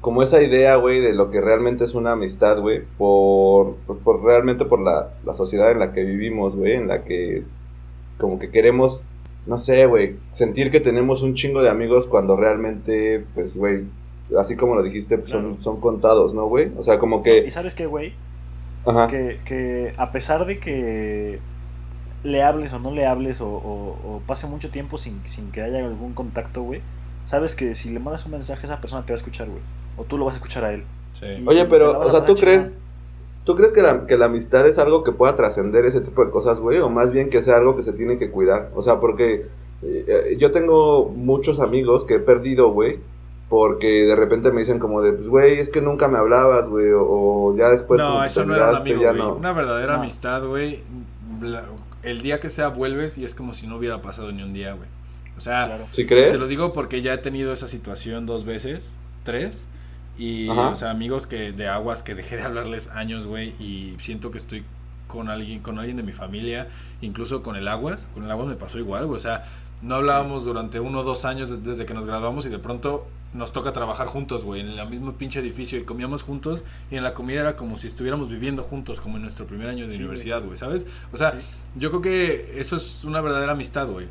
[0.00, 4.22] como esa idea, güey, de lo que realmente es una amistad, güey, por, por, por
[4.22, 7.42] realmente por la, la sociedad en la que vivimos, güey, en la que
[8.18, 9.08] como que queremos,
[9.46, 13.84] no sé, güey, sentir que tenemos un chingo de amigos cuando realmente, pues, güey,
[14.38, 15.60] así como lo dijiste, pues, son, Claro.
[15.62, 16.70] son contados, ¿no, güey?
[16.78, 18.14] O sea, como ¿Y que, sabes qué, güey?
[18.86, 21.40] ajá, Que, que a pesar de que
[22.24, 25.60] le hables o no le hables o, o- o pase mucho tiempo sin, sin que
[25.62, 26.80] haya algún contacto, güey,
[27.24, 29.62] sabes que si le mandas un mensaje esa persona te va a escuchar, güey.
[29.96, 30.84] O tú lo vas a escuchar a él.
[31.14, 31.26] Sí.
[31.26, 32.70] Y Oye, pero, o sea, ¿tú crees.
[33.44, 36.30] ¿Tú crees que la, que la amistad es algo que pueda trascender ese tipo de
[36.30, 36.78] cosas, güey?
[36.78, 38.70] O más bien que sea algo que se tiene que cuidar.
[38.74, 39.46] O sea, porque
[39.82, 42.98] eh, eh, yo tengo muchos amigos que he perdido, güey,
[43.48, 46.90] porque de repente me dicen como de, pues, güey, es que nunca me hablabas, güey,
[46.92, 49.22] o, o ya después no, eso te no era un amigo, ya güey.
[49.22, 49.34] no.
[49.34, 50.02] Una verdadera No.
[50.02, 50.80] amistad, güey.
[52.02, 54.72] El día que sea vuelves y es como si no hubiera pasado ni un día,
[54.74, 54.88] güey.
[55.36, 55.84] O sea, Claro.
[55.90, 56.38] ¿Sí te crees?
[56.38, 58.92] lo digo porque ya he tenido esa situación dos veces,
[59.24, 59.66] tres.
[60.22, 60.68] Y, Ajá.
[60.68, 64.38] o sea, amigos que de aguas que dejé de hablarles años, güey, y siento que
[64.38, 64.62] estoy
[65.08, 66.68] con alguien, con alguien de mi familia,
[67.00, 68.08] incluso con el aguas.
[68.14, 69.16] Con el aguas me pasó igual, güey.
[69.16, 69.44] O sea,
[69.82, 73.06] no hablábamos durante uno o dos años des- desde que nos graduamos y de pronto
[73.34, 77.02] nos toca trabajar juntos, güey, en el mismo pinche edificio y comíamos juntos y en
[77.02, 79.98] la comida era como si estuviéramos viviendo juntos, como en nuestro primer año de Sí,
[79.98, 80.84] universidad, güey, ¿sabes?
[81.12, 81.38] O sea, Sí.
[81.76, 84.06] yo creo que eso es una verdadera amistad, güey.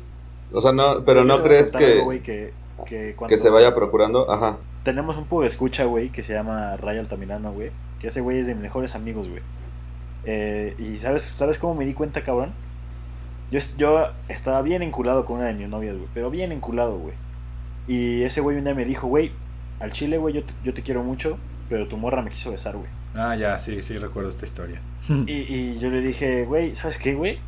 [0.52, 2.52] O sea, no, pero Yo no crees contar que, algo, güey, que,
[2.84, 4.56] que cuando que se vaya procurando, ajá.
[4.82, 7.70] Tenemos un de escucha, güey, que se llama Ray Altamirano, güey.
[8.00, 9.42] Que ese güey es de mis mejores amigos, güey.
[10.24, 12.52] Eh, y ¿sabes, ¿sabes cómo me di cuenta, cabrón?
[13.50, 16.08] Yo, yo estaba bien enculado con una de mis novias, güey.
[16.14, 17.14] Pero bien enculado, güey.
[17.86, 19.32] Y ese güey un día me dijo, güey,
[19.80, 22.76] al chile, güey, yo te, yo te quiero mucho, pero tu morra me quiso besar,
[22.76, 22.88] güey.
[23.14, 24.80] Ah, ya, sí, sí, recuerdo esta historia.
[25.26, 27.38] Y, y yo le dije, güey, ¿sabes qué, güey?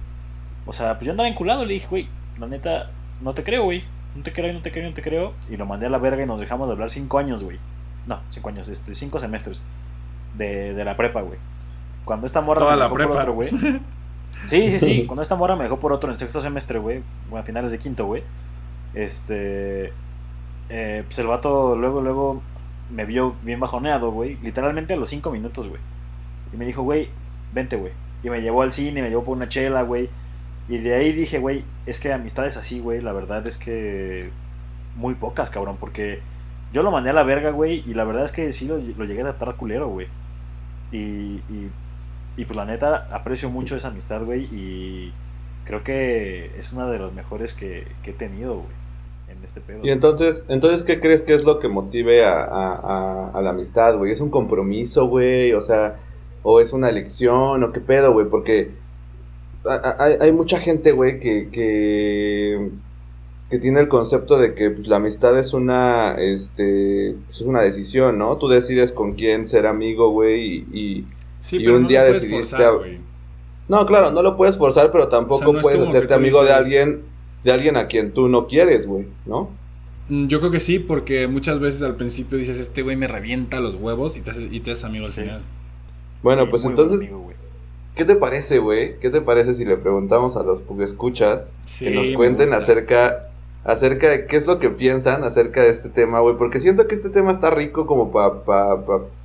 [0.67, 2.09] O sea, pues yo andaba enculado, le dije, güey,
[2.39, 3.85] la neta, no te creo, güey.
[4.15, 5.33] No te creo, no te creo, no te creo.
[5.51, 7.59] Y lo mandé a la verga y nos dejamos de hablar cinco años, güey.
[8.07, 9.63] No, cinco años, este, cinco semestres
[10.37, 11.39] de, de la prepa, güey.
[12.05, 13.11] Cuando esta morra Toda me la dejó prepa.
[13.13, 13.51] por otro, güey.
[14.45, 15.05] Sí, sí, sí.
[15.07, 17.03] Cuando esta morra me dejó por otro en sexto semestre, güey.
[17.31, 18.23] Bueno, a finales de quinto, güey.
[18.93, 19.93] Este.
[20.69, 22.43] eh, pues el vato luego, luego
[22.91, 24.37] me vio bien bajoneado, güey.
[24.43, 25.81] Literalmente a los cinco minutos, güey.
[26.53, 27.09] Y me dijo, güey,
[27.53, 27.93] vente, güey.
[28.23, 30.09] Y me llevó al cine, me llevó por una chela, güey.
[30.69, 34.31] Y de ahí dije, güey, es que amistades así, güey, la verdad es que
[34.97, 36.21] muy pocas, cabrón, porque
[36.73, 39.21] yo lo mandé a la verga, güey, y la verdad es que sí lo, llegué
[39.23, 40.09] a tratar culero, güey.
[40.93, 41.41] Y,
[42.37, 45.13] y, pues la neta, aprecio mucho esa amistad, güey, y
[45.65, 48.77] creo que es una de las mejores que, he tenido, güey,
[49.29, 49.81] en este pedo.
[49.85, 53.97] Y entonces, entonces, ¿qué crees que es lo que motive a, a, a- la amistad,
[53.97, 54.13] güey?
[54.13, 55.53] ¿Es un compromiso, güey?
[55.53, 55.97] O sea,
[56.43, 57.63] ¿o es una elección?
[57.63, 58.29] ¿O qué pedo, güey?
[58.29, 58.73] Porque
[59.99, 62.71] hay, hay mucha gente, güey, que, que,
[63.51, 68.19] que tiene el concepto de que pues, la amistad es una, este, es una decisión,
[68.19, 68.37] ¿no?
[68.37, 71.05] Tú decides con quién ser amigo, güey, y, y-
[71.41, 72.99] Sí, Y pero un no día decidiste forzar, a- güey.
[73.69, 76.43] No, claro, no lo puedes forzar, pero tampoco O sea, no es puedes hacerte amigo
[76.43, 77.03] de alguien,
[77.45, 79.51] de alguien a quien tú no quieres, güey, ¿no?
[80.09, 83.61] Mm, Yo creo que sí, porque muchas veces al principio dices, este güey me revienta
[83.61, 85.21] los huevos y te haces, y te haces amigo al Sí.
[85.23, 85.43] final.
[86.23, 87.31] Bueno, Y pues entonces, amigo.
[87.95, 88.99] ¿Qué te parece, güey?
[88.99, 93.29] ¿Qué te parece si le preguntamos a los escuchas Sí, que nos cuenten acerca
[93.65, 96.37] acerca de qué es lo que piensan acerca de este tema, güey?
[96.37, 98.35] Porque siento que este tema está rico como para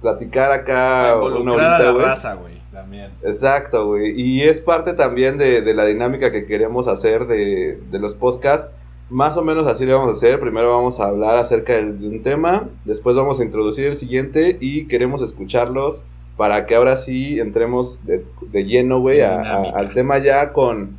[0.02, 2.06] platicar acá una horita, la güey.
[2.06, 3.12] raza, güey, también.
[3.22, 4.20] Exacto, güey.
[4.20, 8.70] Y es parte también de, de la dinámica que queremos hacer de, de los podcasts.
[9.10, 10.40] Más o menos así le vamos a hacer.
[10.40, 14.86] Primero vamos a hablar acerca de un tema, después vamos a introducir el siguiente y
[14.88, 16.02] queremos escucharlos
[16.40, 19.78] para que ahora sí entremos de, de lleno, güey, a- a- Dinámica.
[19.78, 20.98] al tema ya con,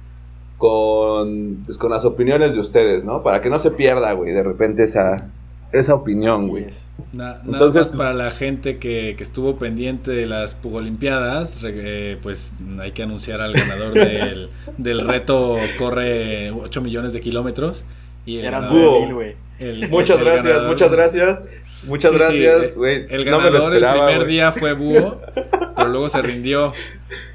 [0.59, 3.23] con, pues, con las opiniones de ustedes, ¿no?
[3.23, 5.31] Para que no se pierda, güey, de repente esa,
[5.73, 6.65] esa opinión, güey.
[6.65, 6.87] es.
[7.15, 12.19] Na- nada Entonces- más para la gente que, que estuvo pendiente de las Pugolimpiadas, eh,
[12.23, 17.85] pues hay que anunciar al ganador del, del reto corre 8 millones de kilómetros.
[18.27, 18.91] Y el Eran ganador- Búho.
[19.09, 19.35] 9000, güey.
[19.61, 21.41] El- Muchas el gracias, muchas gracias.
[21.85, 23.07] Muchas Sí, gracias, güey.
[23.09, 25.21] El no me lo ganador el esperaba, primer día fue Búho,
[25.77, 26.75] pero luego se rindió.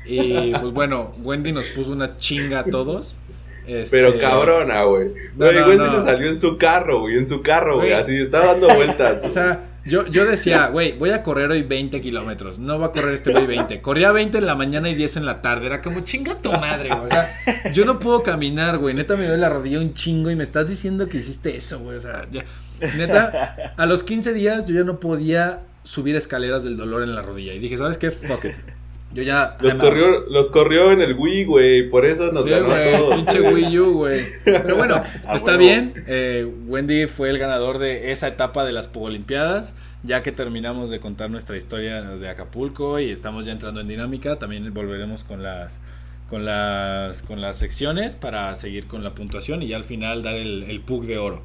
[0.05, 3.17] Y pues bueno, Wendy nos puso una chinga a todos.
[3.65, 5.07] Este, Pero cabrona, güey.
[5.35, 5.89] No, no, Wendy no.
[5.99, 7.93] se salió en su carro, güey, en su carro, güey.
[7.93, 9.23] Así, estaba dando vueltas.
[9.25, 12.59] O sea, yo, yo decía, güey, voy a correr hoy 20 kilómetros.
[12.59, 13.81] No va a correr este güey 20.
[13.81, 15.67] Corría 20 en la mañana y 10 en la tarde.
[15.67, 17.05] Era como, chinga tu madre, güey.
[17.05, 18.95] O sea, yo no puedo caminar, güey.
[18.95, 21.97] Neta me duele la rodilla un chingo y me estás diciendo que hiciste eso, güey.
[21.97, 22.43] O sea, ya.
[22.97, 27.21] Neta, a los 15 días yo ya no podía subir escaleras del dolor en la
[27.21, 27.53] rodilla.
[27.53, 28.11] Y dije, ¿sabes qué?
[28.11, 28.55] Fuck it.
[29.15, 29.57] Yo ya.
[29.61, 31.89] los, corrió, los corrió en el Wii, güey.
[31.89, 33.15] Por eso nos Sí, ganó a güey, todos.
[33.15, 34.21] pinche Wii U, güey.
[34.43, 35.01] Pero bueno,
[35.33, 36.03] está bien.
[36.05, 39.73] Eh, Wendy fue el ganador de esa etapa de las Pogolimpiadas.
[40.03, 44.37] Ya que terminamos de contar nuestra historia de Acapulco y estamos ya entrando en dinámica,
[44.37, 45.79] también volveremos con las
[46.29, 50.35] con las con las secciones para seguir con la puntuación y ya al final dar
[50.35, 51.41] el, el pug de oro.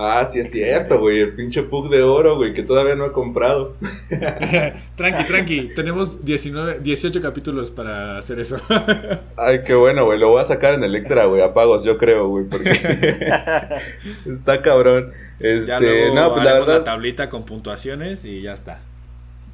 [0.00, 0.54] Ah, sí es Excelente.
[0.54, 1.20] cierto, güey.
[1.20, 3.76] El pinche pug de oro, güey, que todavía no he comprado.
[4.96, 5.74] tranqui, tranqui.
[5.74, 8.58] Tenemos 19, 18 capítulos para hacer eso.
[9.36, 10.18] Ay, qué bueno, güey.
[10.18, 12.70] Lo voy a sacar en Electra, güey, a pagos, yo creo, güey, porque
[14.26, 15.12] está cabrón.
[15.40, 18.86] Este, ya luego no, pues la verdad, tablita con puntuaciones y ya está.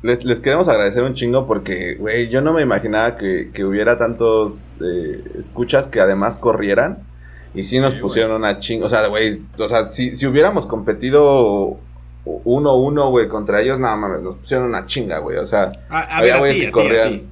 [0.02, 3.98] les, les queremos agradecer un chingo porque, güey, yo no me imaginaba que, que hubiera
[3.98, 7.06] tantos eh, escuchas que además corrieran.
[7.54, 8.86] Y sí nos Sí, pusieron una chinga.
[8.86, 11.78] O sea, güey, o sea, si, si hubiéramos competido
[12.24, 15.36] uno a uno, güey, contra ellos, nada mames, nos pusieron una chinga, güey.
[15.38, 17.22] O sea, A, a había güeyes que a ti, a corrían.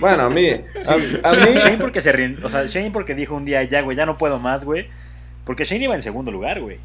[0.00, 0.48] Bueno, a mí,
[0.86, 1.04] a, mí,
[1.58, 4.18] Shane porque se rin- o sea, Shane porque dijo un día, ya, güey, ya no
[4.18, 4.88] puedo más, güey.
[5.44, 6.78] Porque Shane iba en segundo lugar, güey.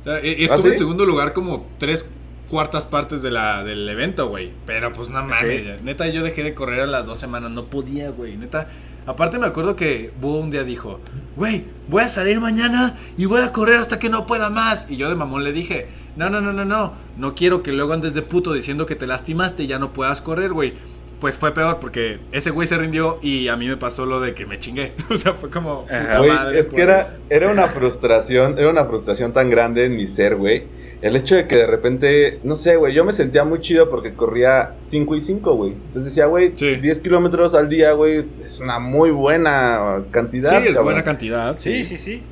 [0.00, 0.68] O sea, e- estuve ¿Ah, sí?
[0.68, 2.08] en segundo lugar como tres
[2.50, 4.52] cuartas partes de la, del evento, güey.
[4.66, 5.38] Pero pues no mames.
[5.38, 5.84] Sí.
[5.84, 7.52] Neta, yo dejé de correr a las dos semanas.
[7.52, 8.36] No podía, güey.
[8.36, 8.68] Neta.
[9.06, 11.00] Aparte me acuerdo que Búho un día dijo,
[11.36, 14.86] güey, voy a salir mañana y voy a correr hasta que no pueda más.
[14.90, 16.92] Y yo de mamón le dije, no, no, no, no, no.
[17.16, 20.20] No quiero que luego andes de puto diciendo que te lastimaste y ya no puedas
[20.20, 20.74] correr, güey.
[21.20, 24.34] Pues fue peor porque ese güey se rindió y a mí me pasó lo de
[24.34, 24.94] que me chingué.
[25.10, 25.86] O sea, fue como...
[25.90, 26.02] Ajá.
[26.02, 29.96] puta Güey, madre, es que era, era una frustración, era una frustración tan grande en
[29.96, 30.64] mi ser, güey.
[31.02, 34.12] El hecho de que de repente, no sé, güey, yo me sentía muy chido porque
[34.14, 35.72] corría 5 y 5, güey.
[35.72, 36.76] Entonces decía, güey, Sí.
[36.76, 40.50] 10 kilómetros al día, güey, es una muy buena cantidad.
[40.50, 40.84] Sí, es cabrón.
[40.84, 41.56] buena cantidad.
[41.58, 42.22] Sí, sí, sí.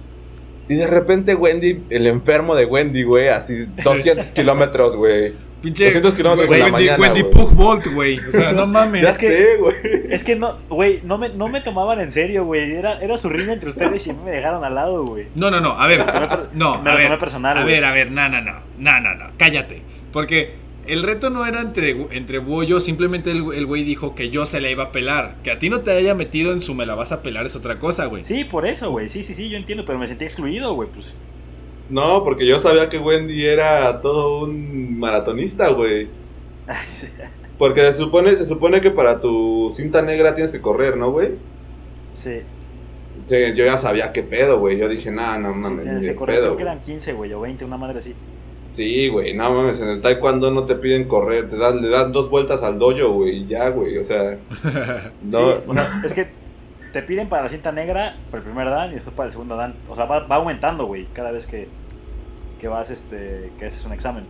[0.69, 5.32] Y de repente Wendy, el enfermo de Wendy, güey, así 200 kilómetros, güey.
[5.62, 7.32] Pinche 200 kilómetros en la Wendy, mañana, Wendy güey.
[7.32, 8.18] Pug Bolt, güey.
[8.18, 9.02] O sea, no mames.
[9.02, 9.74] Ya es que- sé, güey.
[10.10, 12.70] Es que no, güey, no me, no me tomaban en serio, güey.
[12.72, 15.26] Era, era su riña entre ustedes y a mí me dejaron al lado, güey.
[15.35, 16.05] No, no, no, a ver.
[16.55, 17.06] No, me a lo ver.
[17.09, 17.74] tomé personal, A güey.
[17.74, 18.52] ver, a ver, no, no, no.
[18.78, 19.24] No, no, no.
[19.36, 19.82] Cállate.
[20.12, 20.55] Porque
[20.86, 24.30] el reto no era entre, entre Búho y yo, simplemente el, el güey dijo que
[24.30, 25.36] yo se la iba a pelar.
[25.43, 27.56] Que a ti no te haya metido en su me la vas a pelar es
[27.56, 28.22] otra cosa, güey.
[28.24, 29.09] Sí, por eso, güey.
[29.09, 30.89] Sí, sí, sí, yo entiendo, pero me sentí excluido, güey.
[30.89, 31.16] Pues
[31.89, 36.09] No, porque yo sabía que Wendy era todo un maratonista, güey.
[36.86, 37.09] sí.
[37.59, 41.39] Porque se supone, se supone que para tu cinta negra tienes que correr, ¿no, güey?
[42.10, 42.48] Sí,
[43.27, 44.78] Sí, yo ya sabía qué pedo, güey.
[44.78, 46.40] Yo dije, nah, no sí, mames, tienes ni que correr.
[46.40, 46.65] pedo, Creo que güey".
[46.65, 48.16] eran 15, güey, o 20, una madre así.
[48.69, 52.12] Sí, güey, no mames, en el taekwondo no te piden correr, te dan, le dan
[52.12, 54.44] dos vueltas al dojo, güey, y ya, güey, o sea,
[55.20, 56.28] no, Sí, o sea, es que
[56.93, 59.56] te piden para la cinta negra para el primer dan y después para el segundo
[59.56, 59.74] dan.
[59.89, 61.69] O sea, va, va aumentando, güey, cada vez que,
[62.60, 64.24] que vas, este, que haces un examen.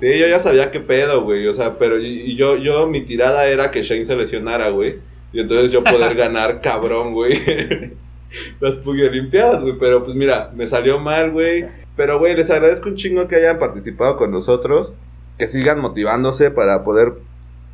[0.00, 3.46] sí, yo ya sabía qué pedo, güey, o sea, pero y, yo, yo, mi tirada
[3.46, 5.00] era que Shane se lesionara, güey,
[5.32, 7.40] y entonces yo poder ganar cabrón, güey,
[8.60, 11.66] las Olimpiadas, güey, pero pues mira, me salió mal, güey,
[11.96, 14.92] pero güey, les agradezco un chingo que hayan participado con nosotros,
[15.38, 17.14] que sigan motivándose para poder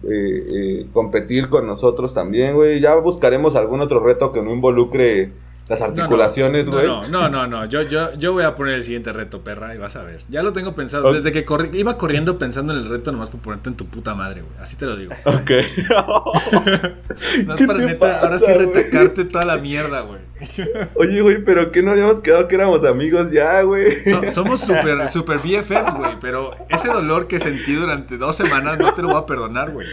[0.04, 2.80] eh, eh, competir con nosotros también, güey.
[2.80, 5.30] Ya buscaremos algún otro reto que no involucre
[5.72, 6.86] las articulaciones, No, güey.
[6.86, 7.64] No, no, no, no.
[7.66, 10.20] Yo, yo, yo voy a poner el siguiente reto, perra, y vas a ver.
[10.28, 11.12] Ya lo tengo pensado.
[11.12, 14.14] Desde que corri- iba corriendo pensando en el reto nomás por ponerte en tu puta
[14.14, 14.52] madre, güey.
[14.60, 15.12] Así te lo digo.
[15.24, 15.50] Ok.
[17.46, 20.20] No es ¿Qué para neta, ahora sí retacarte toda la mierda, güey.
[20.94, 23.92] Oye, güey, pero que no habíamos quedado que éramos amigos ya, güey.
[24.04, 28.92] So- somos super, super BFFs, güey, pero ese dolor que sentí durante dos semanas no
[28.94, 29.86] te lo voy a perdonar, güey.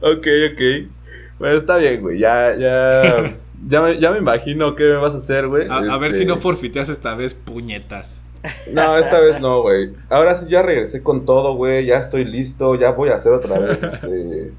[0.00, 0.88] Ok, ok.
[1.38, 2.18] Bueno, está bien, güey.
[2.18, 3.34] Ya, ya.
[3.66, 5.68] Ya me, ya me imagino qué me vas a hacer, güey.
[5.68, 8.20] A, a ver Este, si no forfiteas esta vez, puñetas.
[8.70, 9.92] No, esta vez no, güey.
[10.10, 11.86] Ahora sí ya regresé con todo, güey.
[11.86, 12.74] Ya estoy listo.
[12.74, 14.52] Ya voy a hacer otra vez este,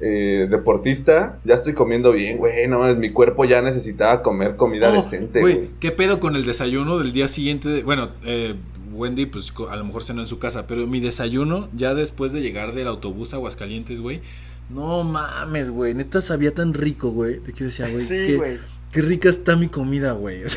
[0.00, 2.66] eh, deportista, ya estoy comiendo bien, güey.
[2.68, 5.70] No, mames, mi cuerpo ya necesitaba comer comida Oh, decente, güey.
[5.80, 7.82] ¿Qué pedo con el desayuno del día siguiente?
[7.82, 8.56] Bueno, eh,
[8.92, 12.42] Wendy, pues a lo mejor cenó en su casa, pero mi desayuno, ya después de
[12.42, 14.20] llegar del autobús a Aguascalientes, güey.
[14.68, 15.94] No mames, güey.
[15.94, 17.38] Neta sabía tan rico, güey.
[17.40, 18.00] De que yo decía, güey.
[18.02, 18.58] Sí, qué, güey.
[18.92, 20.42] qué rica está mi comida, güey.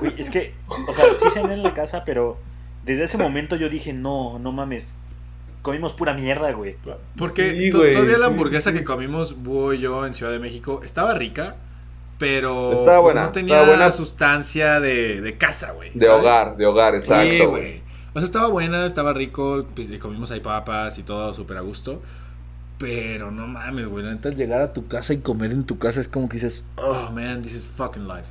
[0.00, 0.52] Güey, Es que,
[0.88, 2.38] o sea, sí cené en la casa, pero
[2.84, 4.98] desde ese momento yo dije, no, no mames.
[5.62, 6.76] Comimos pura mierda, güey.
[7.16, 8.78] Porque Sí, güey, todavía la hamburguesa sí.
[8.78, 11.56] que comimos Búho y yo en Ciudad de México estaba rica,
[12.18, 13.92] pero Estaba pues, no tenía estaba buena.
[13.92, 15.90] sustancia de, de casa, güey.
[15.94, 16.20] De ¿sabes?
[16.22, 17.62] hogar, de hogar, exacto, güey.
[17.62, 17.82] güey.
[18.14, 21.60] O sea, estaba buena, estaba rico, pues, y comimos ahí papas y todo súper a
[21.60, 22.02] gusto.
[22.78, 24.04] Pero no mames, güey.
[24.04, 26.64] La neta, llegar a tu casa y comer en tu casa es como que dices,
[26.76, 28.28] oh man, this is fucking life.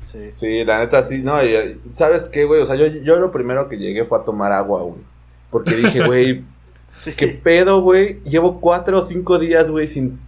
[0.00, 0.32] Sí.
[0.32, 2.62] Sí, la neta sí, no, y, ¿sabes qué, güey?
[2.62, 5.02] O sea, yo, yo lo primero que llegué fue a tomar agua, güey.
[5.50, 6.44] Porque dije, güey,
[6.92, 7.12] Sí.
[7.14, 8.20] ¿qué pedo, güey?
[8.24, 10.18] Llevo cuatro o cinco días, güey, sin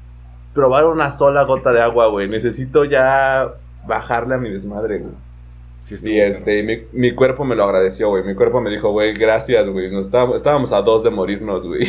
[0.55, 2.29] probar una sola gota de agua, güey.
[2.29, 3.55] Necesito ya
[3.87, 5.15] bajarle a mi desmadre, güey.
[5.85, 8.23] Sí, Y este, mi, mi cuerpo me lo agradeció, güey.
[8.23, 9.91] Mi cuerpo me dijo, güey, gracias, güey.
[9.91, 11.89] Nos estábamos, estábamos a dos de morirnos, güey.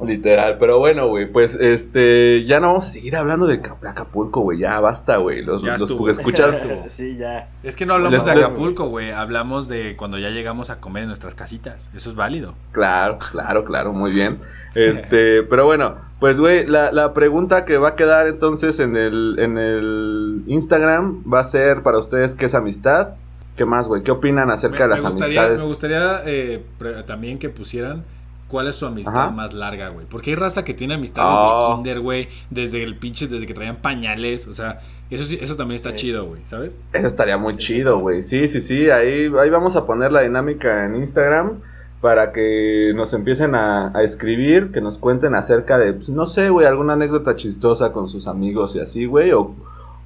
[0.00, 3.88] Literal, pero bueno, güey, pues este, ya no vamos a seguir hablando de Ca- de
[3.88, 5.42] Acapulco, güey, ya basta, güey.
[5.42, 6.08] Los, Ya los estuvo.
[6.08, 6.84] escuchas, estuvo.
[6.88, 7.48] sí, ya.
[7.64, 9.10] Es que no hablamos Les- de Acapulco, güey.
[9.10, 11.90] Hablamos de cuando ya llegamos a comer en nuestras casitas.
[11.94, 12.54] Eso es válido.
[12.70, 14.38] Claro, claro, claro, muy bien.
[14.76, 19.36] Este, pero bueno, pues güey, la, la pregunta que va a quedar entonces en el,
[19.40, 23.10] en el Instagram va a ser para ustedes qué es amistad.
[23.56, 24.04] ¿Qué más, güey?
[24.04, 25.60] ¿Qué opinan acerca de me, las me gustaría, amistades?
[25.60, 26.62] me gustaría eh,
[27.08, 28.04] también que pusieran
[28.48, 29.30] cuál es su amistad Ajá.
[29.30, 30.06] más larga, güey.
[30.08, 31.68] Porque hay raza que tiene amistades Oh.
[31.68, 32.28] de kinder, güey.
[32.50, 34.46] Desde el pinche, desde que traían pañales.
[34.48, 34.80] O sea,
[35.10, 35.96] eso sí, eso también está Sí.
[35.96, 36.40] chido, güey.
[36.48, 36.74] ¿Sabes?
[36.92, 38.22] Eso estaría muy chido, güey.
[38.22, 38.90] Sí, sí, sí.
[38.90, 41.60] Ahí, ahí vamos a poner la dinámica en Instagram
[42.00, 46.48] para que nos empiecen a, a escribir, que nos cuenten acerca de, pues, no sé,
[46.48, 49.32] güey, alguna anécdota chistosa con sus amigos y así, güey.
[49.32, 49.54] O,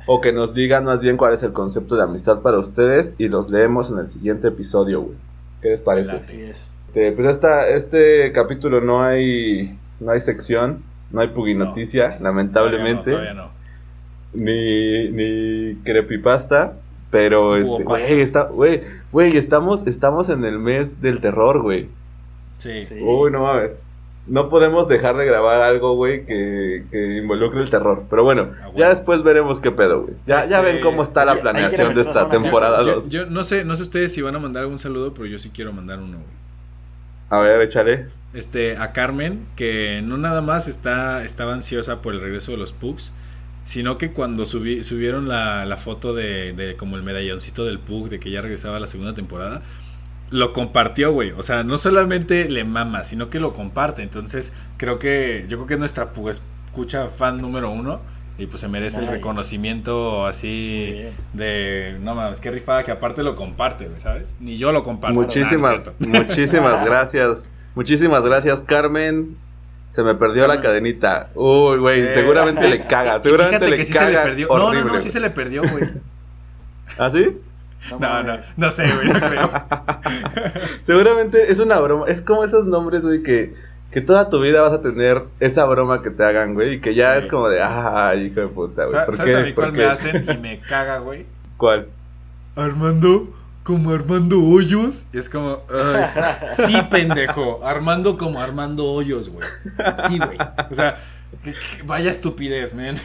[0.07, 3.29] o que nos digan más bien cuál es el concepto de amistad para ustedes y
[3.29, 5.17] los leemos en el siguiente episodio, güey.
[5.61, 6.13] ¿Qué les parece?
[6.13, 6.73] Así es.
[6.95, 13.33] Este, pues esta, este capítulo no hay, no hay sección, no hay puginoticia, lamentablemente Todavía
[13.35, 13.51] no.
[14.35, 16.75] ni, ni creepypasta,
[17.11, 21.85] pero este, güey, está, güey, güey, estamos, estamos en el mes del terror, güey.
[21.85, 21.89] no.
[22.59, 22.85] Sí.
[22.85, 23.01] Sí.
[23.03, 23.83] Uy, no mames.
[24.29, 28.05] No podemos dejar de grabar algo, güey, que, que involucre el terror.
[28.09, 28.79] Pero bueno, Ah, bueno.
[28.79, 30.15] ya después veremos qué pedo, güey.
[30.29, 33.09] Ya, ya Este, ven cómo está la planeación de esta temporada Yo, 2.
[33.09, 35.51] yo no sé, no sé ustedes si van a mandar algún saludo, pero yo sí
[35.53, 36.42] quiero mandar uno, güey.
[37.33, 38.09] A ver, échale.
[38.35, 42.75] Este, a Carmen, que no nada más está, estaba ansiosa por el regreso de los
[42.75, 43.11] Pugs,
[43.65, 48.11] sino que cuando subí, subieron la, la foto de, de como el medalloncito del Pug,
[48.11, 49.63] de que ya regresaba la segunda temporada,
[50.29, 51.31] lo compartió, güey.
[51.31, 54.03] O sea, no solamente le mama, sino que lo comparte.
[54.03, 58.03] Entonces, creo que, yo creo que es nuestra Pug escucha fan número uno.
[58.39, 59.11] Y pues se merece Nice.
[59.11, 61.03] el reconocimiento así
[61.35, 64.29] de, no mames, qué rifada que aparte lo comparte, ¿sabes?
[64.41, 65.15] Ni yo lo comparto.
[65.21, 65.95] Muchísimas, cierto.
[66.01, 67.49] muchísimas gracias.
[67.75, 69.37] Muchísimas gracias, Carmen.
[69.93, 71.29] Se me perdió la cadenita.
[71.35, 73.21] Uy, güey, Eh, seguramente le caga.
[73.23, 74.07] Seguramente Fíjate le que sí caga.
[74.07, 74.49] se le perdió.
[74.49, 75.85] No, no, no, sí se le perdió, güey.
[76.99, 77.37] ¿Ah, sí?
[77.91, 79.51] No, No, no, sé, güey, no creo.
[80.83, 82.07] Seguramente es una broma.
[82.09, 83.55] Es como esos nombres, güey, que,
[83.93, 86.75] que toda tu vida vas a tener esa broma que te hagan, güey.
[86.75, 87.21] Y que ya Sí.
[87.21, 88.95] es como de, ay, hijo de puta, güey.
[88.97, 89.41] Sa- ¿Por ¿Sabes qué?
[89.41, 89.79] a mí ¿Por cuál qué?
[89.79, 91.27] me hacen y me caga, güey?
[91.59, 91.89] ¿Cuál?
[92.57, 93.29] Armando,
[93.63, 95.07] como Armando Hoyos.
[95.13, 96.05] Y es como, ay,
[96.51, 97.61] sí, pendejo.
[97.65, 99.47] Armando como Armando Hoyos, güey.
[100.09, 100.39] Sí, güey.
[100.71, 100.97] O sea,
[101.45, 102.97] que- que- vaya estupidez, man.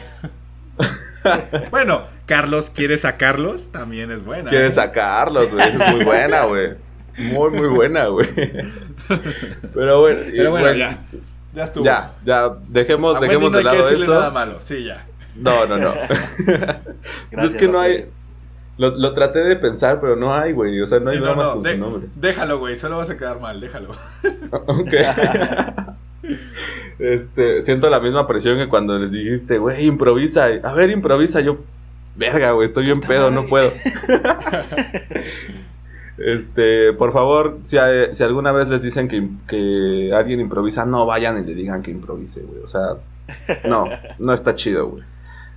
[1.70, 3.70] bueno, Carlos, ¿quieres sacarlos?
[3.72, 4.48] También es buena.
[4.50, 4.76] Quieres ¿eh?
[4.76, 5.68] sacarlos, güey.
[5.68, 6.70] Es muy buena, güey.
[7.18, 8.28] Muy, muy buena, güey.
[9.74, 10.98] Pero bueno, y Pero bueno, bueno, ya.
[11.54, 11.84] Ya estuvo.
[11.84, 14.14] Ya, ya, dejemos, A Wendy dejemos no de hay que lado decirle eso.
[14.14, 14.60] nada malo.
[14.60, 15.06] Sí, ya.
[15.36, 15.92] No, no, no.
[17.30, 18.06] Gracias, es que no hay.
[18.76, 20.80] Lo, lo traté de pensar, pero no hay, güey.
[20.80, 22.08] O sea, no hay Sí, bromas con de- su nombre.
[22.14, 22.76] déjalo, güey.
[22.76, 23.60] Solo vas a quedar mal.
[23.60, 23.88] Déjalo.
[24.66, 24.92] Ok.
[26.98, 30.46] este, siento la misma presión que cuando les dijiste, güey, improvisa.
[30.62, 31.40] A ver, improvisa.
[31.40, 31.58] Yo,
[32.14, 33.72] verga, güey, estoy bien pedo, no puedo.
[36.18, 41.06] Este, por favor, si, a- si alguna vez les dicen que, que alguien improvisa, no
[41.06, 42.60] vayan y le digan que improvise, güey.
[42.62, 42.96] O sea,
[43.68, 43.86] no,
[44.18, 45.04] no está chido, güey.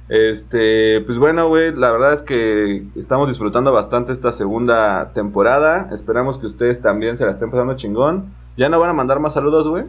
[0.09, 5.89] Este, pues bueno, güey, la verdad es que estamos disfrutando bastante esta segunda temporada.
[5.93, 8.25] Esperamos que ustedes también se la estén pasando chingón.
[8.57, 9.85] ¿Ya no van a mandar más saludos, güey?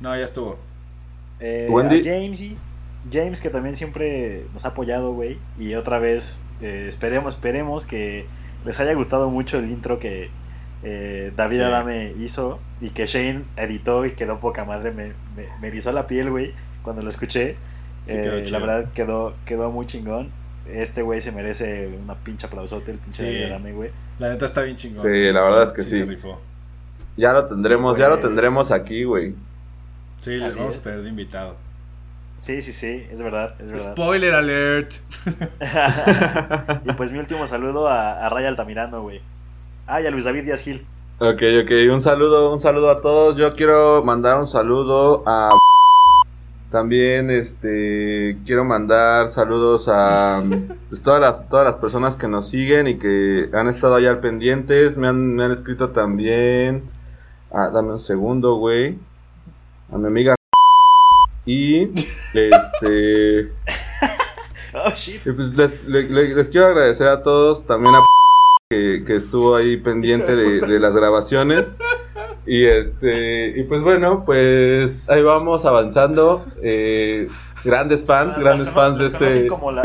[0.00, 0.58] No, ya estuvo.
[1.40, 2.00] Eh, Wendy.
[2.00, 2.44] a James,
[3.10, 5.38] James que también siempre nos ha apoyado, güey.
[5.58, 8.26] Y otra vez, eh, esperemos, esperemos que
[8.64, 10.30] les haya gustado mucho el intro que
[10.82, 11.62] eh, David Sí.
[11.62, 14.90] Adame hizo y que Shane editó y quedó poca madre.
[14.90, 16.52] Me, me, me erizó la piel, güey.
[16.82, 17.56] cuando lo escuché.
[18.06, 20.30] Sí, Eh, la verdad quedó, quedó muy chingón.
[20.66, 23.32] Este güey se merece una pinche aplausote, el pinche Sí.
[23.38, 23.90] David Arane, güey.
[24.18, 25.02] La neta está bien chingón.
[25.02, 26.04] Sí, la verdad es que sí.
[27.16, 29.34] Ya lo tendremos, ya lo Pues- tendremos aquí, güey.
[30.22, 30.80] Sí, les Así vamos es.
[30.80, 31.56] a tener de invitado.
[32.42, 33.92] Sí, sí, sí, es verdad, es verdad.
[33.92, 34.94] Spoiler alert.
[36.84, 39.20] y pues mi último saludo a, a Ray Altamirano, güey.
[39.86, 40.84] Ah, y a Luis David Díaz Gil.
[41.20, 43.36] Ok, ok, un saludo, un saludo a todos.
[43.36, 45.50] Yo quiero mandar un saludo a
[46.72, 50.42] también este quiero mandar saludos a
[50.88, 54.18] pues, todas las todas las personas que nos siguen y que han estado allá al
[54.18, 54.98] pendientes.
[54.98, 56.82] Me han, me han escrito también.
[57.52, 58.98] Ah, dame un segundo, güey.
[59.92, 60.34] A mi amiga
[61.46, 61.82] y
[62.34, 63.52] este
[64.74, 65.20] Oh, shit.
[65.26, 67.98] y pues les, le- le- les quiero agradecer a todos, también a
[68.70, 71.66] que, que estuvo ahí pendiente de, de las grabaciones.
[72.46, 76.46] Y este, y pues bueno, pues ahí vamos avanzando.
[76.62, 77.28] Eh,
[77.64, 79.46] grandes fans, grandes Los fans de este.
[79.46, 79.82] Como la...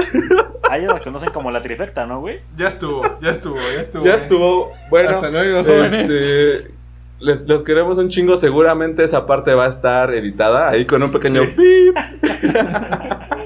[0.70, 2.40] A ellos los conocen como la trifecta, ¿no, güey?
[2.56, 4.06] Ya estuvo, ya estuvo, ya estuvo.
[4.06, 4.72] Ya estuvo.
[4.90, 6.10] Bueno, Hasta luego, jóvenes.
[6.10, 6.72] este,
[7.20, 8.38] les, los queremos un chingo.
[8.38, 11.52] Seguramente esa parte va a estar editada ahí con un pequeño Sí.
[11.56, 11.98] pip.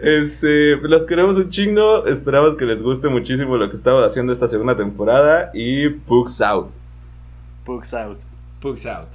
[0.00, 2.06] Este, los queremos un chingo.
[2.06, 5.50] Esperamos que les guste muchísimo lo que estamos haciendo esta segunda temporada.
[5.54, 6.68] Y Books Out.
[7.64, 8.18] Pugs out.
[8.60, 9.08] Pugs out.